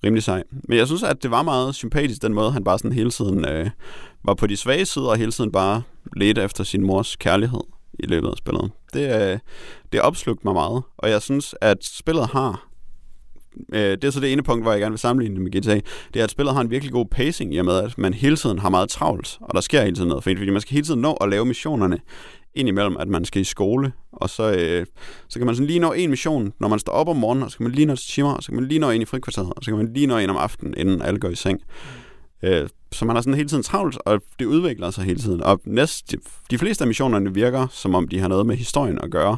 [0.04, 0.44] rimelig sej.
[0.52, 3.46] Men jeg synes, at det var meget sympatisk, den måde, han bare sådan hele tiden
[3.46, 3.70] øh,
[4.24, 5.82] var på de svage sider, og hele tiden bare
[6.16, 7.62] ledte efter sin mors kærlighed
[8.00, 8.72] i løbet af spillet.
[8.94, 9.40] Det, øh,
[9.92, 12.68] det opslugte mig meget, og jeg synes, at spillet har
[13.74, 15.80] øh, det er så det ene punkt, hvor jeg gerne vil sammenligne det med GTA,
[16.14, 18.36] det er, at spillet har en virkelig god pacing i og med, at man hele
[18.36, 20.86] tiden har meget travlt, og der sker hele tiden noget fint, fordi man skal hele
[20.86, 22.00] tiden nå at lave missionerne
[22.58, 24.86] indimellem, at man skal i skole, og så, øh,
[25.30, 27.52] så kan man sådan lige nå en mission, når man står op om morgenen, og
[27.52, 29.06] så kan man lige nå til timer, og så kan man lige nå ind i
[29.06, 31.62] frikvarteret, og så kan man lige nå ind om aftenen, inden alle går i seng.
[32.44, 35.44] Øh, så man har sådan hele tiden travlt, og det udvikler sig hele tiden.
[35.44, 36.16] Og næst,
[36.52, 39.38] de fleste af missionerne virker, som om de har noget med historien at gøre.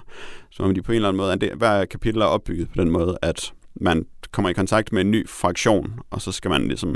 [0.50, 2.82] Som om de på en eller anden måde, at det, hver kapitel er opbygget på
[2.82, 6.68] den måde, at man kommer i kontakt med en ny fraktion, og så skal man
[6.68, 6.96] ligesom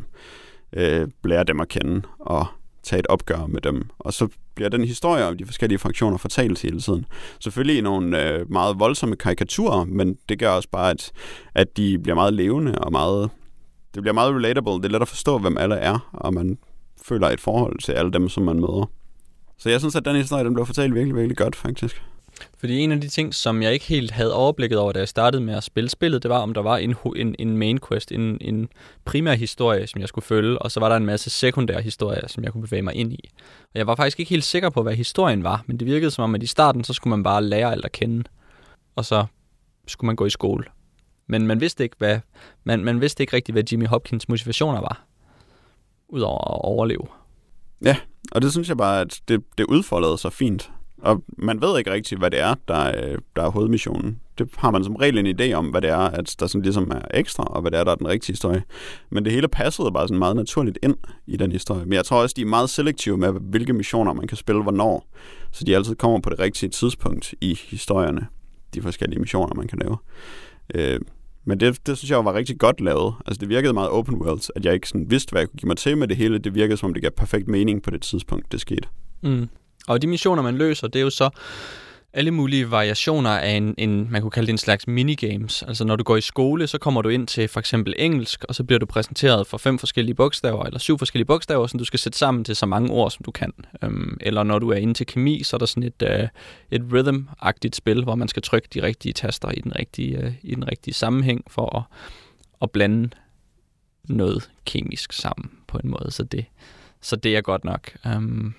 [0.74, 2.46] øh, lære dem at kende og
[2.84, 3.90] tage et opgør med dem.
[4.00, 7.06] Og så bliver den historie om de forskellige fraktioner fortalt hele tiden.
[7.40, 11.12] Selvfølgelig i nogle øh, meget voldsomme karikaturer, men det gør også bare, at,
[11.56, 13.30] at de bliver meget levende og meget...
[13.94, 14.74] Det bliver meget relatable.
[14.74, 16.58] Det er let at forstå, hvem alle er, og man
[17.02, 18.90] føler et forhold til alle dem, som man møder.
[19.58, 22.04] Så jeg synes, at den historie, den blev fortalt virkelig, virkelig godt, faktisk.
[22.58, 25.44] Fordi en af de ting, som jeg ikke helt havde overblikket over, da jeg startede
[25.44, 28.38] med at spille spillet, det var, om der var en, en, en main quest, en,
[28.42, 28.70] en
[29.06, 32.44] primær historie, som jeg skulle følge, og så var der en masse sekundære historier, som
[32.44, 33.30] jeg kunne bevæge mig ind i.
[33.62, 36.24] Og jeg var faktisk ikke helt sikker på, hvad historien var, men det virkede som
[36.24, 38.24] om, at i starten, så skulle man bare lære alt at kende,
[38.96, 39.26] og så
[39.88, 40.64] skulle man gå i skole.
[41.28, 42.20] Men man vidste ikke, hvad,
[42.64, 45.06] man, man vidste ikke rigtigt, hvad Jimmy Hopkins motivationer var,
[46.10, 47.08] udover at overleve.
[48.32, 50.72] Og det synes jeg bare, at det, det udfoldede sig fint.
[51.04, 54.20] Og man ved ikke rigtigt, hvad det er, der er, der er hovedmissionen.
[54.38, 56.92] Det har man som regel en idé om, hvad det er, at der sådan ligesom
[56.92, 58.64] er ekstra, og hvad det er, der er den rigtige historie.
[59.10, 60.96] Men det hele passede bare sådan meget naturligt ind
[61.28, 61.86] i den historie.
[61.86, 65.08] Men jeg tror også, de er meget selektive med, hvilke missioner man kan spille hvornår.
[65.52, 68.28] Så de altid kommer på det rigtige tidspunkt i historierne.
[68.74, 69.98] De forskellige missioner, man kan lave.
[70.76, 71.00] Øh,
[71.46, 73.14] men det, det synes jeg var rigtig godt lavet.
[73.26, 75.68] Altså det virkede meget open world, at jeg ikke sådan vidste, hvad jeg kunne give
[75.68, 76.38] mig til med det hele.
[76.38, 78.88] Det virkede som om, det gav perfekt mening på det tidspunkt, det skete.
[79.22, 79.50] Mm.
[79.88, 81.30] Og de missioner, man løser, det er jo så
[82.14, 85.64] alle mulige variationer af en, en, man kunne kalde det en slags minigames.
[85.64, 88.56] Altså når du går i skole, så kommer du ind til for eksempel engelsk, og
[88.56, 92.00] så bliver du præsenteret for fem forskellige bogstaver, eller syv forskellige bogstaver, som du skal
[92.00, 93.54] sætte sammen til så mange ord, som du kan.
[93.84, 96.28] Øhm, eller når du er inde til kemi, så er der sådan et, øh,
[96.72, 100.56] et rhythm-agtigt spil, hvor man skal trykke de rigtige taster i den rigtige, øh, i
[100.56, 101.84] den rigtige sammenhæng for at,
[102.62, 103.10] at blande
[104.10, 106.12] noget kemisk sammen på en måde.
[106.12, 106.46] Så det,
[107.02, 107.92] så det er godt nok.
[108.08, 108.54] Øhm,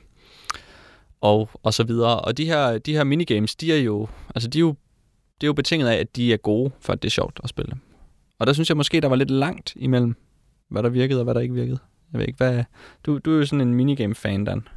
[1.24, 2.20] og, og så videre.
[2.20, 4.74] Og de her, de her minigames, de er jo, altså de er jo,
[5.40, 7.48] det er jo betinget af, at de er gode, for at det er sjovt at
[7.48, 7.80] spille dem.
[8.38, 10.16] Og der synes jeg måske, der var lidt langt imellem,
[10.70, 11.78] hvad der virkede og hvad der ikke virkede.
[12.12, 12.64] Jeg ved ikke, hvad...
[13.06, 14.62] Du, du er jo sådan en minigame-fan, Dan.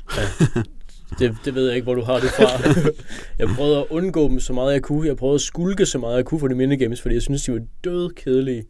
[1.19, 2.69] Det, det ved jeg ikke, hvor du har det fra.
[3.39, 5.07] jeg prøvede at undgå dem så meget jeg kunne.
[5.07, 7.51] Jeg prøvede at skulke så meget jeg kunne for de minigames, fordi jeg synes, de
[7.51, 8.63] var døde kedelige.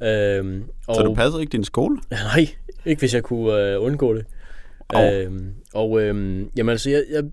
[0.00, 0.38] Ja.
[0.38, 1.98] Øhm, og, Så du passede ikke din skole?
[2.10, 2.48] Nej,
[2.84, 4.26] ikke hvis jeg kunne øh, undgå det.
[4.90, 5.12] Au.
[5.12, 7.24] Øhm, og øhm, jamen altså, jeg, jeg,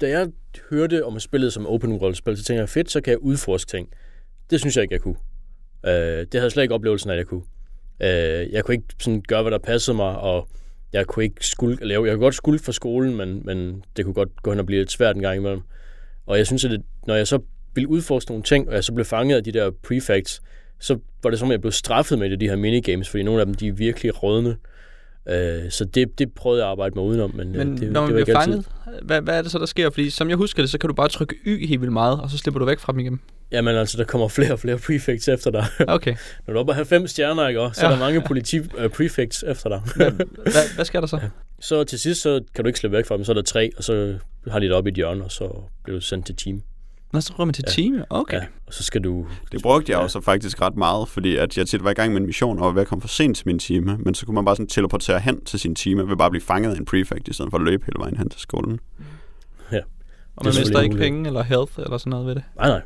[0.00, 0.28] da jeg
[0.70, 3.68] hørte om spillet som open world spil, så tænkte jeg, fedt, så kan jeg udforske
[3.68, 3.88] ting.
[4.50, 5.16] Det synes jeg ikke, jeg kunne.
[5.86, 7.42] Øh, det havde jeg slet ikke oplevelsen af, at jeg kunne.
[8.00, 10.48] Øh, jeg kunne ikke sådan gøre, hvad der passede mig, og
[10.92, 14.04] jeg kunne ikke skulke, eller jeg, jeg kunne godt skulke for skolen, men, men det
[14.04, 15.60] kunne godt gå hen og blive lidt svært en gang imellem.
[16.26, 17.38] Og jeg synes, at det, når jeg så
[17.74, 20.42] ville udforske nogle ting, og jeg så blev fanget af de der prefects,
[20.80, 23.40] så var det som, at jeg blev straffet med det, de her minigames, fordi nogle
[23.40, 24.50] af dem, de er virkelig rådne.
[24.50, 24.56] Øh,
[25.70, 28.12] så det, det prøvede jeg at arbejde mig udenom, men, Men det, når det man
[28.14, 28.52] var ikke bliver altid.
[28.52, 28.66] fanget,
[29.02, 29.90] hvad, hvad er det så, der sker?
[29.90, 32.30] Fordi som jeg husker det, så kan du bare trykke Y helt vildt meget, og
[32.30, 33.20] så slipper du væk fra dem igen.
[33.52, 35.64] Jamen altså, der kommer flere og flere prefects efter dig.
[35.88, 36.16] Okay.
[36.46, 37.86] Når du er oppe på 90 stjerner, ikke, så Ja.
[37.86, 39.82] er der mange politi uh, prefects efter dig.
[39.96, 41.20] Hvad, hvad sker der så?
[41.60, 43.70] så til sidst, så kan du ikke slippe væk fra dem, så er der tre,
[43.76, 44.14] og så
[44.50, 46.62] har de det op i et hjørne, og så bliver du sendt til team.
[47.12, 47.72] Nå, så rører man til Ja.
[47.82, 48.02] team.
[48.10, 48.36] Okay.
[48.36, 49.26] Ja, og så skal du...
[49.52, 50.02] Det brugte jeg Ja.
[50.02, 52.58] jo så faktisk ret meget, fordi at jeg tit var i gang med en mission,
[52.58, 54.56] og var ved at komme for sent til min time, men så kunne man bare
[54.56, 57.32] sådan teleportere hen til sin time, ved bare at blive fanget af en prefect, i
[57.32, 58.80] stedet for at løbe hele vejen hen til skolen.
[60.36, 61.04] Og Det er man mister ikke muligt.
[61.04, 62.42] penge eller health eller sådan noget ved det.
[62.56, 62.80] Nej, nej.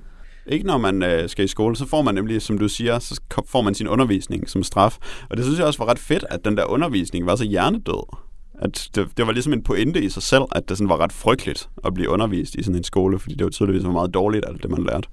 [0.47, 3.21] Ikke når man øh, skal i skole, så får man nemlig, som du siger, så
[3.49, 4.99] får man sin undervisning som straf.
[5.31, 8.17] Og det synes jeg også var ret fedt, at den der undervisning var så hjernedød.
[8.59, 11.13] At det, det var ligesom en pointe i sig selv, at det sådan var ret
[11.13, 14.45] frygteligt at blive undervist i sådan en skole, fordi det var tydeligvis var meget dårligt,
[14.49, 15.09] alt det man lærte.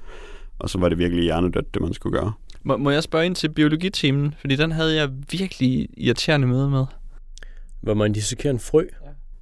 [0.60, 2.34] Og så var det virkelig hjernedødt, det man skulle gøre.
[2.64, 4.36] Må, må jeg spørge ind til biologitimen?
[4.40, 6.86] Fordi den havde jeg virkelig irriterende møde med.
[7.82, 8.86] Hvor man dissekerer en frø.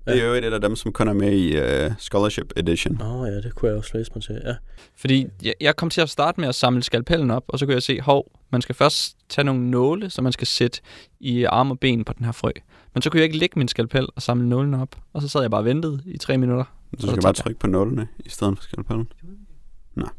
[0.08, 3.02] Det er jo et af dem, som kun er med i uh, Scholarship Edition.
[3.02, 4.42] Åh oh, ja, det kunne jeg også læse mig til.
[4.46, 4.56] Ja.
[4.96, 7.74] Fordi jeg, jeg kom til at starte med at samle skalpellen op, og så kunne
[7.74, 10.82] jeg se, hov, man skal først tage nogle nåle, som man skal sætte
[11.20, 12.52] i arm og ben på den her frø.
[12.98, 14.96] Men så kunne jeg ikke lægge min skalpel og samle nålene op.
[15.14, 16.64] Og så sad jeg bare og ventede i tre minutter.
[16.64, 17.36] Så så du skal tabte bare jeg.
[17.36, 19.08] trykke på nålene i stedet for skalpellen.
[19.96, 20.10] Nej.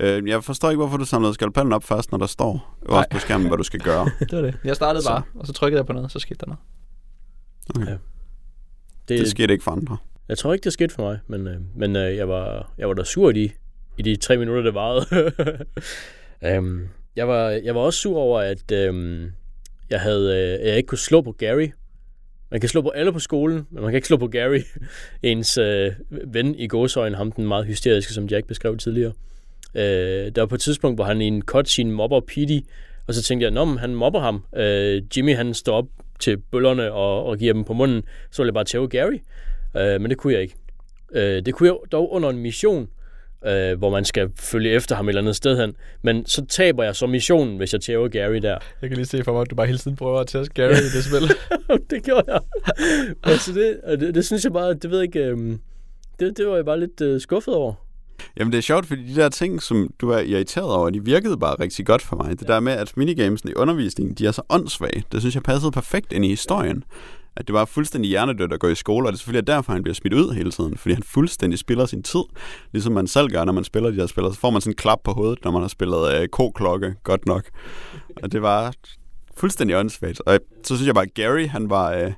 [0.00, 3.18] Øh, jeg forstår ikke, hvorfor du samlede skalpellen op først, når der står øverst på
[3.18, 4.10] skærmen, hvad du skal gøre.
[4.20, 4.58] Det var det.
[4.64, 5.08] Jeg startede Så.
[5.10, 6.58] bare, og så trykkede jeg på noget, så skete der noget.
[7.76, 7.86] Okay.
[7.86, 7.90] Ja.
[7.92, 7.98] Det,
[9.08, 9.96] Det, det skete ikke for andre.
[10.28, 12.94] Jeg tror ikke, det skete for mig, men, øh, men øh, jeg, var, jeg var
[12.94, 13.50] da sur i de,
[13.98, 15.32] i de tre minutter, det varede.
[16.58, 19.32] um, jeg, var, jeg var også sur over, at øhm,
[19.90, 21.68] jeg, havde, øh, jeg ikke kunne slå på Gary.
[22.50, 24.60] Man kan slå på alle på skolen, men man kan ikke slå på Gary.
[25.22, 29.12] Ens øh, ven i gåsøjen, ham den meget hysteriske, som Jack beskrev tidligere.
[29.74, 32.60] Øh, der var på et tidspunkt, hvor han i en cutscene mobber Petey,
[33.06, 34.44] og så tænkte jeg, nå, han mobber ham.
[34.56, 35.86] Øh, Jimmy, han står op
[36.18, 39.18] til bøllerne og, og giver dem på munden, så ville jeg bare tæve Gary.
[39.76, 40.54] Øh, men det kunne jeg ikke.
[41.12, 42.88] Øh, det kunne jeg dog under en mission,
[43.46, 45.74] øh, hvor man skal følge efter ham et eller andet sted hen.
[46.02, 48.58] Men så taber jeg så missionen, hvis jeg tæver Gary der.
[48.82, 50.72] Jeg kan lige se for mig, at du bare hele tiden prøver at teste Gary
[50.72, 51.36] i det spil.
[51.90, 52.40] det gjorde jeg.
[53.22, 55.60] altså det, det, det synes jeg bare, det ved jeg ikke, øhm,
[56.20, 57.74] det, det var jeg bare lidt øh, skuffet over.
[58.38, 61.38] Jamen det er sjovt, fordi de der ting, som du er irriteret over, de virkede
[61.38, 62.40] bare rigtig godt for mig.
[62.40, 65.72] Det der med, at minigamesene i undervisningen, de er så åndssvage, det synes jeg passede
[65.72, 66.84] perfekt ind i historien.
[67.40, 69.82] At det var fuldstændig hjernedødt at gå i skole, og det er selvfølgelig derfor, han
[69.82, 72.20] bliver smidt ud hele tiden, fordi han fuldstændig spiller sin tid,
[72.72, 74.24] ligesom man selv gør, når man spiller de der spil.
[74.24, 77.26] Så får man sådan en klap på hovedet, når man har spillet øh, k-klokke, godt
[77.26, 77.44] nok.
[78.22, 78.74] Og det var
[79.36, 80.20] fuldstændig åndssvagt.
[80.26, 82.12] Og så synes jeg bare, at Gary, han var, øh,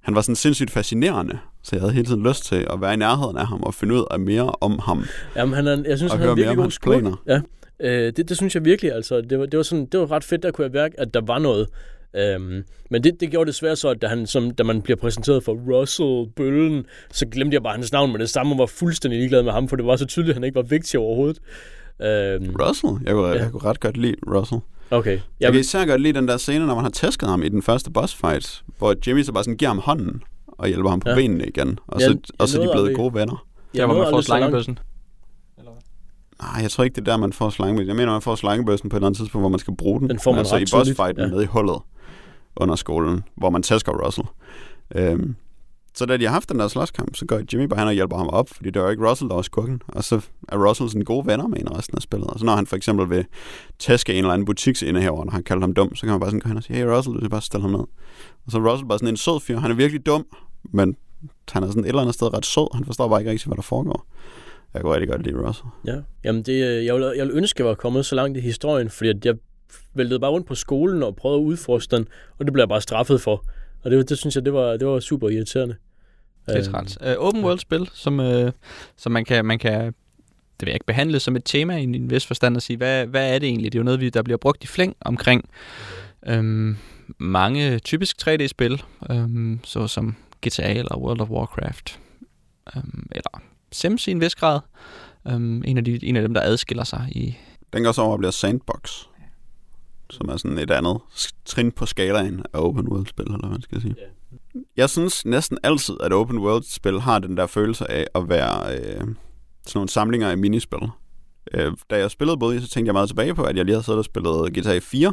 [0.00, 1.38] han var sådan sindssygt fascinerende.
[1.62, 3.94] Så jeg havde hele tiden lyst til at være i nærheden af ham og finde
[3.94, 5.04] ud af mere om ham.
[5.36, 7.16] Jamen, han er, jeg synes, han er virkelig god planer.
[7.26, 7.40] Ja,
[7.80, 9.20] øh, det, det synes jeg virkelig, altså.
[9.20, 11.20] Det var, det var, sådan, det var ret fedt, der kunne jeg mærke, at der
[11.26, 11.68] var noget.
[12.16, 14.96] Øhm, men det, det gjorde det svært så, at da, han, som, da man bliver
[14.96, 18.66] præsenteret for Russell Bøllen, så glemte jeg bare hans navn med det samme, og var
[18.66, 21.38] fuldstændig ligeglad med ham, for det var så tydeligt, at han ikke var vigtig overhovedet.
[22.02, 22.92] Øhm, Russell?
[23.06, 23.42] Jeg kunne, Ja.
[23.42, 24.60] jeg kunne ret godt lide Russell.
[24.90, 25.10] okay.
[25.10, 27.48] Jeg Jeg, kan især godt lide den der scene, når man har tæsket ham i
[27.48, 31.00] den første boss fight, hvor Jimmy så bare sådan giver ham hånden og hjælper ham
[31.00, 31.14] på Ja.
[31.14, 31.78] benene igen.
[31.86, 33.46] Og Jeg- så, jeg og så er de blevet aldrig- gode venner.
[33.76, 34.78] Der, hvor man får slangebøssen.
[36.42, 37.88] Nej, jeg tror ikke, det er der, man får slangebøssen.
[37.88, 40.08] Jeg mener, man får slangebøssen på et eller andet tidspunkt, hvor man skal bruge den.
[40.10, 41.30] Den får man altså ret i bossfighten ja.
[41.30, 41.76] nede i hullet
[42.56, 44.26] under skolen, hvor man tæsker Russell.
[44.94, 45.36] Øhm,
[45.94, 48.16] så da de har haft den der slåskamp, så går Jimmy bare hen og hjælper
[48.16, 49.82] ham op, fordi det var ikke Russell, der var skurken.
[49.88, 52.26] Og så er Russell sådan gode venner med en resten af spillet.
[52.30, 53.26] Og så når han for eksempel vil
[53.78, 56.40] tæske en eller anden butiksindehaver, når han kalder ham dum, så kan man bare sådan
[56.40, 57.84] gå hen og sige, hey Russell, du skal bare stille ham ned.
[58.46, 59.58] Og så er Russell bare sådan en sød fyr.
[59.58, 60.26] Han er virkelig dum,
[60.72, 60.96] men
[61.52, 62.74] han er sådan et eller andet sted ret sød.
[62.74, 64.06] Han forstår bare ikke rigtig, hvad der foregår.
[64.74, 65.68] Jeg kunne rigtig godt lide Russell.
[65.86, 68.38] Ja, jamen det, øh, jeg, ville, jeg ville ønske, at jeg var kommet så langt
[68.38, 69.34] i historien, fordi at jeg
[69.94, 72.80] væltede bare rundt på skolen og prøvede at udforske den, og det blev jeg bare
[72.80, 73.44] straffet for.
[73.82, 75.74] Og det, det synes jeg, det var, det var super irriterende.
[76.46, 76.98] Det er Øh, træls.
[77.00, 78.50] Uh, open world spil, som, uh,
[78.96, 79.94] som man kan, man kan
[80.60, 83.06] det vil jeg ikke behandle som et tema i en vis forstand at sige, hvad,
[83.06, 83.72] hvad er det egentlig?
[83.72, 85.48] Det er jo noget, vi- der bliver brugt i flæng omkring
[86.26, 86.76] øhm,
[87.18, 90.16] mange typisk 3D-spil, øhm, såsom
[90.46, 91.98] GTA eller World of Warcraft,
[92.76, 93.42] øhm, eller
[93.72, 94.60] Sims i en vis grad.
[95.28, 97.36] Øhm, en, af de, en af dem, der adskiller sig i...
[97.72, 98.90] Den går så over og bliver Sandbox,
[100.10, 100.98] som er sådan et andet
[101.44, 103.94] trin på skalaen af open world-spil, eller hvad man skal sige.
[104.76, 109.00] Jeg synes næsten altid, at open world-spil har den der følelse af at være øh,
[109.00, 109.14] sådan
[109.74, 110.88] nogle samlinger af minispil.
[111.54, 113.84] Øh, da jeg spillede Bully, så tænkte jeg meget tilbage på, at jeg lige havde
[113.84, 115.12] siddet og spillet GTA 4,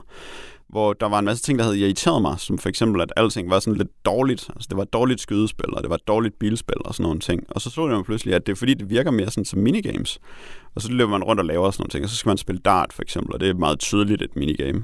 [0.69, 3.49] hvor der var en masse ting, der havde irriteret mig, som for eksempel, at alting
[3.49, 4.49] var sådan lidt dårligt.
[4.55, 7.19] Altså, det var et dårligt skydespil, og det var et dårligt bilspil og sådan nogle
[7.19, 7.43] ting.
[7.49, 9.59] Og så så jeg mig pludselig, at det er fordi, det virker mere sådan som
[9.59, 10.19] minigames.
[10.75, 12.61] Og så løber man rundt og laver sådan nogle ting, og så skal man spille
[12.65, 14.83] dart for eksempel, og det er meget tydeligt et minigame.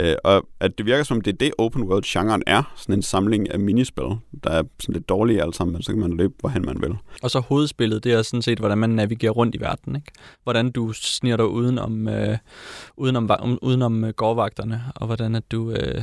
[0.00, 3.50] Øh, og at det virker som, det er det open world-genren er, sådan en samling
[3.50, 4.04] af minispil,
[4.44, 6.96] der er sådan lidt dårlige alle sammen, men så kan man løbe, hvorhen man vil.
[7.22, 9.96] Og så hovedspillet, det er sådan set, hvordan man navigerer rundt i verden.
[9.96, 10.12] Ikke?
[10.42, 12.38] Hvordan du sniger dig udenom, øh,
[12.96, 16.02] udenom, um, udenom øh, gårdvagterne, og hvordan at du øh,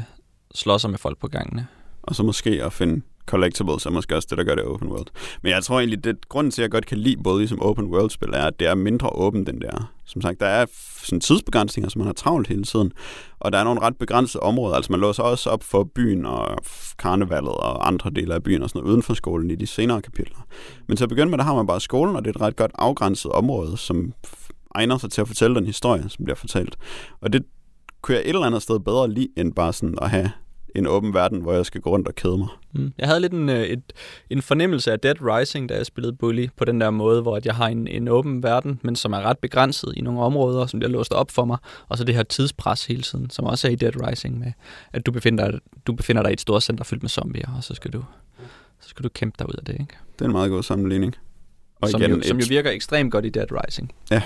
[0.56, 1.68] slår sig med folk på gangene.
[2.03, 5.08] Og så måske at finde collectibles er måske også det, der gør det open world.
[5.44, 7.86] Men jeg tror egentlig, det grunden til, at jeg godt kan lide både som open
[7.86, 9.92] world-spil, er, at det er mindre åbent, den der.
[10.06, 10.66] Som sagt, der er
[11.04, 12.92] sådan tidsbegrænsninger, så man har travlt hele tiden.
[13.40, 14.76] Og der er nogle ret begrænsede områder.
[14.76, 16.58] Altså man låser også op for byen og
[17.00, 20.02] karnevalet og andre dele af byen og sådan noget uden for skolen i de senere
[20.02, 20.46] kapitler.
[20.88, 22.56] Men til at begynde med, der har man bare skolen, og det er et ret
[22.56, 24.14] godt afgrænset område, som
[24.76, 26.78] egner sig til at fortælle den historie, som bliver fortalt.
[27.22, 27.44] Og det
[28.02, 30.32] kunne jeg et eller andet sted bedre lide, end bare sådan at have
[30.76, 32.48] en åben verden, hvor jeg skal gå rundt og kede mig.
[32.74, 32.94] Mm.
[32.98, 33.94] Jeg havde lidt en, øh, et,
[34.30, 37.56] en fornemmelse af Dead Rising, da jeg spillede Bully, på den der måde, hvor jeg
[37.56, 40.91] har en, en åben verden, men som er ret begrænset i nogle områder, som bliver
[40.91, 43.76] låst op for mig, og så det her tidspres hele tiden, som også er i
[43.76, 44.52] Dead Rising, med
[44.94, 47.74] at du befinder, du befinder dig i et stort center fyldt med zombier, og så
[47.74, 48.04] skal du,
[48.80, 49.74] så skal du kæmpe dig ud af det.
[49.74, 49.98] Ikke?
[50.14, 51.16] Det er en meget god sammenligning.
[51.82, 53.91] Og som, igen, jo, som jo virker ekstremt godt i Dead Rising.
[54.12, 54.22] Ja.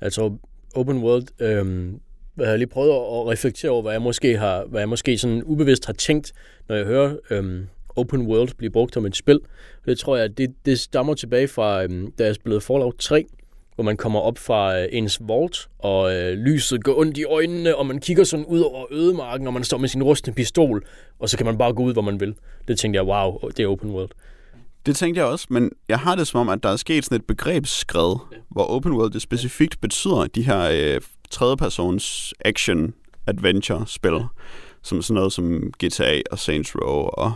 [0.00, 0.38] Jeg tror,
[0.74, 2.00] open world øhm,
[2.38, 5.42] jeg har lige prøvet at reflektere over, hvad jeg måske har, hvad jeg måske sådan
[5.44, 6.32] ubevidst har tænkt,
[6.68, 7.66] når jeg hører øhm,
[7.96, 9.40] open world blive brugt som et spil.
[9.86, 13.24] Det tror jeg, det, det stammer tilbage fra, øhm, da jeg spillede Fallout 3,
[13.74, 17.76] hvor man kommer op fra øh, ens vault, og øh, lyset går ondt i øjnene,
[17.76, 20.84] og man kigger sådan ud over ødemarken, og man står med sin rustne pistol,
[21.18, 22.34] og så kan man bare gå ud, hvor man vil.
[22.68, 24.10] Det tænkte jeg, wow, det er open world.
[24.86, 27.16] Det tænkte jeg også, men jeg har det som om, at der er sket sådan
[27.16, 28.36] et begrebsskred, ja.
[28.50, 31.00] hvor open world det specifikt betyder de her øh,
[31.30, 32.94] tredjepersons action
[33.26, 34.20] adventure spil,
[34.82, 37.32] som sådan noget som GTA og Saints Row og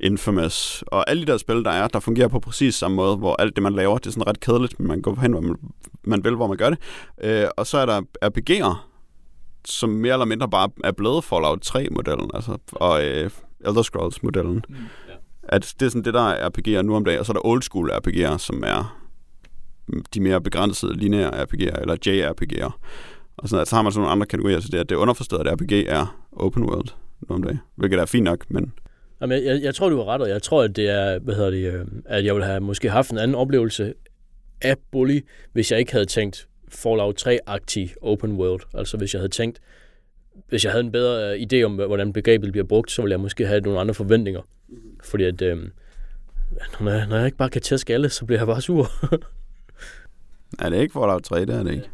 [0.00, 3.36] Infamous, og alle de der spil, der er, der fungerer på præcis samme måde, hvor
[3.38, 5.56] alt det, man laver, det er sådan ret kedeligt, men man går hen, hvor man,
[6.04, 6.78] man vil, hvor man gør det.
[7.22, 8.74] Øh, og så er der RPG'er,
[9.64, 13.30] som mere eller mindre bare er blevet Fallout 3-modellen, altså, og øh,
[13.66, 14.64] Elder Scrolls-modellen.
[14.68, 15.18] Mm, yeah.
[15.42, 17.46] At det er sådan det, der er RPG'er nu om dagen, og så er der
[17.46, 19.03] old school RPG'er, som er
[20.14, 22.70] de mere begrænsede lineære RPG'er, eller JRPG'er.
[23.36, 24.98] Og sådan, altså, så har man sådan nogle andre kategorier, så det, er, det er
[24.98, 26.88] underforstået, at RPG er open world
[27.28, 28.72] nu om dagen, hvilket er fint nok, men...
[29.20, 31.50] Jamen, jeg, jeg tror, du har ret, og jeg tror, at det er, hvad hedder
[31.50, 33.94] det, øh, at jeg ville have måske haft en anden oplevelse
[34.62, 35.20] af Bully,
[35.52, 38.60] hvis jeg ikke havde tænkt Fallout 3-agtig open world.
[38.74, 39.60] Altså hvis jeg havde tænkt,
[40.48, 43.20] hvis jeg havde en bedre øh, idé om, hvordan begrebet bliver brugt, så ville jeg
[43.20, 44.40] måske have nogle andre forventninger.
[45.04, 45.58] Fordi at, øh,
[46.80, 48.90] når, jeg, når jeg ikke bare kan tæske alle, så bliver jeg bare sur.
[50.58, 51.88] er det ikke Fallout 3, det er det ikke.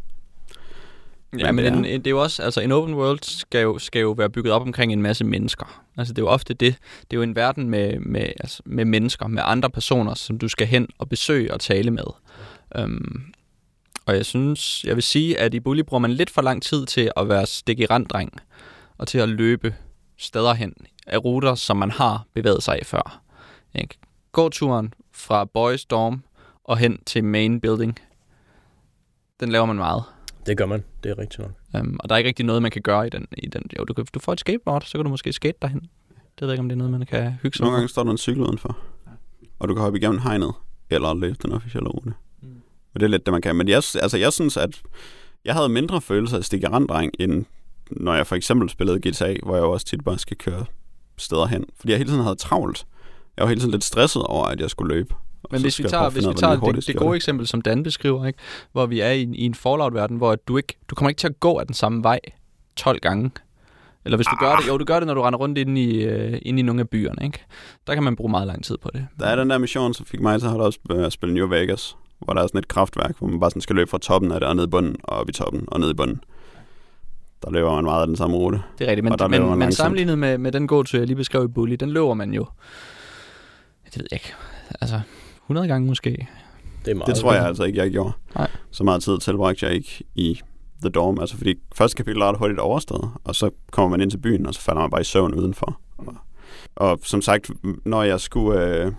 [1.38, 4.00] Ja, men, men en, det er jo også, altså en open world skal jo, skal
[4.00, 5.82] jo være bygget op omkring en masse mennesker.
[5.96, 6.76] Altså det er jo ofte det.
[7.00, 10.48] Det er jo en verden med, med, altså, med mennesker, med andre personer, som du
[10.48, 12.04] skal hen og besøge og tale med.
[12.78, 13.24] Um,
[14.06, 16.86] og jeg synes, jeg vil sige, at i Bully bruger man lidt for lang tid
[16.86, 18.32] til at være stik i randdreng,
[18.98, 19.74] og til at løbe
[20.18, 20.74] steder hen
[21.06, 23.22] af ruter, som man har bevæget sig af før.
[23.74, 23.98] Ikke?
[24.32, 26.22] Gåturen fra Boys Dorm
[26.64, 27.98] og hen til Main Building,
[29.40, 30.02] den laver man meget.
[30.46, 31.82] Det gør man, det er rigtigt nok.
[31.82, 33.26] Um, og der er ikke rigtig noget, man kan gøre i den.
[33.38, 33.62] I den.
[33.78, 35.80] Jo, du, kan, du får et skateboard, så kan du måske skate derhen.
[35.80, 38.02] Det ved jeg ikke, om det er noget, man kan hygge sig Nogle gange står
[38.02, 38.78] der en cykel udenfor,
[39.58, 40.52] og du kan hoppe igennem hegnet,
[40.90, 42.12] eller løbe den officielle rute.
[42.42, 42.48] Mm.
[42.94, 43.56] Og det er lidt det, man kan.
[43.56, 44.82] Men jeg, altså, jeg synes, at
[45.44, 47.44] jeg havde mindre følelse af stikke randdreng, end
[47.90, 50.64] når jeg for eksempel spillede GTA, hvor jeg også tit bare skal køre
[51.16, 51.64] steder hen.
[51.76, 52.86] Fordi jeg hele tiden havde travlt.
[53.36, 55.14] Jeg var hele tiden lidt stresset over, at jeg skulle løbe.
[55.50, 58.38] Men hvis vi tager, hvis vi tager det, det gode eksempel, som Dan beskriver, ikke?
[58.72, 61.40] hvor vi er i, i en Fallout-verden, hvor du, ikke, du kommer ikke til at
[61.40, 62.20] gå af den samme vej
[62.76, 63.30] 12 gange.
[64.04, 64.48] Eller hvis du ah.
[64.48, 66.62] gør det, jo, du gør det, når du render rundt inde i, uh, inde i
[66.62, 67.38] nogle af byerne, ikke?
[67.86, 69.06] Der kan man bruge meget lang tid på det.
[69.18, 71.96] Der er den der mission, som fik mig til at op at spille New Vegas,
[72.18, 74.40] hvor der er sådan et kraftværk, hvor man bare sådan skal løbe fra toppen af
[74.40, 76.20] det, og ned i bunden, og op i toppen, og ned i bunden.
[77.42, 78.62] Der løber man meget af den samme rute.
[78.78, 81.48] Det er rigtigt, men, men, men sammenlignet med, med den gåtur, jeg lige beskrev i
[81.48, 82.46] Bully, den løber man jo,
[83.84, 84.34] det ved jeg ikke,
[84.80, 85.00] altså
[85.50, 86.28] 100 gange måske.
[86.84, 88.12] Det, er meget det tror jeg altså ikke, jeg gjorde.
[88.34, 88.50] Nej.
[88.70, 90.40] Så meget tid tilbragte jeg ikke i
[90.80, 91.18] The Dorm.
[91.20, 94.46] Altså fordi første kapitel er ret hurtigt overstået, og så kommer man ind til byen,
[94.46, 95.80] og så falder man bare i søvn udenfor.
[95.98, 96.14] Og,
[96.76, 97.50] og som sagt,
[97.84, 98.64] når jeg skulle...
[98.66, 98.92] Øh,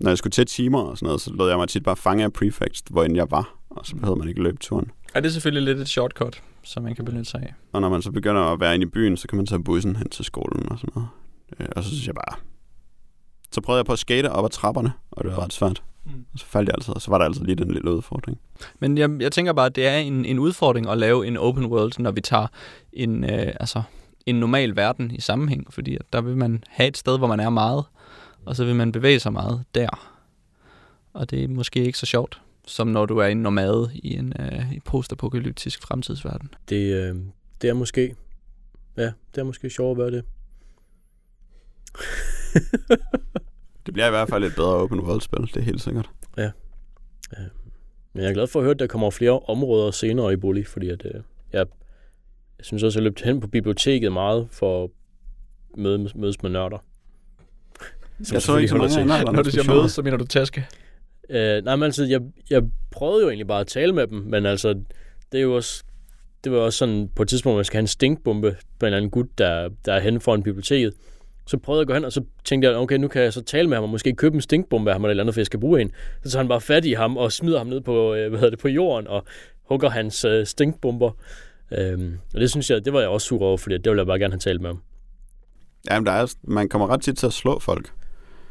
[0.00, 2.24] når jeg skulle til timer og sådan noget, så lod jeg mig tit bare fange
[2.24, 4.90] af prefects, hvor end jeg var, og så behøvede man ikke løbe turen.
[5.14, 7.54] Ja, det er selvfølgelig lidt et shortcut, som man kan benytte sig af.
[7.72, 9.96] Og når man så begynder at være inde i byen, så kan man tage bussen
[9.96, 11.08] hen til skolen og sådan noget.
[11.60, 12.38] Øh, og så synes jeg bare,
[13.50, 15.82] så prøvede jeg på at skate op ad trapperne, og det var ret svært.
[16.04, 16.24] Mm.
[16.32, 18.40] Og så faldt jeg altså, og så var der altså lige den lille udfordring.
[18.78, 21.66] Men jeg, jeg tænker bare, at det er en, en udfordring at lave en open
[21.66, 22.46] world, når vi tager
[22.92, 23.82] en, øh, altså,
[24.26, 27.40] en normal verden i sammenhæng, fordi at der vil man have et sted, hvor man
[27.40, 27.84] er meget,
[28.44, 30.18] og så vil man bevæge sig meget der.
[31.12, 34.32] Og det er måske ikke så sjovt, som når du er en nomade i en
[34.38, 36.54] øh, i postapokalyptisk fremtidsverden.
[36.68, 37.16] Det, øh,
[37.62, 38.14] det er måske...
[38.96, 40.24] Ja, det er måske sjovt at være det.
[43.86, 46.10] Det bliver i hvert fald et bedre open world-spil, det er helt sikkert.
[48.12, 50.66] Men jeg er glad for at høre, at der kommer flere områder senere i Bully,
[50.66, 51.20] fordi at, øh,
[51.52, 51.66] jeg,
[52.58, 54.90] jeg synes også, at jeg løbte hen på biblioteket meget for at
[55.76, 56.78] møde, mødes med nørder.
[58.22, 59.80] Som Jeg så ikke så mange andre Når du siger diskussioner.
[59.80, 60.66] møde, så mener du taske.
[61.30, 62.20] Øh, nej, men altså, jeg,
[62.50, 64.68] jeg prøvede jo egentlig bare at tale med dem, men altså,
[65.32, 65.84] det er jo også,
[66.44, 68.96] det var også sådan, på et tidspunkt, man skal have en stinkbombe på en eller
[68.96, 70.94] anden gut, der, der er henne foran biblioteket.
[71.48, 73.42] Så prøvede jeg at gå hen, og så tænkte jeg, okay, nu kan jeg så
[73.42, 75.46] tale med ham, og måske købe en stinkbombe af ham, eller eller andet, for jeg
[75.46, 75.90] skal bruge en.
[76.24, 78.50] Så tager han bare fat i ham, og smider ham ned på, øh, hvad hedder
[78.50, 79.24] det, på jorden, og
[79.68, 81.10] hugger hans øh, stinkbomber.
[81.72, 84.06] Øhm, og det synes jeg, det var jeg også sur over, fordi det ville jeg
[84.06, 84.82] bare gerne have talt med ham.
[85.90, 87.92] Jamen, der er, man kommer ret tit til at slå folk.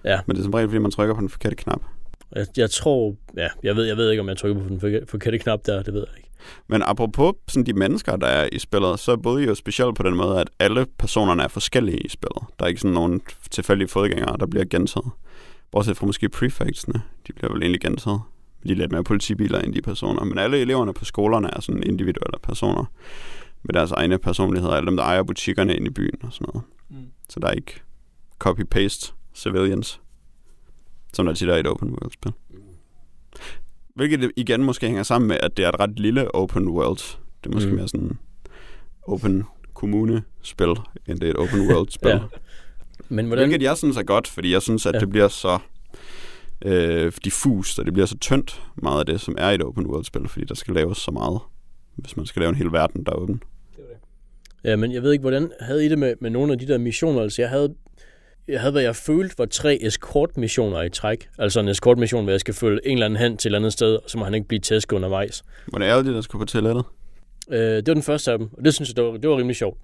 [0.05, 0.19] Ja.
[0.25, 1.81] Men det er som regel, fordi man trykker på den forkerte knap.
[2.35, 5.37] Jeg, jeg tror, ja, jeg ved, jeg ved ikke, om jeg trykker på den forkerte
[5.37, 6.26] knap der, det ved jeg ikke.
[6.67, 10.03] Men apropos sådan de mennesker, der er i spillet, så er både jo specielt på
[10.03, 12.43] den måde, at alle personerne er forskellige i spillet.
[12.59, 15.11] Der er ikke sådan nogen tilfældige fodgængere, der bliver gentaget.
[15.71, 18.21] Bortset fra måske prefectsene, de bliver vel egentlig gentaget.
[18.63, 20.23] De er lidt mere politibiler end de personer.
[20.23, 22.85] Men alle eleverne på skolerne er sådan individuelle personer
[23.63, 24.73] med deres egne personligheder.
[24.73, 26.67] Alle dem, der ejer butikkerne inde i byen og sådan noget.
[26.89, 27.11] Mm.
[27.29, 27.81] Så der er ikke
[28.43, 30.01] copy-paste civilians,
[31.13, 32.33] som der tit er i et open world-spil.
[33.97, 37.17] Hvilket igen måske hænger sammen med, at det er et ret lille open world.
[37.43, 37.75] Det er måske Mm.
[37.75, 38.17] mere sådan
[39.07, 39.43] open
[39.73, 40.67] kommune-spil,
[41.07, 42.09] end det er et open world-spil.
[42.15, 42.19] Ja.
[43.09, 44.99] Men hvordan, Hvilket jeg synes er godt, fordi jeg synes, at Ja.
[44.99, 45.57] det bliver så
[46.65, 49.85] øh, diffust, og det bliver så tyndt meget af det, som er i et open
[49.87, 51.39] world-spil, fordi der skal laves så meget,
[51.95, 53.43] hvis man skal lave en hel verden, der er åben.
[54.63, 56.77] Ja, men jeg ved ikke, hvordan havde I det med, med nogle af de der
[56.77, 57.21] missioner?
[57.21, 57.75] Altså, jeg havde,
[58.47, 61.29] jeg havde, hvad jeg følte var tre escort-missioner i træk.
[61.37, 63.95] Altså en escort-mission, hvor jeg skal følge en eller anden hen til et andet sted,
[63.95, 65.43] og så må han ikke blive tæsket undervejs.
[65.73, 66.83] Var det de, der skulle på toilettet?
[67.51, 69.37] Øh, det var den første af dem, og det synes jeg, det var, det var
[69.37, 69.77] rimelig sjovt.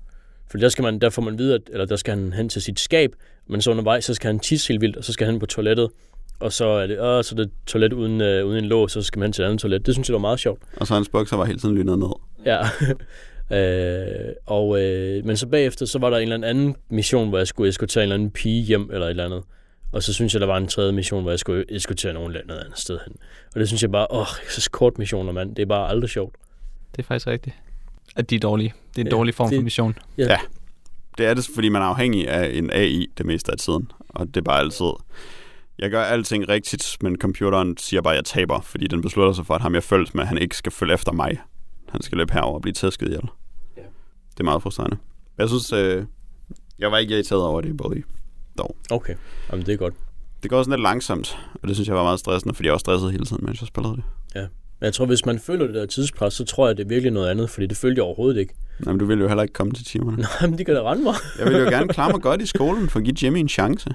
[0.52, 2.62] For der, skal man, der får man vide, at, eller der skal han hen til
[2.62, 3.16] sit skab,
[3.48, 5.90] men så undervejs, så skal han tisse helt vildt, og så skal han på toilettet.
[6.40, 9.02] Og så er det, åh, så er det toilet uden, øh, uden en lås, så
[9.02, 9.86] skal man hen til et andet toilet.
[9.86, 10.62] Det synes jeg, det var meget sjovt.
[10.78, 12.08] Og så hans bukser var hele tiden lynet ned.
[12.46, 12.60] Ja.
[13.52, 17.48] Øh, og, øh, men så bagefter, så var der en eller anden mission, hvor jeg
[17.48, 19.44] skulle eskortere en eller anden pige hjem, eller et eller andet.
[19.92, 22.60] Og så synes jeg, der var en tredje mission, hvor jeg skulle eskortere nogen eller
[22.64, 23.16] andet sted hen.
[23.54, 25.56] Og det synes jeg bare, åh, så kort missioner, mand.
[25.56, 26.36] Det er bare aldrig sjovt.
[26.92, 27.56] Det er faktisk rigtigt.
[28.16, 28.74] At de er dårlige.
[28.96, 29.96] Det er en Ja, dårlig form det- for mission.
[31.18, 33.92] Det er det, fordi man er afhængig af en AI det meste af tiden.
[34.10, 34.86] Og det er bare altid...
[35.80, 39.46] Jeg gør alting rigtigt, men computeren siger bare, at jeg taber, fordi den beslutter sig
[39.46, 41.38] for, at ham jeg følges med, han ikke skal følge efter mig.
[41.94, 43.30] Han skal løbe herover og blive tæsket ihjel.
[43.78, 43.82] Ja.
[44.32, 44.98] Det er meget frustrerende.
[45.38, 46.06] Jeg synes, øh,
[46.80, 48.02] jeg var ikke irriteret over det i Bully.
[48.92, 49.16] Okay,
[49.52, 49.94] Jamen, det er godt.
[50.44, 52.78] Det går sådan lidt langsomt, og det synes jeg var meget stressende, fordi jeg var
[52.78, 54.04] stresset hele tiden, mens jeg spillede det.
[54.84, 57.12] Men jeg tror, hvis man føler det der tidspres, så tror jeg, det er virkelig
[57.12, 58.54] noget andet, fordi det følte jeg overhovedet ikke.
[58.86, 60.18] Jamen, du ville jo heller ikke komme til timerne.
[60.42, 61.14] Nej, men det kan da rende mig.
[61.40, 63.90] Jeg ville jo gerne klare mig godt i skolen, for at give Jimmy en chance.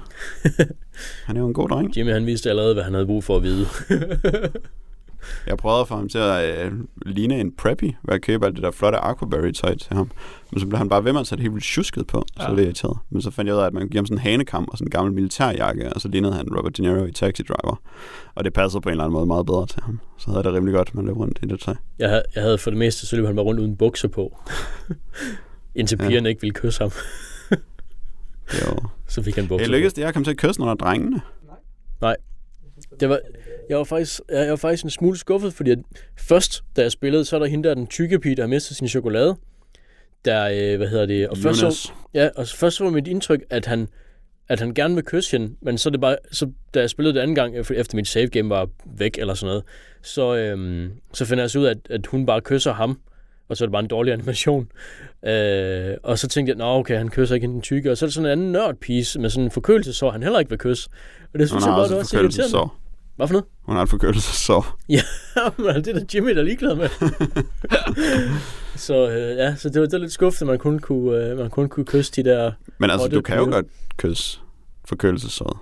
[1.27, 1.97] Han er jo en god dreng.
[1.97, 3.66] Jimmy, han vidste allerede, hvad han havde brug for at vide.
[5.47, 6.73] Jeg prøvede at få ham til at øh,
[7.07, 10.11] ligne en preppy, ved at købe alt det der flotte Aquaberry-tøj til ham.
[10.53, 12.51] Men så blev han bare ved med at sætte helt vildt tjusket på, så Ja.
[12.51, 12.57] ja.
[12.57, 12.99] det irriteret.
[13.11, 14.78] Men så fandt jeg ud af, at man kunne give ham sådan en hanekam og
[14.78, 17.81] sådan en gammel militærjakke, og så lignede han Robert De Niro i Taxi Driver.
[18.35, 20.01] Og det passede på en eller anden måde meget bedre til ham.
[20.19, 21.74] Så havde jeg det rimelig godt, man løb rundt i det tøj.
[21.99, 24.36] Jeg, havde- jeg havde for det meste, så løb han bare rundt uden bukser på.
[25.74, 26.09] Indtil Ja.
[26.09, 26.90] pigerne ikke ville kysse ham.
[28.53, 28.93] Var...
[29.09, 31.20] Så fik han bukser Det lykkedes det, jeg kom til at kysse nogle af drengene.
[33.01, 33.19] Det var,
[33.69, 35.78] jeg, var faktisk, jeg, jeg var faktisk en smule skuffet, fordi at
[36.16, 38.77] først, da jeg spillede, så er der hende der, den tykke pige, der har mistet
[38.77, 39.36] sin chokolade.
[40.24, 41.28] Der, øh, hvad hedder det?
[41.28, 41.93] Og først, så, Jonas.
[42.15, 43.89] ja, og først så var mit indtryk, at han,
[44.49, 47.20] at han gerne vil kysse hende, men så det bare, så da jeg spillede det
[47.20, 48.69] anden gang, efter mit save game var
[48.99, 49.65] væk eller sådan noget,
[50.03, 53.01] så, øhm, så finder jeg så ud af, at, at hun bare kysser ham,
[53.49, 54.69] og så er det bare en dårlig animation.
[55.27, 58.07] Øh, og så tænkte jeg, nå okay, han kysser ikke den tykke, og så er
[58.07, 60.90] der sådan en anden nørdpiece med sådan en forkølelsesår, han heller ikke vil kysse.
[61.32, 62.70] Og det synes jeg bare, det var så irriterende.
[63.19, 63.45] Hvad for noget?
[63.62, 64.78] Hun har et forkølelsesår.
[65.65, 66.89] Men det er da Jimmy, der er ligeglad med.
[68.86, 71.39] så øh, ja, så det var, det var lidt skuffende, at man kun kunne, øh,
[71.39, 72.53] man kun kunne kysse de der...
[72.78, 73.66] Men altså, du kan jo godt
[73.97, 74.40] kysse
[74.85, 75.57] forkølelsesåret.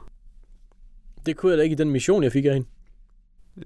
[1.26, 2.68] Det kunne jeg da ikke i den mission, jeg fik af hende.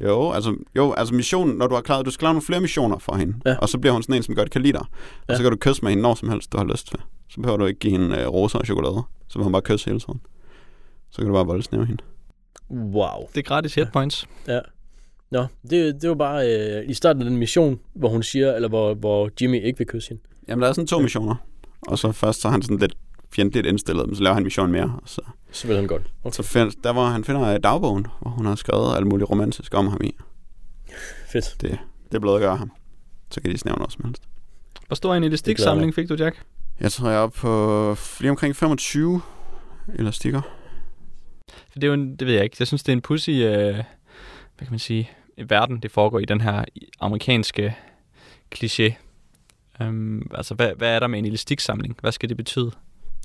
[0.00, 2.98] Jo, altså, jo, altså missionen, når du har klaret, du skal klare nogle flere missioner
[2.98, 3.50] for hende, Ja.
[3.50, 3.56] ja.
[3.56, 4.80] og så bliver hun sådan en, som godt kan lide dig.
[4.80, 4.86] Og
[5.28, 5.36] Ja.
[5.36, 6.98] så kan du kysse med hende når som helst, du har lyst til.
[7.30, 9.02] Så behøver du ikke give hende øh, roser og chokolade.
[9.28, 10.20] Så vil hun bare kysse hele tiden.
[11.10, 12.02] Så kan du bare voldsnæve hende.
[12.70, 13.28] Wow.
[13.34, 14.28] Det er gratis hit points.
[14.48, 14.60] Ja.
[15.30, 18.68] Nå, det, det var bare øh, i starten af den mission, hvor hun siger, eller
[18.68, 20.22] hvor, hvor Jimmy ikke vil kysse hende.
[20.48, 21.34] Jamen, der er sådan to missioner.
[21.88, 22.94] Og så først så er han sådan lidt
[23.34, 24.98] fjendtligt indstillet, men så laver han en mission mere.
[25.02, 25.20] Og så,
[25.52, 26.02] Så vil han godt.
[26.24, 26.34] Okay.
[26.34, 29.74] så find, der hvor han finder øh, dagbogen, hvor hun har skrevet alt muligt romantisk
[29.74, 30.16] om ham i.
[31.32, 31.56] Fedt.
[31.60, 31.78] Det
[32.14, 32.72] er blevet at gøre ham.
[33.30, 34.22] Så kan de snævne noget som helst.
[34.86, 36.42] Hvor stor en elastiksamling fik du, Jack?
[36.80, 39.20] Jeg tror, jeg er oppe på lige omkring 25
[39.98, 40.40] elastikker.
[41.80, 42.56] Det er jo en, det ved jeg ikke.
[42.58, 43.84] Jeg synes, det er en pussy, øh, hvad
[44.58, 45.10] kan man sige,
[45.48, 46.64] verden, det foregår i den her
[47.00, 47.76] amerikanske
[48.56, 48.94] kliché.
[49.80, 51.96] Um, altså, hvad, hvad er der med en elastiksamling?
[52.00, 52.70] Hvad skal det betyde?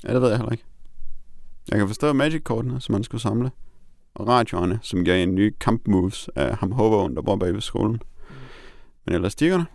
[0.04, 0.64] Ja, det ved jeg heller ikke.
[1.70, 3.50] Jeg kan forstå Magic-kortene, som man skulle samle.
[4.14, 8.02] Og radioerne, som gav en ny kampmoves af ham hoboen, der bor bag ved skolen.
[9.06, 9.66] Men elastikkerne?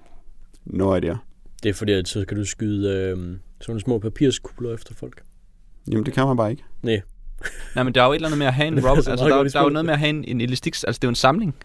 [0.66, 1.16] No idea.
[1.64, 5.24] Det er fordi, at så kan du skyde øh, sådan nogle små papirskugler efter folk.
[5.92, 6.64] Jamen, det kan man bare ikke.
[6.82, 7.02] Nej,
[7.76, 9.04] men der er jo et eller andet med at have en er rubber.
[9.04, 10.74] så altså, der, i der er jo noget med at have en, en elastik...
[10.74, 11.56] Altså, det er jo en samling,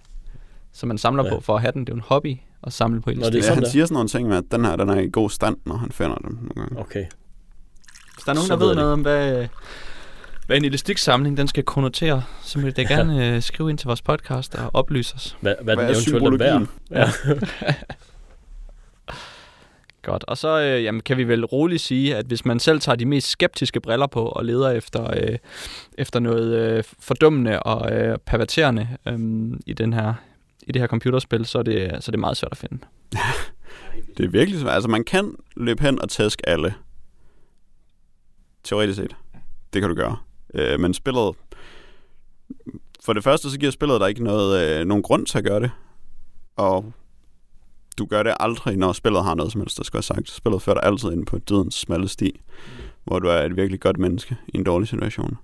[0.73, 1.31] som man samler Ja.
[1.31, 1.81] på for at have den.
[1.81, 2.37] Det er jo en hobby
[2.67, 3.37] at samle på det er elastik.
[3.37, 3.71] Ja, sådan han der.
[3.71, 5.93] siger sådan nogle ting med, at den her den er i god stand, når han
[5.93, 6.79] finder dem nogle gange.
[6.81, 7.05] Okay.
[8.15, 9.47] Hvis der er nogen, Så der ved ved noget om, hvad,
[10.47, 13.87] hvad en elastiksamling den skal konnotere, så vil jeg da gerne øh, skrive ind til
[13.87, 15.37] vores podcast og oplyse os.
[15.41, 16.67] Hvad, hvad, Hvad den er eventuelt er værd.
[16.91, 17.11] Ja.
[20.07, 20.25] Godt.
[20.25, 23.07] Og så øh, jamen, kan vi vel roligt sige, at hvis man selv tager de
[23.07, 25.39] mest skeptiske briller på og leder efter, øh,
[25.99, 29.19] efter noget øh, fordummende og øh, perverterende øh,
[29.67, 30.15] i, den her,
[30.63, 32.79] i det her computerspil, så er, det, så er det meget svært at finde.
[34.17, 34.75] Det er virkelig svært.
[34.75, 36.75] Altså, man kan løbe hen og tæske alle.
[38.65, 39.17] Teoretisk set.
[39.73, 40.17] Det kan du gøre.
[40.55, 41.35] Øh, men spillet...
[43.05, 45.61] For det første, så giver spillet dig ikke noget, øh, nogen grund til at gøre
[45.61, 45.71] det.
[46.57, 46.93] Og
[47.99, 50.31] du gør det aldrig, når spillet har noget som helst, der skal have sagt.
[50.31, 52.41] Spillet fører dig altid ind på dødens smalle sti,
[53.05, 55.37] hvor du er et virkelig godt menneske i en dårlig situation.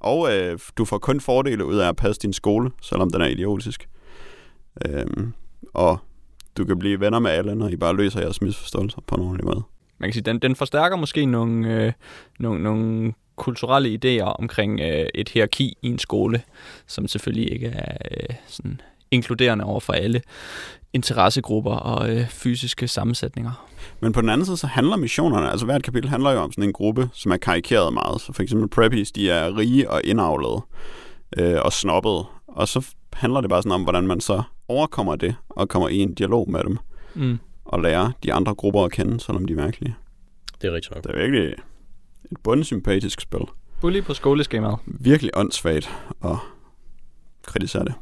[0.00, 3.26] Og øh, du får kun fordele ud af at passe din skole, selvom den er
[3.26, 3.88] idiotisk.
[4.86, 5.32] Øhm,
[5.74, 5.98] og
[6.56, 9.44] du kan blive venner med alle, når I bare løser jeres misforståelser på en ordentlig
[9.44, 9.62] måde.
[9.98, 11.92] Man kan sige, den, den forstærker måske nogle, øh,
[12.38, 16.42] nogle, nogle kulturelle idéer omkring øh, et hierarki i en skole,
[16.86, 20.22] som selvfølgelig ikke er øh, sådan inkluderende over for alle
[20.96, 23.66] interessegrupper og øh, fysiske sammensætninger.
[24.00, 26.64] Men på den anden side, så handler missionerne, altså hvert kapitel handler jo om sådan
[26.64, 28.20] en gruppe, som er karikeret meget.
[28.20, 30.60] Så for eksempel preppies, de er rige og indavlede
[31.38, 32.24] øh, og snobbede.
[32.48, 35.96] Og så handler det bare sådan om, hvordan man så overkommer det og kommer i
[35.98, 36.78] en dialog med dem
[37.14, 37.38] Mm.
[37.64, 39.94] og lærer de andre grupper at kende, selvom de er mærkelige.
[40.62, 41.04] Det er rigtigt nok.
[41.04, 41.52] Det er virkelig
[42.32, 43.40] et bundsympatisk spil.
[43.80, 44.78] Bully på skoleskemaet.
[44.86, 45.90] Virkelig åndssvagt
[46.24, 46.36] at
[47.46, 47.94] kritisere det.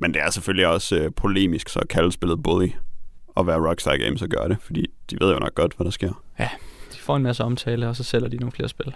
[0.00, 2.68] Men det er selvfølgelig også øh, polemisk, så at kalde spillet bully
[3.28, 5.90] og være Rockstar Games og gøre det, fordi de ved jo nok godt, hvad der
[5.90, 6.22] sker.
[6.92, 8.94] De får en masse omtale, og så sælger de nogle flere spil.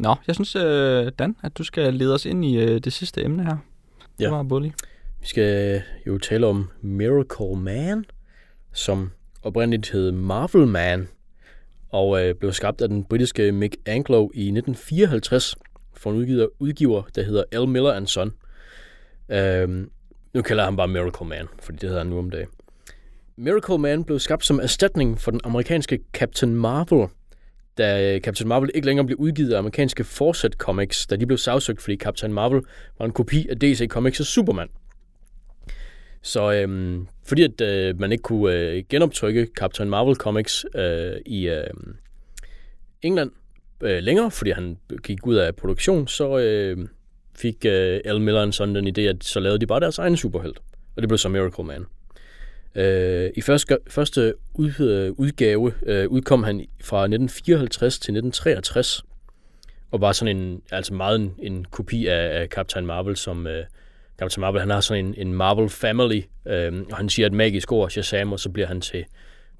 [0.00, 3.24] Nå, jeg synes, øh, Dan, at du skal lede os ind i øh, det sidste
[3.24, 3.56] emne her.
[4.18, 4.24] Ja.
[4.24, 4.70] Det var Bully.
[5.20, 8.04] Vi skal jo tale om Miracle Man,
[8.72, 9.10] som
[9.42, 11.08] oprindeligt hed Marvel Man,
[11.88, 15.56] og øh, blev skabt af den britiske Mick Anglo i 1954
[15.96, 17.68] for en udgiver, udgiver der hedder L.
[17.68, 18.32] Miller Son.
[19.28, 19.90] Øhm,
[20.34, 22.48] nu kalder jeg ham bare Miracle Man, fordi det hedder han nu om dagen.
[23.36, 27.08] Miracle Man blev skabt som erstatning for den amerikanske Captain Marvel,
[27.78, 31.38] da øh, Captain Marvel ikke længere blev udgivet af amerikanske Fawcett Comics, da de blev
[31.38, 32.62] sagsøgt, fordi Captain Marvel
[32.98, 34.68] var en kopi af DC Comics' Superman.
[36.22, 41.48] Så øhm, fordi at øh, man ikke kunne øh, genoptrykke Captain Marvel Comics øh, i
[41.48, 41.64] øh,
[43.02, 43.30] England
[43.80, 46.88] øh, længere, fordi han gik ud af produktion, så øh,
[47.34, 50.58] fik øh, Al Miller sådan den idé, at så lavede de bare deres egen superhelt.
[50.96, 51.86] Og det blev så Miracle Man.
[52.74, 59.02] Øh, I første, første ud, øh, udgave øh, udkom han fra 1954 til 1963,
[59.90, 63.64] og var sådan en, altså meget en, en kopi af, af Captain Marvel, som øh,
[64.18, 67.72] Captain Marvel, han har sådan en, en Marvel family, øh, og han siger et magisk
[67.72, 69.04] ord, Shazam, og så bliver han til,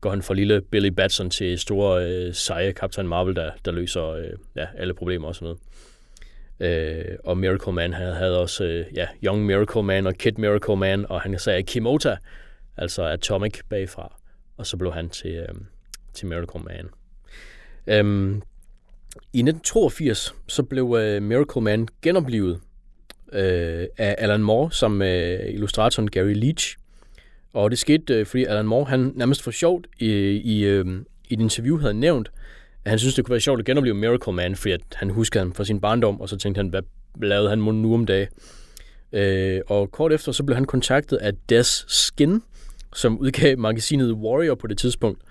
[0.00, 4.08] går han fra lille Billy Batson til store, øh, seje Captain Marvel, der, der løser
[4.08, 4.24] øh,
[4.56, 5.58] ja, alle problemer og sådan noget.
[6.60, 10.76] Øh, og Miracle Man, han havde også øh, ja, Young Miracle Man og Kid Miracle
[10.76, 12.16] Man, og han sagde Kimota,
[12.76, 14.16] altså Atomic bagfra,
[14.56, 15.54] og så blev han til, øh,
[16.14, 16.88] til Miracle Man.
[17.86, 18.42] Øhm,
[19.32, 22.60] I 1982 så blev øh, Miracle Man genoplivet
[23.32, 26.76] øh, af Alan Moore som med illustratoren Gary Leach.
[27.52, 30.06] Og det skete, øh, fordi Alan Moore han nærmest for sjovt i,
[30.44, 30.86] i, øh,
[31.28, 32.30] i et interview havde nævnt,
[32.86, 35.54] han synes, det kunne være sjovt at genopleve Miracle Man, fordi at han huskede ham
[35.54, 36.82] fra sin barndom, og så tænkte han, hvad
[37.22, 38.28] lavede han nu om dagen?
[39.12, 42.42] Øh, og kort efter, så blev han kontaktet af Des Skin,
[42.94, 45.22] som udgav magasinet Warrior på det tidspunkt.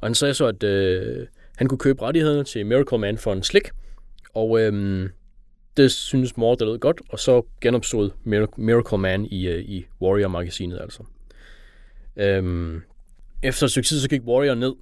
[0.00, 1.26] Og han sagde så, at øh,
[1.56, 3.68] han kunne købe rettighederne til Miracle Man for en slik,
[4.34, 5.08] og øh,
[5.76, 9.86] det synes mor, det lød godt, og så genopstod Mir- Miracle Man i, øh, i
[10.02, 11.02] Warrior-magasinet altså.
[12.16, 12.74] Øh,
[13.42, 14.72] efter et stykke tid, så gik Warrior ned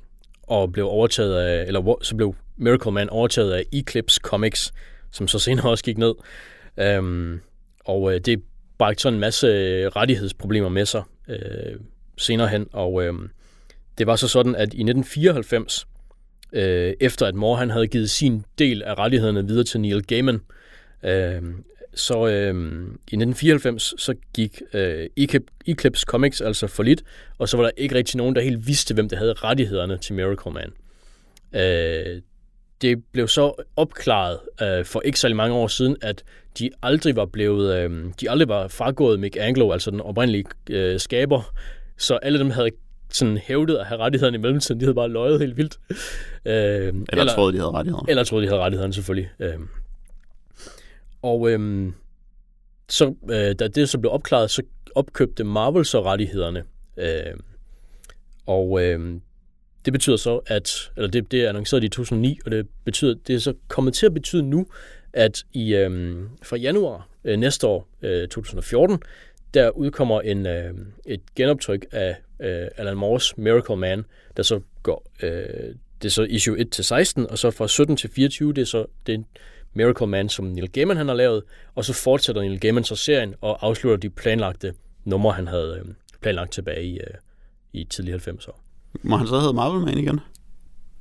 [0.47, 4.73] og blev overtaget af, eller så blev Miracle Man overtaget af Eclipse Comics,
[5.13, 6.15] som så senere også gik ned.
[6.77, 7.41] Øhm,
[7.85, 8.43] og øh, det
[8.79, 11.81] bragte sådan en masse øh, rettighedsproblemer med sig øh,
[12.17, 13.15] senere hen, og øh,
[13.99, 15.87] det var så sådan, at i 1994,
[16.53, 20.41] øh, efter at Moore han havde givet sin del af rettighederne videre til Neil Gaiman,
[21.03, 21.43] øh,
[21.97, 22.55] så øh,
[22.87, 27.03] i 1994 så gik øh, Eclip- Eclipse Comics altså for lidt,
[27.39, 30.15] og så var der ikke rigtig nogen, der helt vidste, hvem der havde rettighederne til
[30.15, 30.73] Miracle Man.
[31.63, 32.23] Øh,
[32.83, 36.25] det blev så opklaret øh, for ikke særlig mange år siden, at
[36.59, 41.01] de aldrig var blevet, øh, de aldrig var fragået Mick Anglo, altså den oprindelige øh,
[41.01, 41.53] skaber,
[41.99, 42.71] så alle dem havde
[43.11, 45.79] sådan hævdet at have rettighederne i mellemtiden, de havde bare løjet helt vildt.
[45.91, 45.97] Øh,
[46.47, 48.11] Eller, eller troede, de havde rettighederne.
[48.11, 49.31] eller troede, de havde rettighederne selvfølgelig.
[49.41, 49.69] Øhm.
[51.27, 51.95] Og øhm,
[52.89, 54.63] så, øh, da det så blev opklaret, så
[54.95, 56.65] opkøbte Marvel så rettighederne.
[56.97, 57.35] Øh,
[58.47, 59.21] Og øh,
[59.85, 63.35] det betyder så, at, eller det, det er annonceret i 2009, og det betyder, det
[63.35, 64.67] er så kommet til at betyde nu,
[65.13, 68.99] at i øh, fra januar øh, næste år, øh, 2014,
[69.55, 70.75] der udkommer en, øh,
[71.07, 74.05] et genoptryk af øh, Alan Moores Miracle Man,
[74.37, 77.97] der så går, øh, det er så issue 1 til 16, og så fra 17
[77.97, 79.25] til 24, det er så det
[79.77, 81.43] Miracle Man, som Neil Gaiman han har lavet,
[81.75, 84.75] og så fortsætter Neil Gaiman så serien og afslutter de planlagte
[85.05, 87.15] numre, han havde øh, planlagt tilbage i, øh,
[87.73, 88.61] i tidlige 90'er.
[89.03, 90.21] Må han så hedde Marvel Man igen?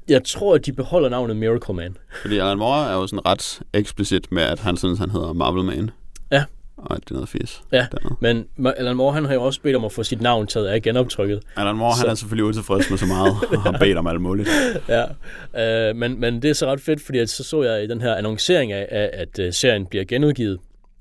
[0.10, 1.98] Jeg tror, at de beholder navnet Miracle Man.
[2.22, 5.64] Fordi Alan Moore er jo sådan ret eksplicit med, at han synes, han hedder Marvel
[5.64, 5.92] Man.
[6.78, 7.62] Og at det er noget fisk.
[7.72, 8.16] Ja, dernede.
[8.58, 10.82] men Alan Moore han har jo også bedt om at få sit navn taget af
[10.82, 11.40] genoptrykket.
[11.58, 14.22] Alan Moore, Så- han er selvfølgelig utilfreds med så meget, og har bedt om alt
[14.22, 14.50] muligt.
[14.90, 17.88] Ja, øh, men, men det er så ret fedt, fordi at så så jeg i
[17.88, 20.60] den her annoncering af, af at øh, serien bliver genudgivet,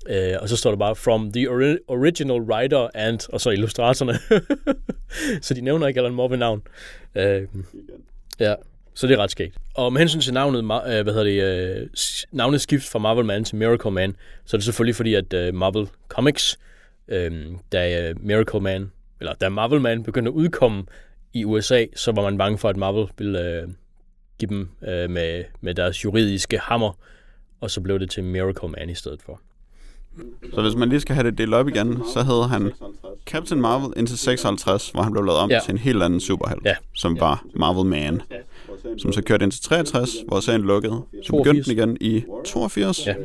[0.09, 4.19] øh, og så står der bare, from the ori- original writer and, og så illustratorerne.
[5.45, 6.61] så de nævner ikke Alan Moore ved navn.
[7.15, 7.41] Øh,
[8.39, 8.53] ja,
[8.95, 9.57] så det er ret skægt.
[9.73, 11.43] Og med hensyn til navnet, øh, hvad hedder det,
[11.81, 11.87] øh,
[12.31, 14.15] navnet skift fra Marvel Man til Miracle Man,
[14.45, 16.59] så er det selvfølgelig fordi, at øh, Marvel Comics,
[17.07, 20.83] øhm, da Miracle Man, eller da Marvel Man begyndte at udkomme
[21.33, 23.75] i USA, så var man bange for, at Marvel ville
[24.39, 24.69] give dem
[25.09, 26.99] med, med deres juridiske hammer,
[27.61, 29.41] og så blev det til Miracle Man i stedet for.
[30.53, 32.71] Så hvis man lige skal have det delt op igen, så hed han
[33.25, 35.59] Captain Marvel indtil 56, hvor han blev lavet om Ja.
[35.65, 36.75] til en helt anden superhelt, Ja.
[36.93, 38.21] som var Marvel Man.
[38.97, 41.01] Som så kørte indtil 63, hvor serien lukkede.
[41.23, 41.43] Så 82.
[41.47, 43.15] begyndte den igen i 82 Ja.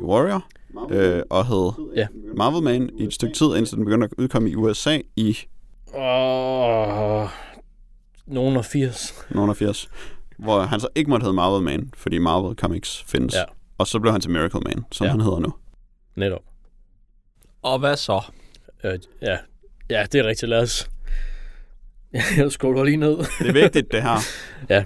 [0.00, 0.44] i Warrior,
[0.90, 2.06] øh, og hed Ja.
[2.36, 5.36] Marvel Man i et stykke tid, indtil den begyndte at udkomme i USA i
[5.96, 7.28] Åh,
[8.26, 9.14] nogen af 80.
[9.30, 9.88] nogen af 80.
[10.38, 13.34] Hvor han så ikke måtte hedde Marvel Man, fordi Marvel Comics findes.
[13.34, 13.42] Ja.
[13.78, 15.10] Og så blev han til Miracle Man, som ja.
[15.10, 15.52] han hedder nu.
[16.16, 16.42] Netop.
[17.62, 18.20] Og hvad så?
[18.84, 19.38] Øh, ja.
[19.90, 20.48] ja, det er rigtigt.
[20.50, 20.90] Lad os...
[22.36, 23.16] Jeg scroller lige ned.
[23.18, 24.18] Det er vigtigt, det her.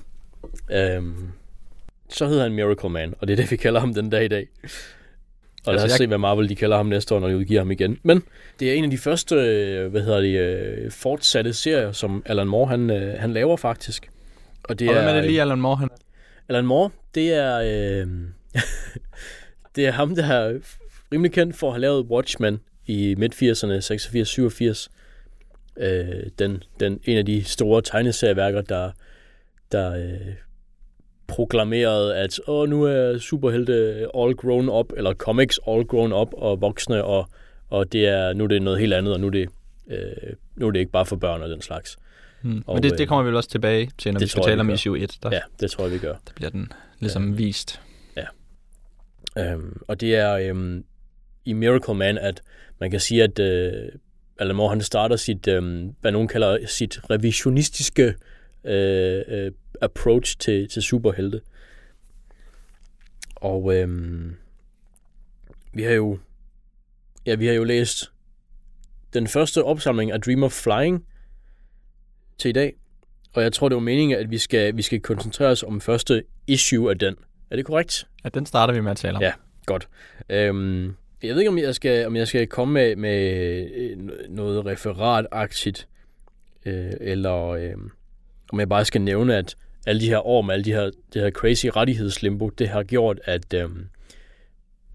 [0.71, 1.29] Øhm,
[2.09, 4.29] så hedder han Miracle Man, og det er det, vi kalder ham den dag i
[4.29, 4.49] dag.
[4.63, 4.69] Og
[5.67, 7.61] lad Altså, os jeg- se, hvad Marvel de kalder ham næste år, når de udgiver
[7.61, 7.99] ham igen.
[8.03, 8.23] Men
[8.61, 12.47] det er en af de første, øh, hvad hedder det, øh, fortsatte serier, som Alan
[12.49, 14.11] Moore han, øh, han laver faktisk.
[14.65, 15.77] Og det Og er er, det lige, Alan Moore?
[15.77, 15.89] Han...
[16.49, 18.09] Alan Moore, det er, øh,
[19.77, 20.59] det er ham, der er
[21.13, 23.81] rimelig kendt for at have lavet Watchmen i midt-80'erne,
[24.77, 24.89] 86-87.
[25.77, 28.91] Øh, den, den, en af de store tegneserieværker, der,
[29.73, 30.35] der øh,
[31.27, 36.61] proklamerede, at Åh, nu er superhelte all grown up, eller comics all grown up og
[36.61, 37.29] voksne, og,
[37.69, 39.49] og det er, nu er det noget helt andet, og nu er det,
[39.91, 41.97] øh, nu er det ikke bare for børn og den slags.
[42.43, 42.63] Hmm.
[42.67, 44.61] Og, Men det, øh, det kommer vi vel også tilbage til, når vi skal tale
[44.61, 45.19] om issue 1.
[45.23, 46.13] Der, Ja, det tror jeg, vi gør.
[46.13, 47.37] der bliver den ligesom ja.
[47.37, 47.81] vist.
[49.39, 50.85] Øhm, og det er øhm,
[51.47, 52.43] i Miracle Man, at
[52.79, 53.89] man kan sige, at øh,
[54.39, 58.15] Alan Moore han starter sit, øh, hvad nogen kalder sit revisionistiske
[58.65, 61.41] øh, øh, approach til, til superhelte.
[63.37, 63.89] Og øh,
[65.73, 66.19] vi har jo
[67.27, 68.13] ja, vi har jo læst
[69.15, 71.07] den første opsamling af Dream of Flying
[72.39, 72.75] til i dag.
[73.35, 76.25] Og jeg tror, det var meningen, at vi skal, vi skal koncentrere os om første
[76.47, 77.15] issue af den.
[77.51, 78.07] Er det korrekt?
[78.25, 79.23] Ja, den starter vi med at tale om.
[79.23, 79.33] Ja.
[79.67, 79.89] Godt.
[80.29, 83.97] Øhm, jeg ved ikke, om jeg skal, om jeg skal komme med, med øh,
[84.29, 85.89] noget referatagtigt,
[86.67, 87.75] øh, eller øh,
[88.53, 91.23] om jeg bare skal nævne, at alle de her år med alle de her, det
[91.23, 93.69] her crazy rettighedslimbo, det har gjort, at øh,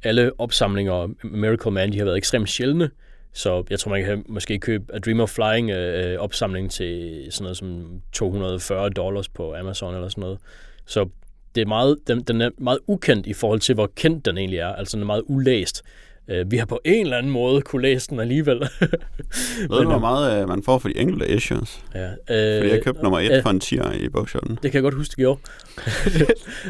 [0.03, 2.89] alle opsamlinger af Miracle Man, de har været ekstremt sjældne.
[3.33, 7.27] Så jeg tror, man kan måske købe A Dream of Flying øh, øh opsamling til
[7.29, 10.39] sådan noget som 240 dollars på Amazon eller sådan noget.
[10.85, 11.09] Så
[11.55, 14.59] det er meget, den, den er meget ukendt i forhold til, hvor kendt den egentlig
[14.59, 14.67] er.
[14.67, 15.83] Altså, den er meget ulæst.
[16.27, 18.59] Øh, vi har på en eller anden måde kunne læse den alligevel.
[19.69, 21.83] Ved du, hvor meget øh, man får for de enkelte issues?
[21.95, 24.55] ja, øh, Fordi jeg købte nummer et øh, for en tier i bogshoppen.
[24.63, 25.39] Det kan jeg godt huske, det gjorde.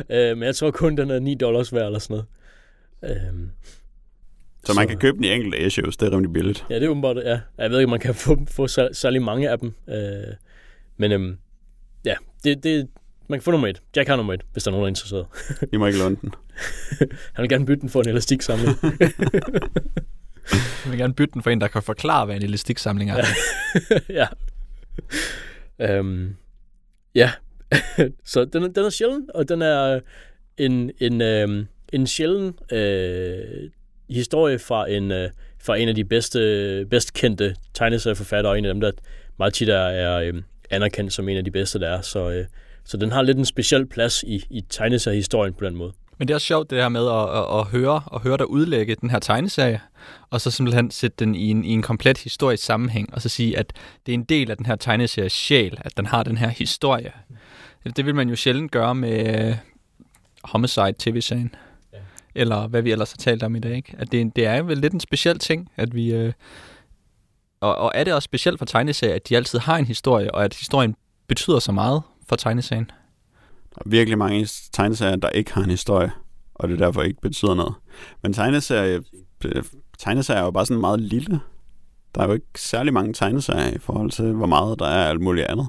[0.31, 2.23] øh, men jeg tror kun, den er 9 dollars værd eller sådan
[3.03, 3.25] noget.
[3.27, 3.49] Øhm,
[4.63, 6.65] Så man kan købe den i enkelte issues, det er rimelig billigt.
[6.69, 7.39] Ja, det er åbenbart, ja.
[7.57, 9.73] Jeg ved ikke, om man kan få, få sær- særlig mange af dem.
[9.89, 10.33] Øh,
[10.97, 11.37] men øhm,
[12.05, 12.87] ja, det, det,
[13.31, 13.81] man kan få nummer et.
[13.95, 15.25] Jack har nummer et, hvis der er nogen, der er interesseret.
[15.73, 16.33] I må ikke låne den.
[17.33, 18.77] Han vil gerne bytte den for en elastiksamling.
[20.85, 23.25] Jeg vil gerne bytte den for en, der kan forklare, hvad en elastiksamling er.
[24.19, 24.27] ja.
[25.79, 26.35] Øhm,
[27.15, 27.31] ja.
[28.25, 29.99] så den er, den er sjælden, og den er
[30.57, 33.69] en, en, øhm, en sjælden øh,
[34.09, 35.29] historie fra en, øh,
[35.63, 36.39] fra en af de bedste,
[36.89, 38.91] bedst kendte tegneserieforfattere, og en af dem, der
[39.37, 40.33] meget tit er, er øh,
[40.69, 42.01] anerkendt som en af de bedste, der er.
[42.01, 42.45] Så, øh,
[42.85, 45.93] så den har lidt en speciel plads i, i tegneseriehistorien på den måde.
[46.21, 48.49] Men det er også sjovt det her med at, at, at høre og høre dig
[48.49, 49.81] udlægge den her tegneserie,
[50.29, 53.57] og så simpelthen sætte den i en, i en komplet historisk sammenhæng, og så sige,
[53.57, 53.73] at
[54.05, 57.11] det er en del af den her tegneseries sjæl, at den har den her historie.
[57.95, 59.55] Det vil man jo sjældent gøre med uh,
[60.43, 61.55] Homicide TV-serien.
[61.93, 61.97] Ja.
[62.35, 63.75] Eller hvad vi ellers har talt om i dag.
[63.75, 63.95] Ikke?
[63.97, 66.25] At det, det er vel lidt en speciel ting, at vi...
[66.25, 66.31] Uh,
[67.61, 70.45] og, og er det også specielt for tegneserier, at de altid har en historie, og
[70.45, 70.95] at historien
[71.27, 72.01] betyder så meget
[72.31, 72.91] for tegneserien?
[73.75, 76.11] Der er virkelig mange tegneserier, der ikke har en historie,
[76.55, 77.73] og det derfor ikke betyder noget.
[78.23, 79.01] Men tegneserier,
[79.45, 79.63] øh,
[79.99, 81.39] tegneserier er jo bare sådan meget lille.
[82.15, 85.21] Der er jo ikke særlig mange tegneserier i forhold til, hvor meget der er alt
[85.21, 85.67] muligt andet.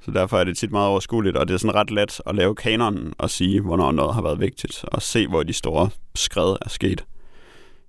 [0.00, 2.54] Så derfor er det tit meget overskueligt, og det er sådan ret let at lave
[2.54, 6.68] kanonen og sige, hvornår noget har været vigtigt, og se, hvor de store skred er
[6.68, 7.04] sket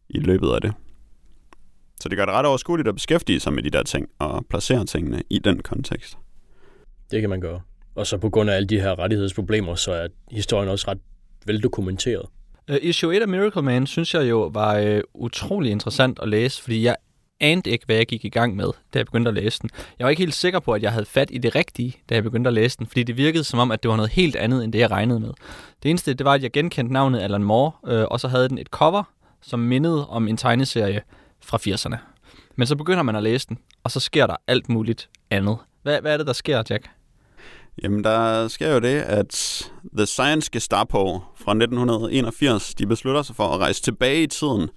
[0.09, 0.73] i løbet af det.
[1.99, 4.85] Så det gør det ret overskueligt at beskæftige sig med de der ting, og placere
[4.85, 6.17] tingene i den kontekst.
[7.11, 7.61] Det kan man gøre.
[7.95, 10.99] Og så på grund af alle de her rettighedsproblemer, så er historien også ret
[11.45, 12.25] veldokumenteret.
[12.71, 16.61] Uh, issue 1 af Miracle Man synes jeg jo var uh, utrolig interessant at læse,
[16.61, 16.95] fordi jeg
[17.39, 19.69] anede ikke, hvad jeg gik i gang med, da jeg begyndte at læse den.
[19.99, 22.23] Jeg var ikke helt sikker på, at jeg havde fat i det rigtige, da jeg
[22.23, 24.63] begyndte at læse den, fordi det virkede som om, at det var noget helt andet,
[24.63, 25.29] end det jeg regnede med.
[25.83, 28.57] Det eneste, det var, at jeg genkendte navnet Alan Moore, øh, og så havde den
[28.57, 29.03] et cover,
[29.41, 31.01] som mindede om en tegneserie
[31.43, 31.97] fra 80'erne.
[32.55, 35.57] Men så begynder man at læse den, og så sker der alt muligt andet.
[35.83, 36.89] Hvad, hvad er det, der sker, Jack?
[37.83, 39.63] Jamen, der sker jo det, at
[39.97, 44.69] The Science Gestapo fra 1981, de beslutter sig for at rejse tilbage i tiden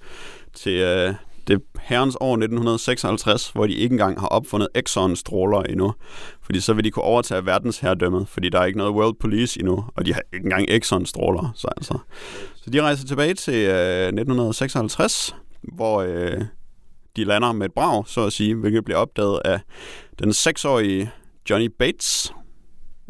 [0.55, 1.15] til øh,
[1.47, 5.95] det herrens år 1956, hvor de ikke engang har opfundet Exxon-stråler endnu.
[6.43, 9.85] Fordi så vil de kunne overtage verdensherredømmet, fordi der er ikke noget World Police endnu,
[9.97, 11.53] og de har ikke engang Exxon-stråler.
[11.55, 11.99] Så, altså.
[12.55, 16.43] så de rejser tilbage til øh, 1956, hvor øh,
[17.17, 19.61] de lander med et brag, så at sige, hvilket bliver opdaget af
[20.19, 21.11] den seksårige
[21.51, 22.33] Johnny Bates.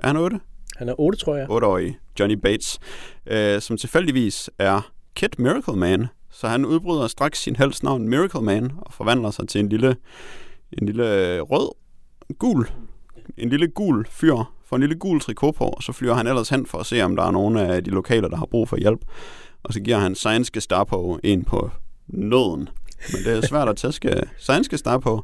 [0.04, 0.40] Er han 8?
[0.76, 1.50] Han er 8, tror jeg.
[1.50, 2.78] 8-årige Johnny Bates,
[3.26, 6.06] øh, som tilfældigvis er Kid Miracle Man.
[6.30, 9.96] Så han udbryder straks sin helst navn Miracle Man og forvandler sig til en lille,
[10.72, 11.70] en lille øh, rød,
[12.38, 12.68] gul,
[13.36, 16.48] en lille gul fyr, får en lille gul trikot på, og så flyver han ellers
[16.48, 18.76] hen for at se, om der er nogen af de lokale, der har brug for
[18.76, 19.00] hjælp.
[19.62, 21.70] Og så giver han Science Gestapo en på
[22.06, 22.68] nøden.
[23.12, 25.20] Men det er svært at tæske Science Gestapo.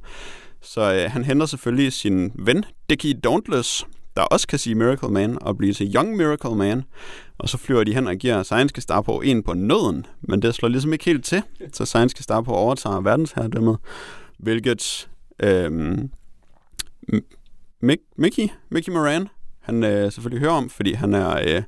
[0.61, 5.43] Så øh, han henter selvfølgelig sin ven, Dickie Dauntless, der også kan sige Miracle Man
[5.43, 6.83] og blive til Young Miracle Man.
[7.39, 10.69] Og så flyver de hen og giver Science Gestapo en på nøden, men det slår
[10.69, 11.43] ligesom ikke helt til,
[11.73, 13.79] så Science Gestapo overtager verdensherredømmet,
[14.39, 15.09] hvilket
[15.43, 16.11] øhm,
[17.83, 19.29] Mick, Mickey, Mickey Moran,
[19.61, 21.63] han øh, selvfølgelig hører om, fordi han er øh,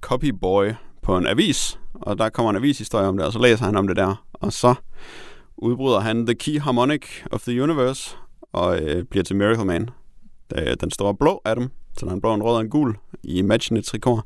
[0.00, 3.76] copyboy på en avis, og der kommer en avishistorie om det, og så læser han
[3.76, 4.74] om det der, og så
[5.56, 8.16] udbryder han The Key Harmonic of the Universe,
[8.52, 9.90] og øh, bliver til Miracle Man.
[10.80, 11.68] Den store blå af dem,
[11.98, 14.20] så der er en blå, en rød og en gul i matchende trikot.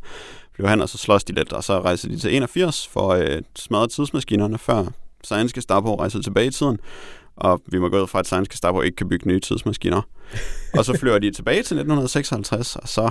[0.56, 3.28] Flyver han, og så slås de lidt, og så rejser de til 81 for at
[3.36, 4.84] øh, smadre tidsmaskinerne, før
[5.24, 6.78] Science Gestapo rejser tilbage i tiden.
[7.36, 10.02] Og vi må gå ud fra, at Science Gestapo ikke kan bygge nye tidsmaskiner.
[10.78, 13.10] og så flyver de tilbage til 1956, og så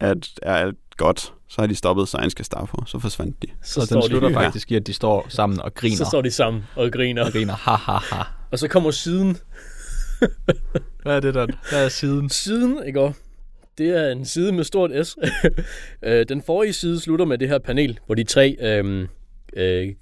[0.00, 1.32] at er alt godt.
[1.48, 3.46] Så har de stoppet Science Gestapo, så forsvandt de.
[3.64, 4.36] Så, så står den de- slutter Ja.
[4.46, 5.96] faktisk i, at de står sammen og griner.
[5.96, 7.24] Så står de sammen og griner.
[7.24, 7.54] og griner.
[7.56, 8.22] Ha, ha, ha.
[8.52, 9.36] Og så kommer siden.
[11.02, 11.46] Hvad er det der?
[11.70, 12.28] Hvad er siden?
[12.28, 13.20] Siden, ikke også?
[13.78, 15.16] Det er en side med stort S.
[16.02, 19.08] Øh, den forrige side slutter med det her panel, hvor de tre øh,
[19.56, 19.94] øh,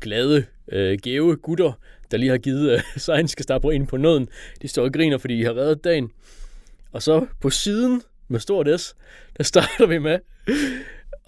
[0.00, 1.72] glade, øh, gæve gutter,
[2.10, 4.28] der lige har givet øh, Science Gestapo ind på nåden,
[4.62, 6.10] de står og griner, fordi de har reddet dagen.
[6.92, 8.94] Og så på siden med stort S,
[9.36, 10.18] der starter vi med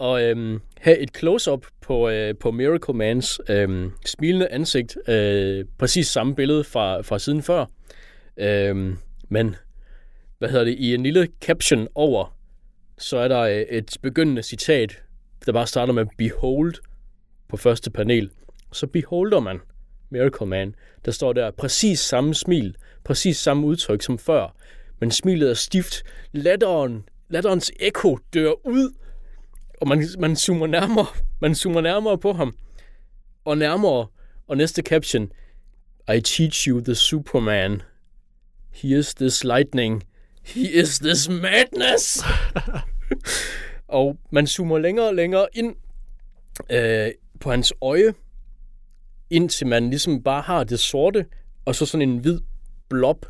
[0.00, 4.96] at øhm, have et close-up på, øh, på Miracle Mans øh, smilende ansigt.
[5.08, 7.64] Øh, præcis samme billede fra, fra siden før.
[8.36, 8.98] Øhm,
[9.28, 9.56] men
[10.38, 12.36] hvad hedder det, i en lille caption over
[12.98, 15.02] så er der øh, et begyndende citat,
[15.46, 16.74] der bare starter med Behold
[17.48, 18.30] på første panel.
[18.72, 19.60] Så beholder man
[20.10, 20.74] Miracle Man.
[21.04, 24.56] Der står der præcis samme smil, præcis samme udtryk som før,
[25.00, 26.02] men smilet er stift.
[26.32, 28.94] Latteren, latterens ekko dør ud,
[29.80, 31.06] og man, man, zoomer nærmere,
[31.40, 32.56] man zoomer nærmere på ham.
[33.44, 34.06] Og nærmere,
[34.48, 35.32] og næste caption,
[36.16, 37.82] I teach you the Superman.
[38.76, 40.02] He is this lightning.
[40.42, 42.24] He is this madness.
[43.88, 45.76] og man zoomer længere og længere ind
[46.70, 48.14] øh, på hans øje,
[49.30, 51.26] indtil man ligesom bare har det sorte,
[51.64, 52.40] og så sådan en hvid
[52.88, 53.26] blob.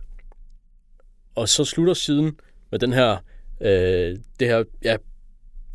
[1.35, 2.39] Og så slutter siden
[2.71, 3.17] med den her,
[3.61, 4.97] øh, det her, ja,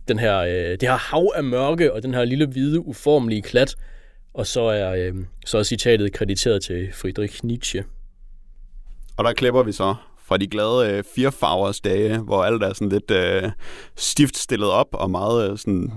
[0.08, 3.76] den her, øh, det her hav af mørke, og den her lille hvide, uformelige klat.
[4.34, 5.16] Og så er, øh,
[5.46, 7.84] så er citatet krediteret til Friedrich Nietzsche.
[9.22, 12.90] Og der klipper vi så fra de glade øh, firefarvers dage, hvor alt er sådan
[12.90, 13.52] lidt øh,
[13.96, 15.92] stift stillet op, og meget, øh, sådan,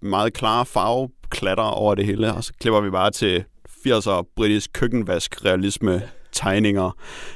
[0.00, 2.34] meget klare farveklatter over det hele.
[2.34, 6.02] Og så klipper vi bare til 80'er britisk køkkenvask-realisme
[6.32, 6.90] tegninger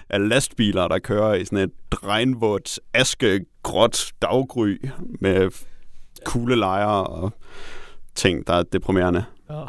[0.08, 4.80] af lastbiler, der kører i sådan et regnvådt, askegråt daggry
[5.20, 5.50] med
[6.24, 7.32] kuglelejer og
[8.14, 9.24] ting, der er deprimerende.
[9.50, 9.64] Ja.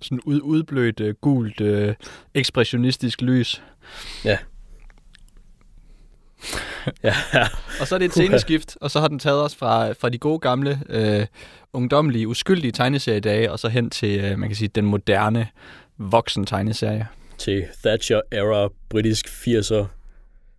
[0.00, 1.94] Sådan ud, udblødt, uh, gult, uh,
[2.34, 3.62] ekspressionistisk lys.
[4.24, 4.38] Ja.
[7.02, 7.14] Ja.
[7.80, 10.18] og så er det et sceneskift, og så har den taget os fra, fra de
[10.18, 11.26] gode gamle, uh,
[11.72, 15.48] ungdomlige, uskyldige tegneseriedage, og så hen til, uh, man kan sige, den moderne
[15.98, 17.06] voksen tegneserie.
[17.38, 19.84] Til Thatcher-era britisk 80'er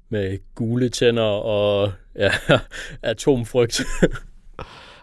[0.10, 2.32] med gule tænder og ja,
[3.02, 3.82] atomfrygt.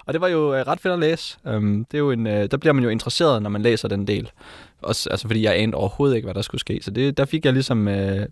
[0.06, 1.38] Og det var jo øh, ret fedt at læse.
[1.44, 4.06] Um, det er jo en, øh, der bliver man jo interesseret, når man læser den
[4.06, 4.30] del.
[4.82, 6.80] Også, altså, fordi jeg anede overhovedet ikke, hvad der skulle ske.
[6.82, 7.88] Så det, der fik jeg ligesom...
[7.88, 8.26] Øh,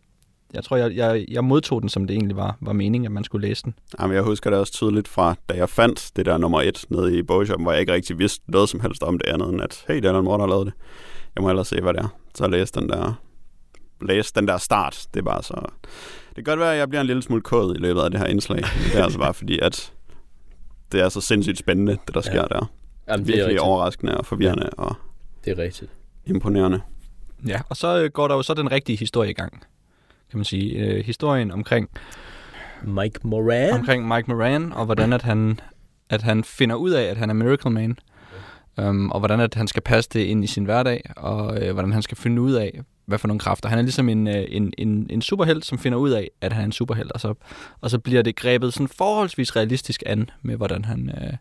[0.55, 3.25] jeg tror, jeg, jeg, jeg modtog den, som det egentlig var, var meningen, at man
[3.25, 3.75] skulle læse den.
[4.01, 7.19] Jamen, jeg husker det også tydeligt fra, da jeg fandt det der nummer et nede
[7.19, 9.85] i bogshoppen, hvor jeg ikke rigtig vidste noget som helst om det andet, end at,
[9.89, 10.75] hey, det er en mor, der har lavet det.
[11.37, 12.09] Jeg må ellers se, hvad det er.
[12.35, 13.21] Så jeg læste den der,
[14.01, 15.07] læste den der start.
[15.15, 15.55] Det er bare så...
[16.29, 18.21] Det kan godt være, at jeg bliver en lille smule kod i løbet af det
[18.21, 18.61] her indslag.
[18.61, 19.93] Men det er altså bare fordi, at
[20.93, 22.59] det er så sindssygt spændende, det der sker ja.
[22.59, 22.71] der.
[23.09, 24.83] Jamen, det er virkelig overraskende og forvirrende ja.
[24.83, 24.95] og
[25.45, 25.91] det er rigtigt.
[26.27, 26.81] imponerende.
[27.47, 29.63] Ja, og så øh, går der jo så den rigtige historie i gang,
[30.31, 30.79] kan man sige.
[30.79, 31.89] Øh, historien omkring
[32.83, 33.73] Mike Moran.
[33.73, 35.61] omkring Mike Moran, og hvordan at han,
[36.11, 37.99] at han finder ud af, at han er Miracle Man.
[38.83, 41.93] Um, og hvordan at han skal passe det ind i sin hverdag, og øh, hvordan
[41.93, 43.69] han skal finde ud af, hvad for nogle kræfter.
[43.69, 46.61] Han er ligesom en, øh, en, en, en superhelt, som finder ud af, at han
[46.63, 47.35] er en superhelt, og så,
[47.81, 51.33] og så bliver det grebet sådan forholdsvis realistisk an med, hvordan han, øh,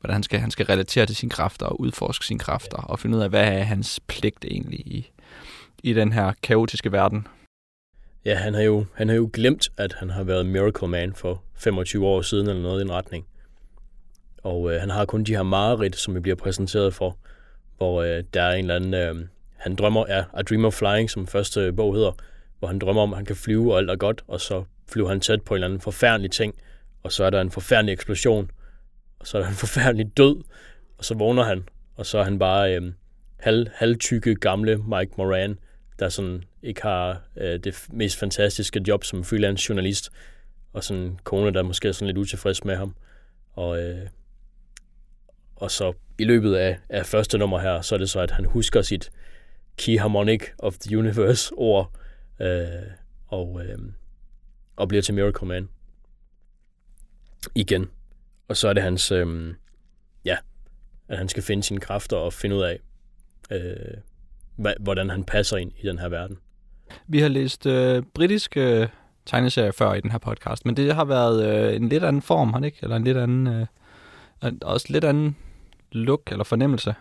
[0.00, 3.16] hvordan han, skal, han skal relatere til sine kræfter og udforske sine kræfter, og finde
[3.16, 5.10] ud af, hvad er hans pligt egentlig i,
[5.82, 7.26] i den her kaotiske verden.
[8.24, 11.42] Ja, han har, jo, han har jo glemt, at han har været Miracle Man for
[11.54, 13.26] 25 år siden, eller noget i en retning.
[14.42, 17.18] Og øh, han har kun de her mareridt, som vi bliver præsenteret for,
[17.76, 18.94] hvor øh, der er en eller anden...
[18.94, 19.26] Øh,
[19.56, 22.12] han drømmer, ja, A Dream of Flying, som første bog hedder,
[22.58, 25.08] hvor han drømmer om, at han kan flyve, og alt er godt, og så flyver
[25.08, 26.54] han tæt på en eller anden forfærdelig ting,
[27.02, 28.50] og så er der en forfærdelig eksplosion,
[29.18, 30.36] og så er der en forfærdelig død,
[30.98, 32.92] og så vågner han, og så er han bare øh,
[33.36, 35.58] halv, halvtykke gamle Mike Moran,
[35.98, 40.10] der sådan ikke har øh, det mest fantastiske job som freelance journalist,
[40.72, 42.94] og sådan en kone, der måske er sådan lidt utilfreds med ham.
[43.52, 44.08] Og, øh,
[45.56, 48.44] og så i løbet af, af første nummer her, så er det så, at han
[48.44, 49.10] husker sit
[49.76, 51.92] key harmonic of the universe ord,
[52.40, 52.66] øh,
[53.26, 53.78] og, øh,
[54.76, 55.68] og bliver til Miracle Man.
[57.54, 57.90] Igen.
[58.48, 59.54] Og så er det hans, øh,
[60.24, 60.36] ja,
[61.08, 62.80] at han skal finde sine kræfter og finde ud af,
[63.50, 63.98] øh,
[64.80, 66.38] hvordan han passer ind i den her verden.
[67.06, 68.88] Vi har læst øh, britiske øh,
[69.26, 72.52] tegneserier før i den her podcast, men det har været øh, en lidt anden form,
[72.52, 72.78] har det ikke?
[72.82, 75.36] Eller en lidt anden, øh, også lidt anden
[75.92, 76.94] look eller fornemmelse.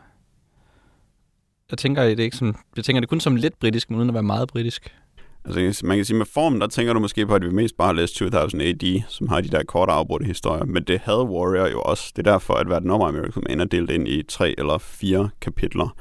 [1.71, 4.09] Jeg tænker, det er ikke som, jeg tænker det kun som lidt britisk, men uden
[4.09, 4.95] at være meget britisk.
[5.45, 7.87] Altså, man kan sige, med formen, der tænker du måske på, at vi mest bare
[7.87, 11.67] har læst 2000 AD, som har de der korte afbrudte historier, men det havde Warrior
[11.67, 12.13] jo også.
[12.15, 14.77] Det er derfor, at hvert nummer af Miracle Man er delt ind i tre eller
[14.77, 15.95] fire kapitler.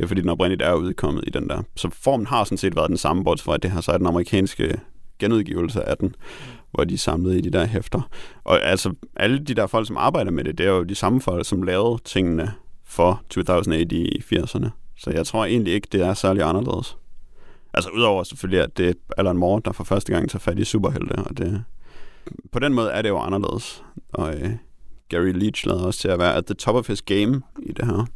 [0.00, 1.62] Det er fordi, den oprindeligt er udkommet i den der.
[1.76, 3.98] Så formen har sådan set været den samme, bortset fra, at det her så er
[3.98, 4.80] den amerikanske
[5.18, 6.14] genudgivelse af den,
[6.70, 8.08] hvor de er samlet i de der hæfter.
[8.44, 11.20] Og altså, alle de der folk, som arbejder med det, det er jo de samme
[11.20, 12.52] folk, som lavede tingene
[12.84, 14.68] for 2000 i 80'erne.
[14.96, 16.96] Så jeg tror egentlig ikke, det er særlig anderledes.
[17.74, 20.64] Altså udover selvfølgelig, at det er Alan Moore, der for første gang tager fat i
[20.64, 21.64] superhelte, og det,
[22.52, 23.84] på den måde er det jo anderledes.
[24.12, 24.50] Og øh,
[25.08, 27.86] Gary Leach lader også til at være at the top of his game i det
[27.86, 28.06] her.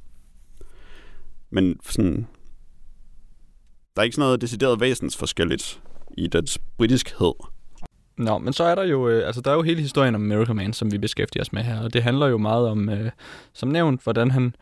[1.55, 2.26] Men sådan,
[3.97, 5.81] der er ikke sådan noget decideret væsensforskelligt
[6.18, 7.32] i dets britiskhed.
[8.16, 10.55] Nå, men så er der jo, øh, altså der er jo hele historien om Miracle
[10.55, 13.10] Man, som vi beskæftiger os med her, og det handler jo meget om, øh,
[13.52, 14.56] som nævnt, hvordan han,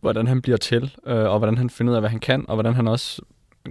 [0.00, 2.56] hvordan han bliver til, øh, og hvordan han finder ud af, hvad han kan, og
[2.56, 3.22] hvordan han også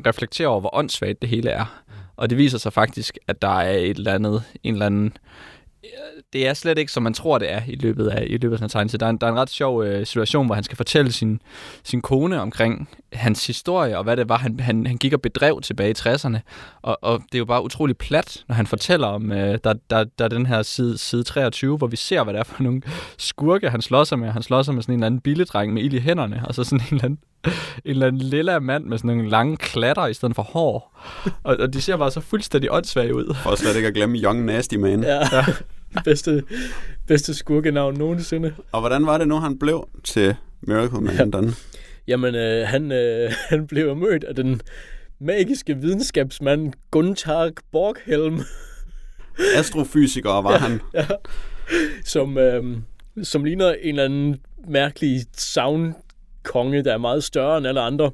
[0.06, 1.84] reflekterer over, hvor åndssvagt det hele er.
[2.16, 5.18] Og det viser sig faktisk, at der er et eller andet, en eller anden
[6.34, 8.70] det er slet ikke, som man tror, det er i løbet af, i løbet af
[8.70, 11.12] Så Der er, en, der er en ret sjov øh, situation, hvor han skal fortælle
[11.12, 11.42] sin,
[11.84, 15.62] sin kone omkring hans historie, og hvad det var, han, han, han gik og bedrev
[15.62, 16.38] tilbage i 60'erne.
[16.82, 20.04] Og, og det er jo bare utrolig plat, når han fortæller om, øh, der, der,
[20.04, 22.82] der er den her side, side 23, hvor vi ser, hvad det er for nogle
[23.18, 24.30] skurke, han slår sig med.
[24.30, 26.64] Han slår sig med sådan en eller anden billedreng med ild i hænderne, og så
[26.64, 27.52] sådan en eller anden, en
[27.86, 31.00] eller anden lille mand med sådan nogle lange klatter i stedet for hår.
[31.44, 33.36] Og, og de ser bare så fuldstændig åndssvage ud.
[33.46, 35.04] Og slet ikke at glemme Young Nasty Man.
[35.04, 35.20] Ja.
[35.32, 35.46] ja.
[36.06, 36.44] bedste,
[37.08, 38.54] bedste skurkenavn nogensinde.
[38.72, 41.34] Og hvordan var det nu, han blev til Miracle Man?
[41.34, 41.42] Ja.
[42.08, 44.62] Jamen, øh, han, øh, han blev mødt af den
[45.20, 48.40] magiske videnskabsmand Gunther Borghelm.
[49.60, 50.82] Astrofysiker var ja, han.
[50.94, 51.06] Ja.
[52.04, 52.78] Som, øh,
[53.24, 58.12] som ligner en eller anden mærkelig soundkonge, der er meget større end alle andre.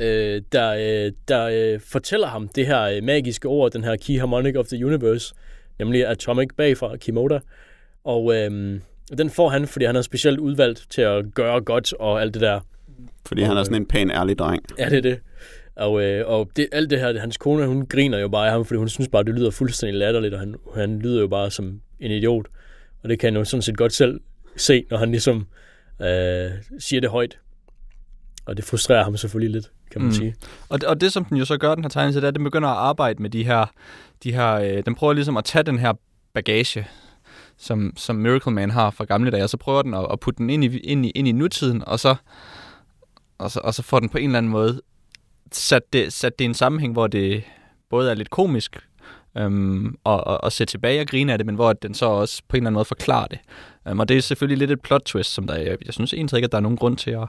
[0.00, 0.70] Øh, der
[1.06, 4.66] øh, der øh, fortæller ham det her øh, magiske ord, den her Key Harmonic of
[4.66, 5.34] the Universe,
[5.80, 7.40] nemlig Atomic bag fra Kimoda.
[8.04, 8.80] Og øhm,
[9.18, 12.42] den får han, fordi han er specielt udvalgt til at gøre godt og alt det
[12.42, 12.60] der.
[13.26, 14.62] Fordi og, han er sådan en pæn, ærlig dreng.
[14.78, 15.20] Ja, det er det.
[15.76, 18.64] Og, øh, og det, alt det her, hans kone, hun griner jo bare af ham,
[18.64, 21.80] fordi hun synes bare, det lyder fuldstændig latterligt, og han, han lyder jo bare som
[22.00, 22.46] en idiot.
[23.02, 24.20] Og det kan han jo sådan set godt selv
[24.56, 25.46] se, når han ligesom
[26.02, 27.38] øh, siger det højt.
[28.46, 30.14] Og det frustrerer ham selvfølgelig lidt, kan man mm.
[30.14, 30.34] sige.
[30.68, 32.44] Og, og det, som den jo så gør, den her tegnelse, det er, at den
[32.44, 33.72] begynder at arbejde med de her
[34.24, 35.92] de her, øh, den prøver ligesom at tage den her
[36.34, 36.88] bagage,
[37.56, 40.38] som, som Miracle Man har fra gamle dage, og så prøver den at, at putte
[40.38, 42.14] den ind i, ind, i, ind i nutiden, og så,
[43.38, 44.80] og, så, og så får den på en eller anden måde
[45.52, 47.44] sat det, sat det i en sammenhæng, hvor det
[47.90, 48.78] både er lidt komisk,
[49.36, 52.42] øhm, og, og, og se tilbage og grine af det, men hvor den så også
[52.48, 53.38] på en eller anden måde forklarer det.
[53.88, 56.36] Øhm, og det er selvfølgelig lidt et plot twist, som der, jeg, jeg synes egentlig
[56.36, 57.22] ikke, at der er nogen grund til at,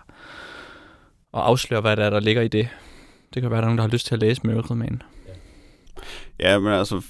[1.34, 2.68] at afsløre, hvad der er, der ligger i det.
[3.34, 5.01] Det kan være, at der er nogen, der har lyst til at læse Miracle Man.
[6.41, 7.01] Ja, men altså,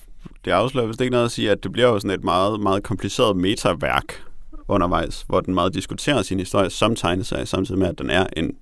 [0.45, 2.83] det afslører vist ikke noget at sige, at det bliver jo sådan et meget, meget
[2.83, 4.23] kompliceret metaværk
[4.67, 8.55] undervejs, hvor den meget diskuterer sin historie som tegneserie, samtidig med, at den er en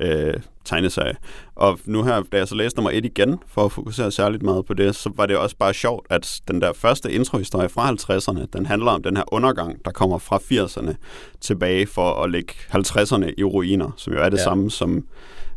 [0.00, 1.16] øh, tegneserie.
[1.54, 4.66] Og nu her, da jeg så læste nummer et igen, for at fokusere særligt meget
[4.66, 8.46] på det, så var det også bare sjovt, at den der første introhistorie fra 50'erne,
[8.52, 10.94] den handler om den her undergang, der kommer fra 80'erne
[11.40, 14.42] tilbage for at lægge 50'erne i ruiner, som jo er det ja.
[14.44, 15.06] samme, som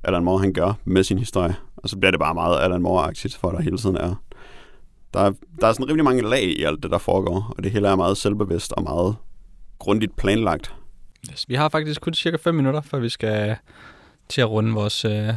[0.04, 1.56] Alan Moore han gør med sin historie.
[1.78, 4.16] Og så bliver det bare meget Alan Moore-agtigt, for der hele tiden er
[5.16, 5.32] der er,
[5.62, 7.96] der er sådan rimelig mange lag i alt det, der foregår, og det hele er
[7.96, 9.16] meget selvbevidst og meget
[9.80, 10.74] grundigt planlagt.
[11.32, 13.56] Yes, vi har faktisk kun cirka 5 minutter, før vi skal
[14.30, 15.34] til at runde vores, øh,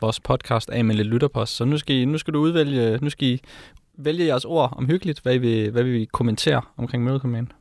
[0.00, 1.56] vores podcast af med lidt lytterpost.
[1.56, 3.40] Så nu skal, I, nu skal du udvælge, nu skal I
[3.98, 7.52] vælge jeres ord om hyggeligt, hvad I vil, hvad vi kommentere omkring Miracle Man.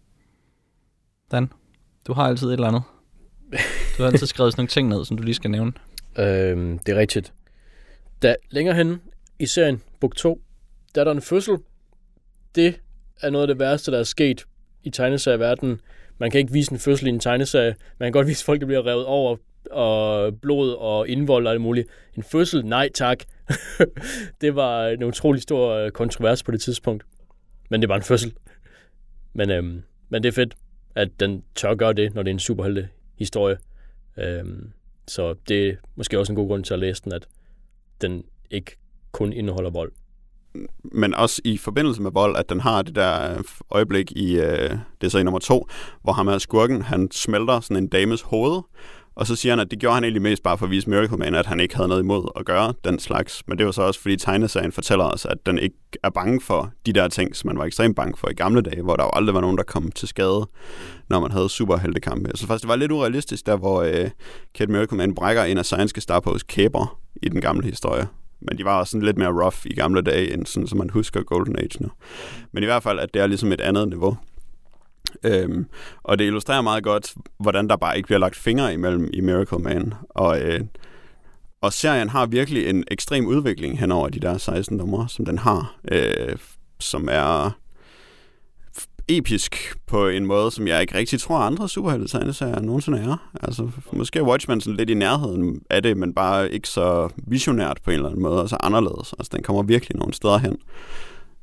[1.31, 1.51] Dan,
[2.07, 2.83] du har altid et eller andet.
[3.97, 5.73] Du har altid skrevet sådan nogle ting ned, som du lige skal nævne.
[6.17, 7.33] Øhm, det er rigtigt.
[8.21, 9.01] Da længere hen
[9.39, 10.41] i serien, bog 2,
[10.95, 11.57] der er der en fødsel.
[12.55, 12.79] Det
[13.21, 14.45] er noget af det værste, der er sket
[14.83, 15.81] i tegneserieverdenen.
[16.17, 17.75] Man kan ikke vise en fødsel i en tegneserie.
[17.99, 19.37] Man kan godt vise, at folk bliver revet over
[19.71, 21.87] og blod og indvold og alt muligt.
[22.17, 22.65] En fødsel?
[22.65, 23.23] Nej tak.
[24.41, 27.03] det var en utrolig stor øh, kontrovers på det tidspunkt.
[27.69, 28.33] Men det var en fødsel.
[29.33, 30.55] Men, øhm, men det er fedt,
[30.95, 33.57] at den tør gøre det, når det er en superhelte historie.
[34.17, 34.71] Øhm,
[35.07, 37.27] så det er måske også en god grund til at læse den, at
[38.01, 38.77] den ikke
[39.11, 39.91] kun indeholder vold
[40.83, 44.69] men også i forbindelse med vold, at den har det der øh, øjeblik i, øh,
[44.69, 45.67] det er så i nummer to,
[46.03, 48.61] hvor ham her skurken, han smelter sådan en dames hoved,
[49.15, 51.17] og så siger han, at det gjorde han egentlig mest bare for at vise Miracle
[51.17, 53.43] Man, at han ikke havde noget imod at gøre den slags.
[53.47, 56.71] Men det var så også, fordi tegneserien fortæller os, at den ikke er bange for
[56.85, 59.09] de der ting, som man var ekstremt bange for i gamle dage, hvor der jo
[59.13, 60.49] aldrig var nogen, der kom til skade,
[61.09, 62.31] når man havde superheltekampe.
[62.35, 64.09] Så faktisk, det var lidt urealistisk, der hvor øh,
[64.55, 68.07] Kate Miracle Man brækker en af Science Star kæber i den gamle historie.
[68.41, 70.89] Men de var også sådan lidt mere rough i gamle dage, end sådan, som man
[70.89, 71.89] husker Golden Age nu.
[72.51, 74.17] Men i hvert fald, at det er ligesom et andet niveau.
[75.23, 75.65] Øhm,
[76.03, 79.59] og det illustrerer meget godt, hvordan der bare ikke bliver lagt fingre imellem i Miracle
[79.59, 79.93] Man.
[80.09, 80.61] Og, øh,
[81.61, 85.37] og serien har virkelig en ekstrem udvikling hen over de der 16 numre, som den
[85.37, 86.35] har, øh,
[86.79, 87.51] som er
[89.17, 93.29] episk på en måde, som jeg ikke rigtig tror, andre superhelte-tegneserier nogensinde er.
[93.43, 97.79] Altså, måske er Watchmen sådan lidt i nærheden af det, men bare ikke så visionært
[97.83, 99.13] på en eller anden måde, og så anderledes.
[99.19, 100.57] Altså, den kommer virkelig nogle steder hen.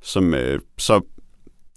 [0.03, 1.01] Som, øh, så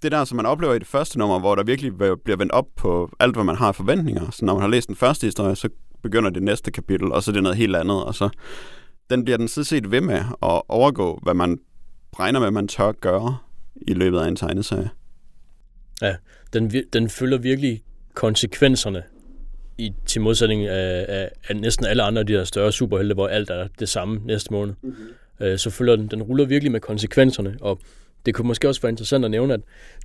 [0.02, 2.66] det der, som man oplever i det første nummer, hvor der virkelig bliver vendt op
[2.76, 4.30] på alt, hvad man har af forventninger.
[4.30, 5.68] Så når man har læst den første historie, så
[6.02, 8.28] begynder det næste kapitel, og så er det noget helt andet, og så
[9.10, 11.58] den bliver den sådan set ved med at overgå, hvad man
[12.18, 13.36] regner med, man tør gøre
[13.88, 14.90] i løbet af en tegneserie.
[16.52, 17.82] Den, vir- den følger virkelig
[18.14, 19.02] konsekvenserne
[19.78, 23.28] i, til modsætning af, af, af næsten alle andre af de her større superhelte, hvor
[23.28, 24.74] alt er det samme næste måned.
[24.82, 25.46] Mm-hmm.
[25.46, 27.80] Øh, så følger den, den ruller virkelig med konsekvenserne, og
[28.26, 29.60] det kunne måske også være interessant at nævne, at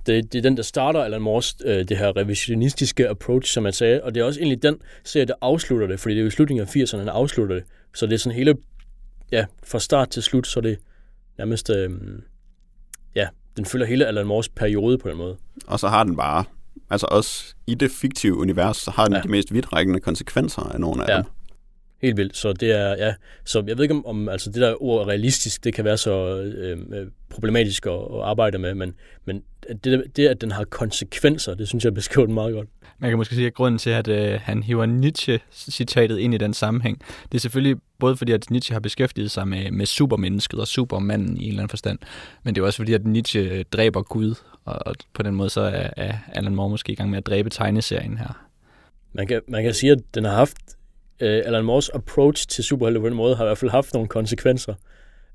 [0.06, 3.72] det, det er den, der starter Alan Moores, øh, det her revisionistiske approach, som man
[3.72, 6.28] sagde, og det er også egentlig den serie, der afslutter det, fordi det er jo
[6.28, 7.64] i slutningen af 80'erne, han afslutter det.
[7.94, 8.54] Så det er sådan hele,
[9.32, 10.78] ja, fra start til slut, så det
[11.38, 11.96] nærmest, øh, ja,
[13.58, 15.36] den følger hele Alan Moores periode på den måde.
[15.66, 16.44] Og så har den bare,
[16.90, 19.20] altså også i det fiktive univers, så har den Ja.
[19.20, 21.16] de mest vidtrækkende konsekvenser af nogle af Ja.
[21.16, 21.24] dem.
[22.02, 22.36] Helt vildt.
[22.36, 23.14] Så det er, ja,
[23.44, 26.38] så jeg ved ikke om, om altså det der ord realistisk, det kan være så
[26.40, 28.94] øh, øh, problematisk at, at arbejde med, men,
[29.24, 29.42] men
[29.84, 32.68] det, det, at den har konsekvenser, det synes jeg beskriver den meget godt.
[33.00, 36.54] Man kan måske sige, at grunden til, at øh, han hiver Nietzsche-citatet ind i den
[36.54, 37.02] sammenhæng,
[37.32, 41.36] det er selvfølgelig både fordi, at Nietzsche har beskæftiget sig med, med supermennesket og supermanden
[41.36, 41.98] i en eller anden forstand,
[42.42, 44.34] men det er også fordi, at Nietzsche øh, dræber Gud,
[44.64, 47.26] og, og på den måde så er, er Alan Moore måske i gang med at
[47.26, 48.48] dræbe tegneserien her.
[49.12, 50.56] Man kan, man kan sige, at den har haft,
[51.20, 54.08] øh, Alan Moores approach til superhelte på den måde, har i hvert fald haft nogle
[54.08, 54.74] konsekvenser.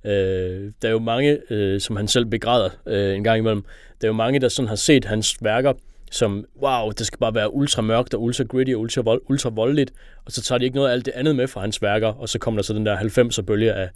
[0.06, 3.64] Øh, der er jo mange, øh, som han selv begræder øh, en gang imellem,
[4.02, 5.74] der er jo mange, der sådan har set hans værker
[6.14, 9.50] som, wow, det skal bare være ultra mørkt og ultra gritty og ultra, vold, ultra
[9.50, 9.94] voldeligt,
[10.26, 12.30] og så tager de ikke noget af alt det andet med fra hans værker, og
[12.30, 13.90] så kommer der så den der 90'er bølge af,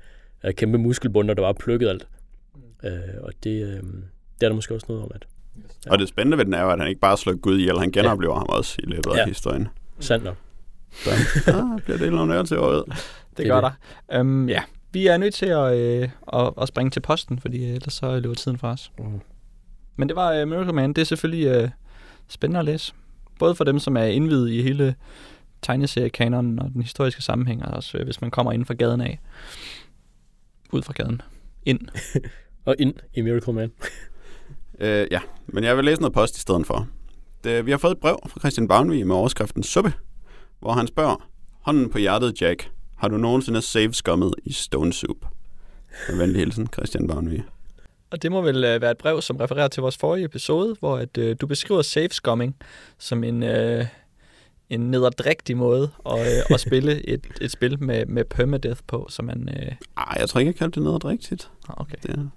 [0.44, 2.08] af kæmpe muskelbunder, der bare plukket alt.
[2.84, 2.92] Øh,
[3.22, 3.84] og det, øh,
[4.40, 5.28] det er der måske også noget om, at
[5.86, 5.92] Ja.
[5.92, 7.92] Og det spændende ved den er jo, at han ikke bare slår Gud ihjel, han
[7.92, 8.38] genoplever ja.
[8.40, 9.26] ham også i løbet af Ja.
[9.26, 9.68] historien.
[10.00, 10.36] sandt nok.
[10.92, 11.10] Så
[11.48, 12.84] ah, bliver det nogle til året.
[12.88, 12.98] Det,
[13.38, 13.72] Det gør er
[14.10, 14.20] der.
[14.20, 17.76] Um, ja, vi er nødt til at, øh, at, at springe til posten, fordi øh,
[17.76, 18.92] ellers så løber tiden fra os.
[19.00, 19.22] Mm.
[19.96, 20.94] Men det var uh, Miracle Man.
[20.94, 21.70] Det er selvfølgelig uh,
[22.28, 22.94] spændende at læse.
[23.40, 24.96] Både for dem, som er indvidet i hele
[25.62, 29.20] tegneseriekanonen og den historiske sammenhæng, og også uh, hvis man kommer inden for gaden af.
[30.72, 31.22] Ud fra gaden.
[31.66, 31.80] Ind.
[32.66, 33.72] Og ind i Miracle Man.
[34.80, 36.88] Øh, ja, men jeg vil læse noget post i stedet for.
[37.44, 39.94] Det, vi har fået et brev fra Christian Bavnvig med overskriften Suppe,
[40.60, 41.30] hvor han spørger,
[41.62, 45.18] hånden på hjertet, Jack, har du nogensinde save-skummet i Stone Soup?
[46.10, 47.44] Med venlig hilsen, Christian Bavnvig.
[48.12, 50.98] Og det må vel uh, være et brev, som refererer til vores forrige episode, hvor
[50.98, 52.56] at, uh, du beskriver safe scumming
[52.98, 53.86] som en, uh,
[54.70, 59.22] en nederdrægtig måde at, uh, at spille et, et spil med, med permadeath på, så
[59.22, 59.50] man...
[59.50, 61.50] Uh, Ej, jeg tror ikke, jeg kaldte det noget rigtigt.
[61.70, 61.98] okay.
[62.04, 62.30] Det er,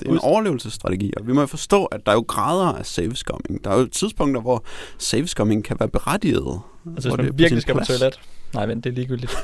[0.00, 2.86] det er en overlevelsesstrategi, og vi må jo forstå, at der er jo grader af
[2.86, 3.64] save-scumming.
[3.64, 4.64] Der er jo tidspunkter, hvor
[4.98, 6.60] save-scumming kan være berettiget.
[6.86, 7.88] Altså, hvis det man på virkelig skal på plads.
[7.88, 8.20] toilet.
[8.54, 9.32] Nej, vent, det er ligegyldigt.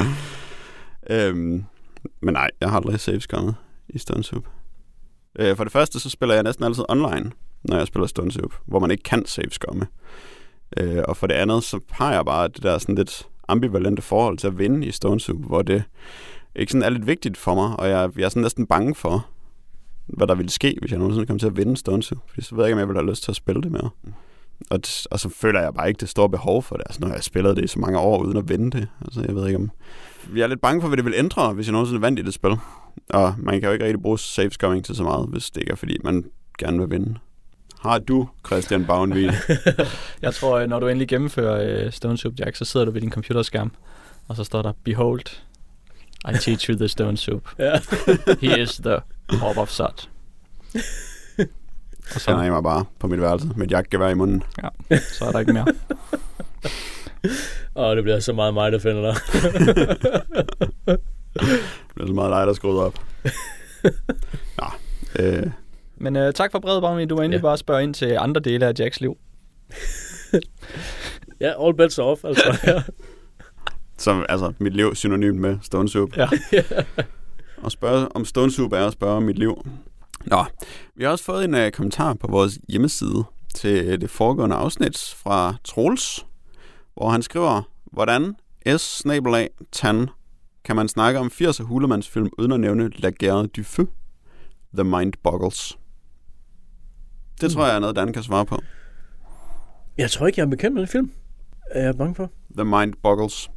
[1.10, 1.64] Øhm,
[2.22, 3.54] men nej, jeg har aldrig save-skummet
[3.88, 4.44] i Stone Soup.
[5.38, 7.32] Øh, for det første, så spiller jeg næsten altid online,
[7.62, 9.86] når jeg spiller Stone Soup, hvor man ikke kan save-skumme.
[10.76, 14.38] Øh, og for det andet, så har jeg bare det der sådan lidt ambivalente forhold
[14.38, 15.82] til at vinde i Stone Soup, hvor det
[16.56, 19.26] ikke sådan er lidt vigtigt for mig, og jeg, jeg er sådan næsten bange for,
[20.06, 22.18] hvad der ville ske, hvis jeg nogensinde kom til at vinde Stone Soup.
[22.28, 23.90] Fordi så ved jeg ikke, om jeg ville have lyst til at spille det mere.
[24.70, 26.84] Og, t- og så føler jeg bare ikke det store behov for det.
[26.86, 28.88] Altså, når jeg har spillet det i så mange år uden at vinde det.
[29.00, 29.70] Altså, jeg ved ikke om...
[30.34, 32.34] Jeg er lidt bange for, hvad det vil ændre, hvis jeg nogensinde vandt i det
[32.34, 32.56] spil.
[33.10, 35.72] Og man kan jo ikke rigtig bruge safe scoring til så meget, hvis det ikke
[35.72, 36.24] er, fordi man
[36.58, 37.18] gerne vil vinde.
[37.80, 39.32] Har du, Christian Bavnvig?
[40.22, 43.00] Jeg tror, øh, når du endelig gennemfører uh, Stone Soup Jack, så sidder du ved
[43.00, 43.72] din computerskærm,
[44.28, 45.26] og så står der, Behold,
[46.28, 47.48] I teach you the Stone Soup.
[47.58, 47.72] Ja.
[48.42, 48.94] He is the
[49.42, 50.08] Orb of Sod.
[52.14, 54.42] Og så jeg mig bare på mit værelse med et jagtgevær i munden.
[54.90, 55.66] så er der ikke mere.
[57.74, 59.14] Og det bliver så meget mig, der finder dig.
[61.36, 62.94] Det bliver så meget dig, der skruet op.
[64.58, 64.66] Nå,
[65.18, 65.46] øh,
[65.96, 67.04] Men uh, tak for brevet, Bavni.
[67.06, 67.42] Du må endelig Ja.
[67.42, 69.16] bare spørge ind til andre dele af Jacks liv.
[71.40, 72.58] Ja, all bets are off, altså.
[72.66, 72.82] Ja.
[73.98, 76.16] så altså, mit liv synonymt med Stone Soup.
[76.16, 76.28] Ja.
[77.62, 79.66] Og spørge om Stone Soup er at spørge om mit liv.
[80.24, 80.44] Nå,
[80.96, 83.24] vi har også fået en uh, kommentar på vores hjemmeside
[83.54, 86.26] til det foregående afsnit fra Troels,
[86.94, 87.62] hvor han skriver,
[87.92, 88.34] hvordan
[88.78, 89.06] s
[89.72, 90.08] tan
[90.64, 93.86] kan man snakke om 80'er hulemandsfilm uden at nævne La Guerre du Feu,
[94.74, 95.78] The Mind Boggles.
[97.40, 98.62] Det tror jeg er noget, Dan kan svare på.
[99.98, 101.12] Jeg tror ikke, jeg er bekendt med den film.
[101.70, 102.30] Er jeg bange for?
[102.56, 103.50] The Mind Boggles.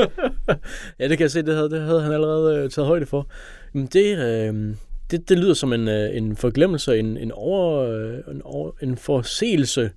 [0.98, 3.28] ja, det kan jeg se, det havde, det havde han allerede øh, taget højde for.
[3.72, 4.76] Men det, øh,
[5.10, 8.96] det, det lyder som en, øh, en forglemmelse, en, en, over, øh, en, over, en
[8.96, 9.90] forseelse.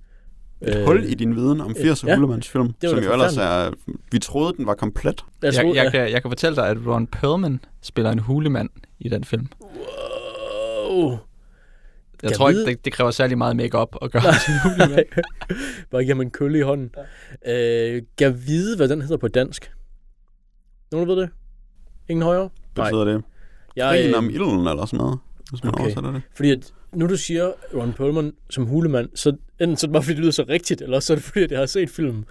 [0.62, 2.14] Et hul i din viden om 80'er ja.
[2.16, 3.70] hulemandsfilm, var som jo ellers er...
[4.12, 5.24] Vi troede, den var komplet.
[5.42, 5.90] Jeg, Jeg, jeg, ja.
[5.90, 9.46] kan, jeg kan fortælle dig, at Ron Perlman spiller en hulemand i den film.
[9.60, 11.10] Wow.
[11.10, 11.18] Jeg
[12.30, 14.90] Kan tror vide- ikke, det, det kræver særlig meget makeup at gøre til en hulemand.
[14.90, 15.04] Nej.
[15.90, 16.90] Bare give ham en kølle i hånden.
[17.46, 17.94] Ja.
[17.96, 19.72] Øh, kan vide, hvad den hedder på dansk?
[20.92, 21.30] Nogen ved det?
[22.08, 22.48] Ingen højere?
[22.74, 23.22] Betyder det?
[23.76, 25.18] Jeg, Krigen øh, om ilden eller sådan noget?
[25.50, 25.82] hvis man Okay.
[25.84, 25.84] okay.
[25.84, 26.22] oversætter det.
[26.36, 30.02] Fordi at, nu du siger Ron Perlman som hulemand, så enten så er det bare
[30.02, 32.24] fordi, det lyder så rigtigt, eller så er det fordi, at jeg har set filmen.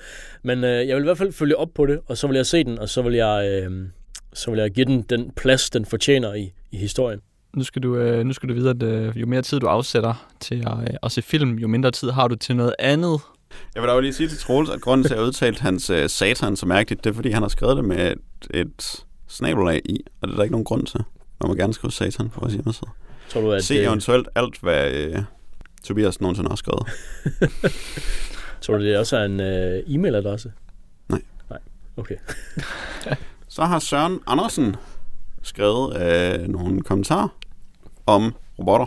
[0.44, 2.45] Men øh, jeg vil i hvert fald følge op på det, og så vil jeg
[2.45, 3.88] se den, og så vil jeg, øh,
[4.34, 7.19] så vil jeg give den den plads, den fortjener i, i historien.
[7.56, 10.30] Nu skal du, øh, nu skal du vide, at øh, jo mere tid du afsætter
[10.40, 13.19] til at, øh, at se film, jo mindre tid har du til noget andet.
[13.76, 15.60] Jeg vil da jo lige sige til Troels, at grunden til, at jeg har udtalt
[15.60, 18.18] hans uh, satan så mærkeligt, det er, fordi han har skrevet det med et,
[18.53, 20.99] et snabelag i, og det er der ikke nogen grund til.
[21.41, 22.90] Man må gerne skrive satan på vores hjemmeside.
[23.30, 25.23] Tror du, at, Se øh, eventuelt alt, hvad uh,
[25.84, 26.88] Tobias nogensinde har skrevet.
[28.61, 30.51] tror du, det også er en øh, e-mailadresse?
[31.10, 31.22] Nej.
[31.49, 31.60] Nej,
[31.97, 32.15] okay.
[33.47, 34.76] Så har Søren Andersen
[35.43, 37.27] skrevet uh, nogle kommentarer
[38.06, 38.85] om robotter.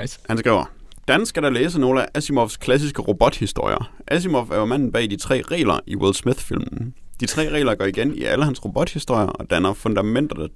[0.00, 0.20] Nice.
[0.28, 0.64] Han skriver,
[1.08, 3.92] Dan skal der læse nogle af Asimovs klassiske robothistorier.
[4.06, 6.94] Asimov er jo manden bag de tre regler i Will Smith-filmen.
[7.20, 10.50] De tre regler går igen i alle hans robothistorier og danner fundamentet,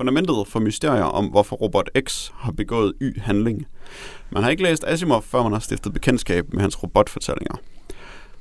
[0.00, 3.66] fundamentet for mysterier om, hvorfor Robot X har begået y-handling.
[4.30, 7.54] Man har ikke læst Asimov, før man har stiftet bekendtskab med hans robotfortællinger.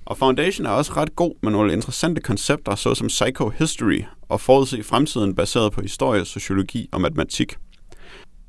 [0.06, 5.36] Og Foundation er også ret god med nogle interessante koncepter, såsom psychohistory og forudse fremtiden
[5.36, 7.56] baseret på historie, sociologi og matematik.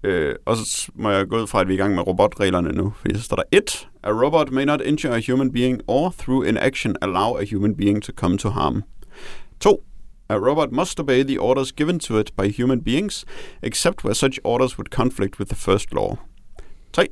[0.04, 2.72] Øh, og så må jeg gå ud fra, at vi er i gang med robotreglerne
[2.72, 3.88] nu, fordi så står der 1.
[4.02, 8.02] A robot may not injure a human being or through inaction allow a human being
[8.02, 8.82] to come to harm.
[9.60, 9.84] 2.
[10.30, 13.24] A robot must obey the orders given to it by human beings,
[13.62, 16.18] except where such orders would conflict with the first law.
[16.92, 17.08] 3.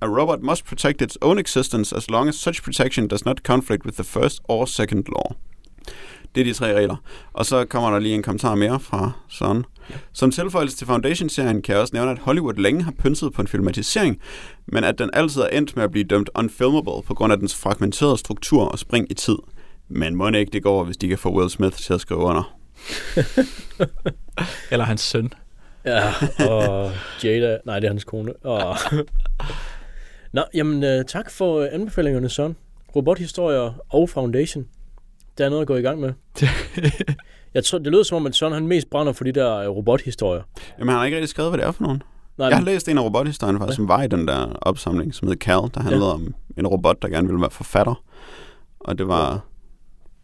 [0.00, 3.84] A robot must protect its own existence as long as such protection does not conflict
[3.84, 5.36] with the first or second law.
[6.34, 6.96] Det er de tre regler.
[7.32, 9.64] Og så kommer der lige en kommentar mere fra Søren.
[10.12, 13.48] Som tilføjelse til Foundation-serien kan jeg også nævne, at Hollywood længe har pynset på en
[13.48, 14.20] filmatisering,
[14.66, 17.54] men at den altid er endt med at blive dømt unfilmable på grund af dens
[17.54, 19.36] fragmenterede struktur og spring i tid.
[19.88, 22.56] Men må ikke det går, hvis de kan få Will Smith til at skrive under.
[24.70, 25.32] Eller hans søn.
[25.84, 26.12] Ja,
[26.48, 26.90] og
[27.24, 28.32] Jada, nej, det er hans kone.
[28.36, 28.76] Og...
[30.32, 32.56] Nå, jamen øh, tak for øh, anbefalingerne, Søren.
[32.96, 34.66] Robothistorier og Foundation.
[35.38, 36.12] Der er noget at gå i gang med.
[37.54, 39.68] Jeg tror, det lyder som om, at Søren han mest brænder for de der øh,
[39.68, 40.42] robothistorier.
[40.78, 42.02] Jamen, han har ikke rigtig skrevet, hvad det er for nogen.
[42.38, 45.28] Nej, Jeg har læst en af robothistorierne, faktisk, som var i den der opsamling, som
[45.28, 46.12] hed Cal, der handlede ja.
[46.12, 48.02] om en robot, der gerne ville være forfatter.
[48.80, 49.44] Og det var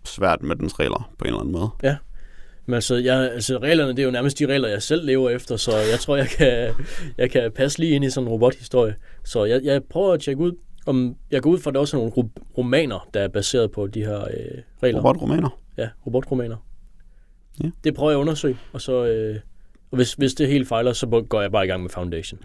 [0.04, 1.68] svært med dens regler på en eller anden måde.
[2.66, 5.56] men altså, jeg, altså, reglerne, det er jo nærmest de regler, jeg selv lever efter,
[5.56, 6.74] så jeg tror, jeg kan,
[7.18, 8.94] jeg kan passe lige ind i sådan en robothistorie.
[9.24, 10.52] Så jeg, jeg prøver at tjekke ud,
[10.86, 13.70] om jeg går ud fra, at der også er nogle ro- romaner, der er baseret
[13.70, 15.00] på de her øh, regler.
[15.00, 15.58] Robotromaner.
[15.76, 16.56] Ja, robotromaner.
[17.62, 17.70] Ja.
[17.84, 19.04] Det prøver jeg at undersøge, og så...
[19.04, 19.36] Øh,
[19.90, 22.40] og hvis, hvis det helt fejler, så går jeg bare i gang med Foundation.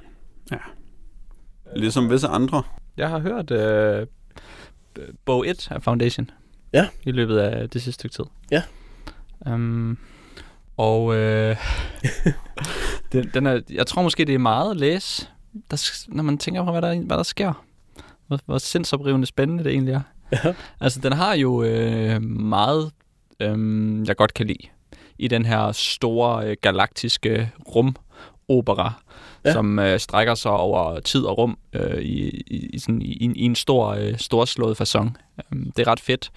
[1.76, 2.64] Ligesom visse andre.
[2.98, 4.08] Jeg har hørt øh,
[5.26, 6.30] bog 1 af Foundation.
[6.74, 6.88] Ja.
[7.04, 8.26] I løbet af det sidste stykke tid.
[8.52, 8.64] Ja.
[9.54, 9.98] Um,
[10.78, 11.58] og øh,
[13.12, 15.28] den, den er, jeg tror måske, det er meget at læse,
[15.72, 17.66] der, når man tænker på, hvad der, hvad der sker.
[18.28, 20.02] Hvor, hvor sindsoprivende spændende det egentlig er.
[20.32, 20.54] Ja.
[20.80, 22.92] Altså, den har jo øh, meget,
[23.40, 24.68] øh, jeg godt kan lide,
[25.18, 29.04] i den her store øh, galaktiske rumopera,
[29.46, 29.54] Ja.
[29.54, 33.42] som øh, strækker sig over tid og rum øh, i, i, sådan, i, en- i
[33.46, 35.10] en stor, øh, storslået façon.
[35.52, 36.32] Øhm, det er ret fedt.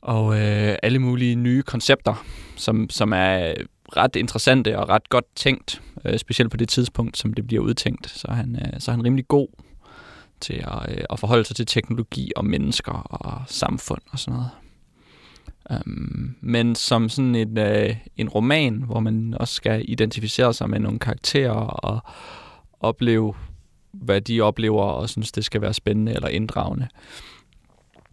[0.00, 2.24] Og øh, alle mulige nye koncepter,
[2.56, 3.54] som, som er øh,
[3.96, 8.10] ret interessante og ret godt tænkt, øh, specielt på det tidspunkt, som det bliver udtænkt.
[8.10, 9.48] Så er han, øh, så er han rimelig god
[10.40, 14.50] til at, øh, at forholde sig til teknologi og mennesker og samfund og sådan noget.
[15.70, 20.80] Um, men som sådan en, øh, en roman, hvor man også skal identificere sig med
[20.80, 22.00] nogle karakterer og
[22.80, 23.34] opleve,
[23.92, 26.88] hvad de oplever, og synes, det skal være spændende eller inddragende.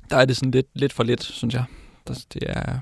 [0.09, 1.63] Der er det sådan lidt, lidt for lidt, synes jeg.
[2.07, 2.79] Der, det er,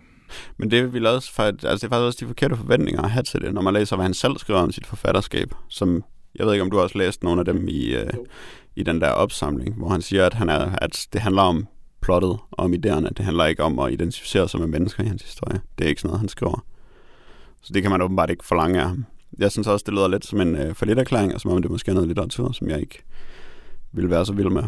[0.57, 3.41] Men det, vil også, altså, det er faktisk også de forkerte forventninger at have til
[3.41, 5.53] det, når man læser, hvad han selv skriver om sit forfatterskab.
[5.69, 6.03] Som,
[6.35, 8.13] jeg ved ikke, om du har også læst nogle af dem i, øh,
[8.75, 11.67] i den der opsamling, hvor han siger, at, han er, at det handler om
[12.01, 13.09] plottet og om idéerne.
[13.09, 15.61] Det handler ikke om at identificere sig med mennesker i hans historie.
[15.77, 16.65] Det er ikke sådan noget, han skriver.
[17.61, 19.05] Så det kan man åbenbart ikke forlange af ham.
[19.37, 21.71] Jeg synes også, det lyder lidt som en øh, forlit erklæring, og som om det
[21.71, 23.03] måske er noget litteratur, som jeg ikke
[23.91, 24.63] vil være så vild med.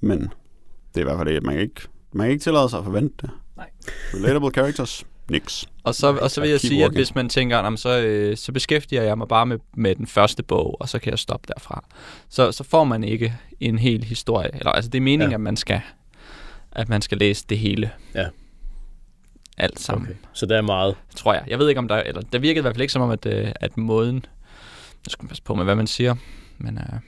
[0.00, 1.80] Men det er i hvert fald det, at man kan ikke,
[2.12, 3.30] man kan ikke tillade sig at forvente det.
[3.56, 3.70] Nej.
[4.14, 5.06] Relatable characters?
[5.30, 5.64] Nix.
[5.84, 6.98] Og så, og så vil jeg sige, at walking.
[6.98, 10.06] hvis man tænker, "Nå, men så, øh, så beskæftiger jeg mig bare med, med den
[10.06, 11.84] første bog, og så kan jeg stoppe derfra.
[12.28, 14.50] Så, så får man ikke en hel historie.
[14.54, 15.34] Eller, altså, det er meningen, ja.
[15.34, 15.80] at, man skal,
[16.78, 17.90] at man skal læse det hele.
[18.14, 18.26] Ja.
[19.56, 20.18] Alt sammen, Okay.
[20.32, 20.94] Så der er meget.
[21.16, 21.44] tror jeg.
[21.46, 21.96] Jeg ved ikke, om der...
[21.96, 24.14] Eller, der virkede i hvert fald ikke som om, at, øh, at måden...
[24.14, 26.14] Nu skal man passe på med, hvad man siger.
[26.58, 26.98] Men, øh,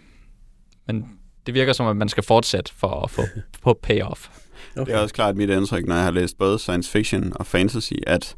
[0.86, 3.22] men det virker som, at man skal fortsætte for at få
[3.62, 4.28] på payoff.
[4.76, 4.92] Okay.
[4.92, 7.92] Det er også klart mit indtryk, når jeg har læst både science fiction og fantasy,
[8.06, 8.36] at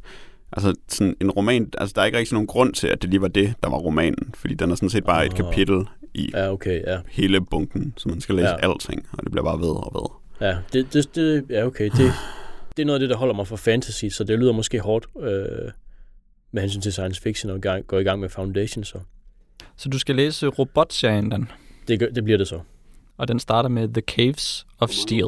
[0.57, 3.21] Altså sådan en roman, altså der er ikke rigtig nogen grund til, at det lige
[3.21, 4.35] var det, der var romanen.
[4.35, 5.37] Fordi den er sådan set bare et Åh.
[5.37, 5.85] kapitel
[6.15, 6.99] i Ja, okay, ja.
[7.09, 8.71] hele bunken, så man skal læse ja.
[8.71, 10.22] alting, og det bliver bare ved og ved.
[10.43, 11.85] Ja, det, det, det, ja, okay.
[11.91, 12.13] Det,
[12.77, 15.07] det er noget af det, der holder mig for fantasy, så det lyder måske hårdt
[15.21, 15.71] øh,
[16.53, 18.99] med hensyn til science fiction og gang, gå i gang med Foundation, så
[19.77, 21.49] Så du skal læse robotserien, den.
[21.89, 22.61] det, gør- det bliver det så.
[23.17, 25.27] Og den starter med The Caves of Steel.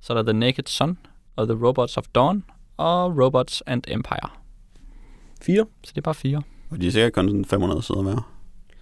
[0.00, 0.98] Så er der The Naked Sun,
[1.36, 2.44] og The Robots of Dawn,
[2.76, 4.30] og Robots and Empire.
[5.42, 5.66] Fire?
[5.84, 6.42] Så det er bare fire.
[6.70, 8.32] Og de er sikkert kun sådan 500 sider hver.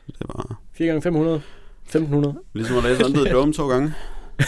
[0.07, 1.37] Det var 4 gange 500?
[1.85, 2.39] 1500?
[2.55, 3.93] ligesom at læse Under the Dome to gange.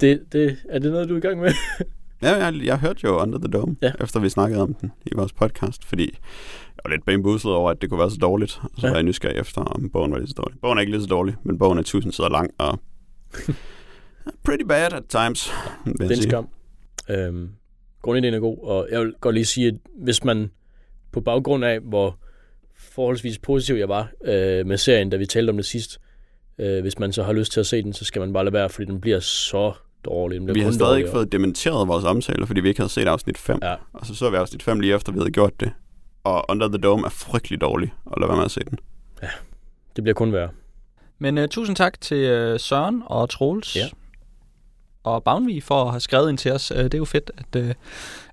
[0.00, 1.52] Det, det, er det noget, du er i gang med?
[2.22, 3.86] Ja, jeg, jeg hørte jo Under the Dome, Ja.
[3.86, 4.04] ja.
[4.04, 6.02] efter vi snakkede om den i vores podcast, fordi
[6.76, 8.60] jeg var lidt bamboozlet over, at det kunne være så dårligt.
[8.62, 8.90] Og så Ja.
[8.90, 10.58] var jeg nysgerrig efter, om bogen var lige så dårlig.
[10.60, 12.78] Bogen er ikke lige så dårlig, men bogen er 1000 sider lang, og
[14.44, 15.52] pretty bad at times,
[15.84, 16.48] vil Det er en skam.
[17.10, 17.50] Øhm,
[18.02, 20.50] grundideen er god, og jeg vil godt lige sige, at hvis man
[21.12, 22.18] på baggrund af, hvor
[22.76, 26.00] forholdsvis positiv jeg var øh, med serien, da vi talte om det sidst,
[26.58, 28.52] øh, hvis man så har lyst til at se den, så skal man bare lade
[28.52, 29.72] være, fordi den bliver så
[30.04, 30.36] dårlig.
[30.36, 33.08] Den bliver Vi har stadig ikke fået dementeret vores omtaler, fordi vi ikke havde set
[33.08, 33.58] afsnit 5.
[33.62, 35.72] Ja, Og så så vi afsnit 5 lige efter, vi havde gjort det.
[36.24, 38.78] Og Under the Dome er frygtelig dårlig, og lad være med at se den.
[39.96, 40.48] det bliver kun værre.
[41.18, 43.76] Men uh, tusind tak til uh, Søren og Troels.
[43.76, 43.88] Ja.
[45.02, 46.72] Og Bavnvig for at have skrevet ind til os.
[46.72, 47.76] Uh, det er jo fedt, at,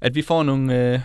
[0.01, 0.99] at vi får nogle, uh,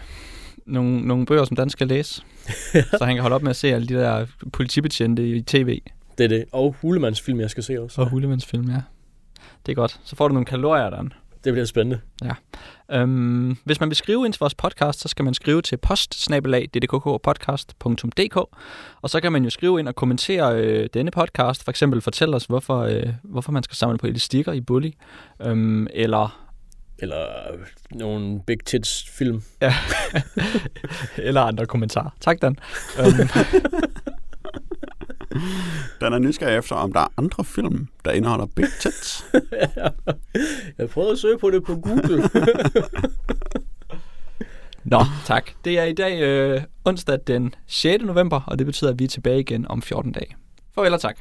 [0.66, 2.22] nogle, nogle bøger, som Dan skal læse.
[2.98, 5.80] så han kan holde op med at se alle de der politibetjente i tv.
[6.20, 6.44] Det er det.
[6.52, 8.00] Og Hulemands film, jeg skal se også.
[8.00, 8.80] Og Hullemandsfilm, ja.
[9.66, 10.00] Det er godt.
[10.04, 11.12] Så får du nogle kalorier, Dan.
[11.44, 12.00] Det bliver spændende.
[12.90, 18.36] Øhm, hvis man vil skrive ind til vores podcast, så skal man skrive til post-ddkkpodcast.dk
[19.02, 21.64] og så kan man jo skrive ind og kommentere øh, denne podcast.
[21.64, 24.90] For eksempel fortælle os, hvorfor, øh, hvorfor man skal samle på elastikker i Bully.
[25.42, 26.46] Øhm, eller,
[26.98, 27.26] Eller
[27.90, 29.42] nogle Big Tits film.
[29.62, 29.74] ja,
[31.28, 32.10] eller andre kommentarer.
[32.20, 32.56] Tak, Dan.
[36.00, 39.24] Den er nysgerrig efter, om der er andre film, der indeholder big tits.
[40.78, 42.22] jeg prøvede at søge på det på Google.
[44.84, 45.50] Nå, tak.
[45.64, 48.04] Det er i dag øh, onsdag den 6.
[48.04, 50.36] november, og det betyder, at vi er tilbage igen om 14 dage.
[50.74, 51.18] Farvel og tak.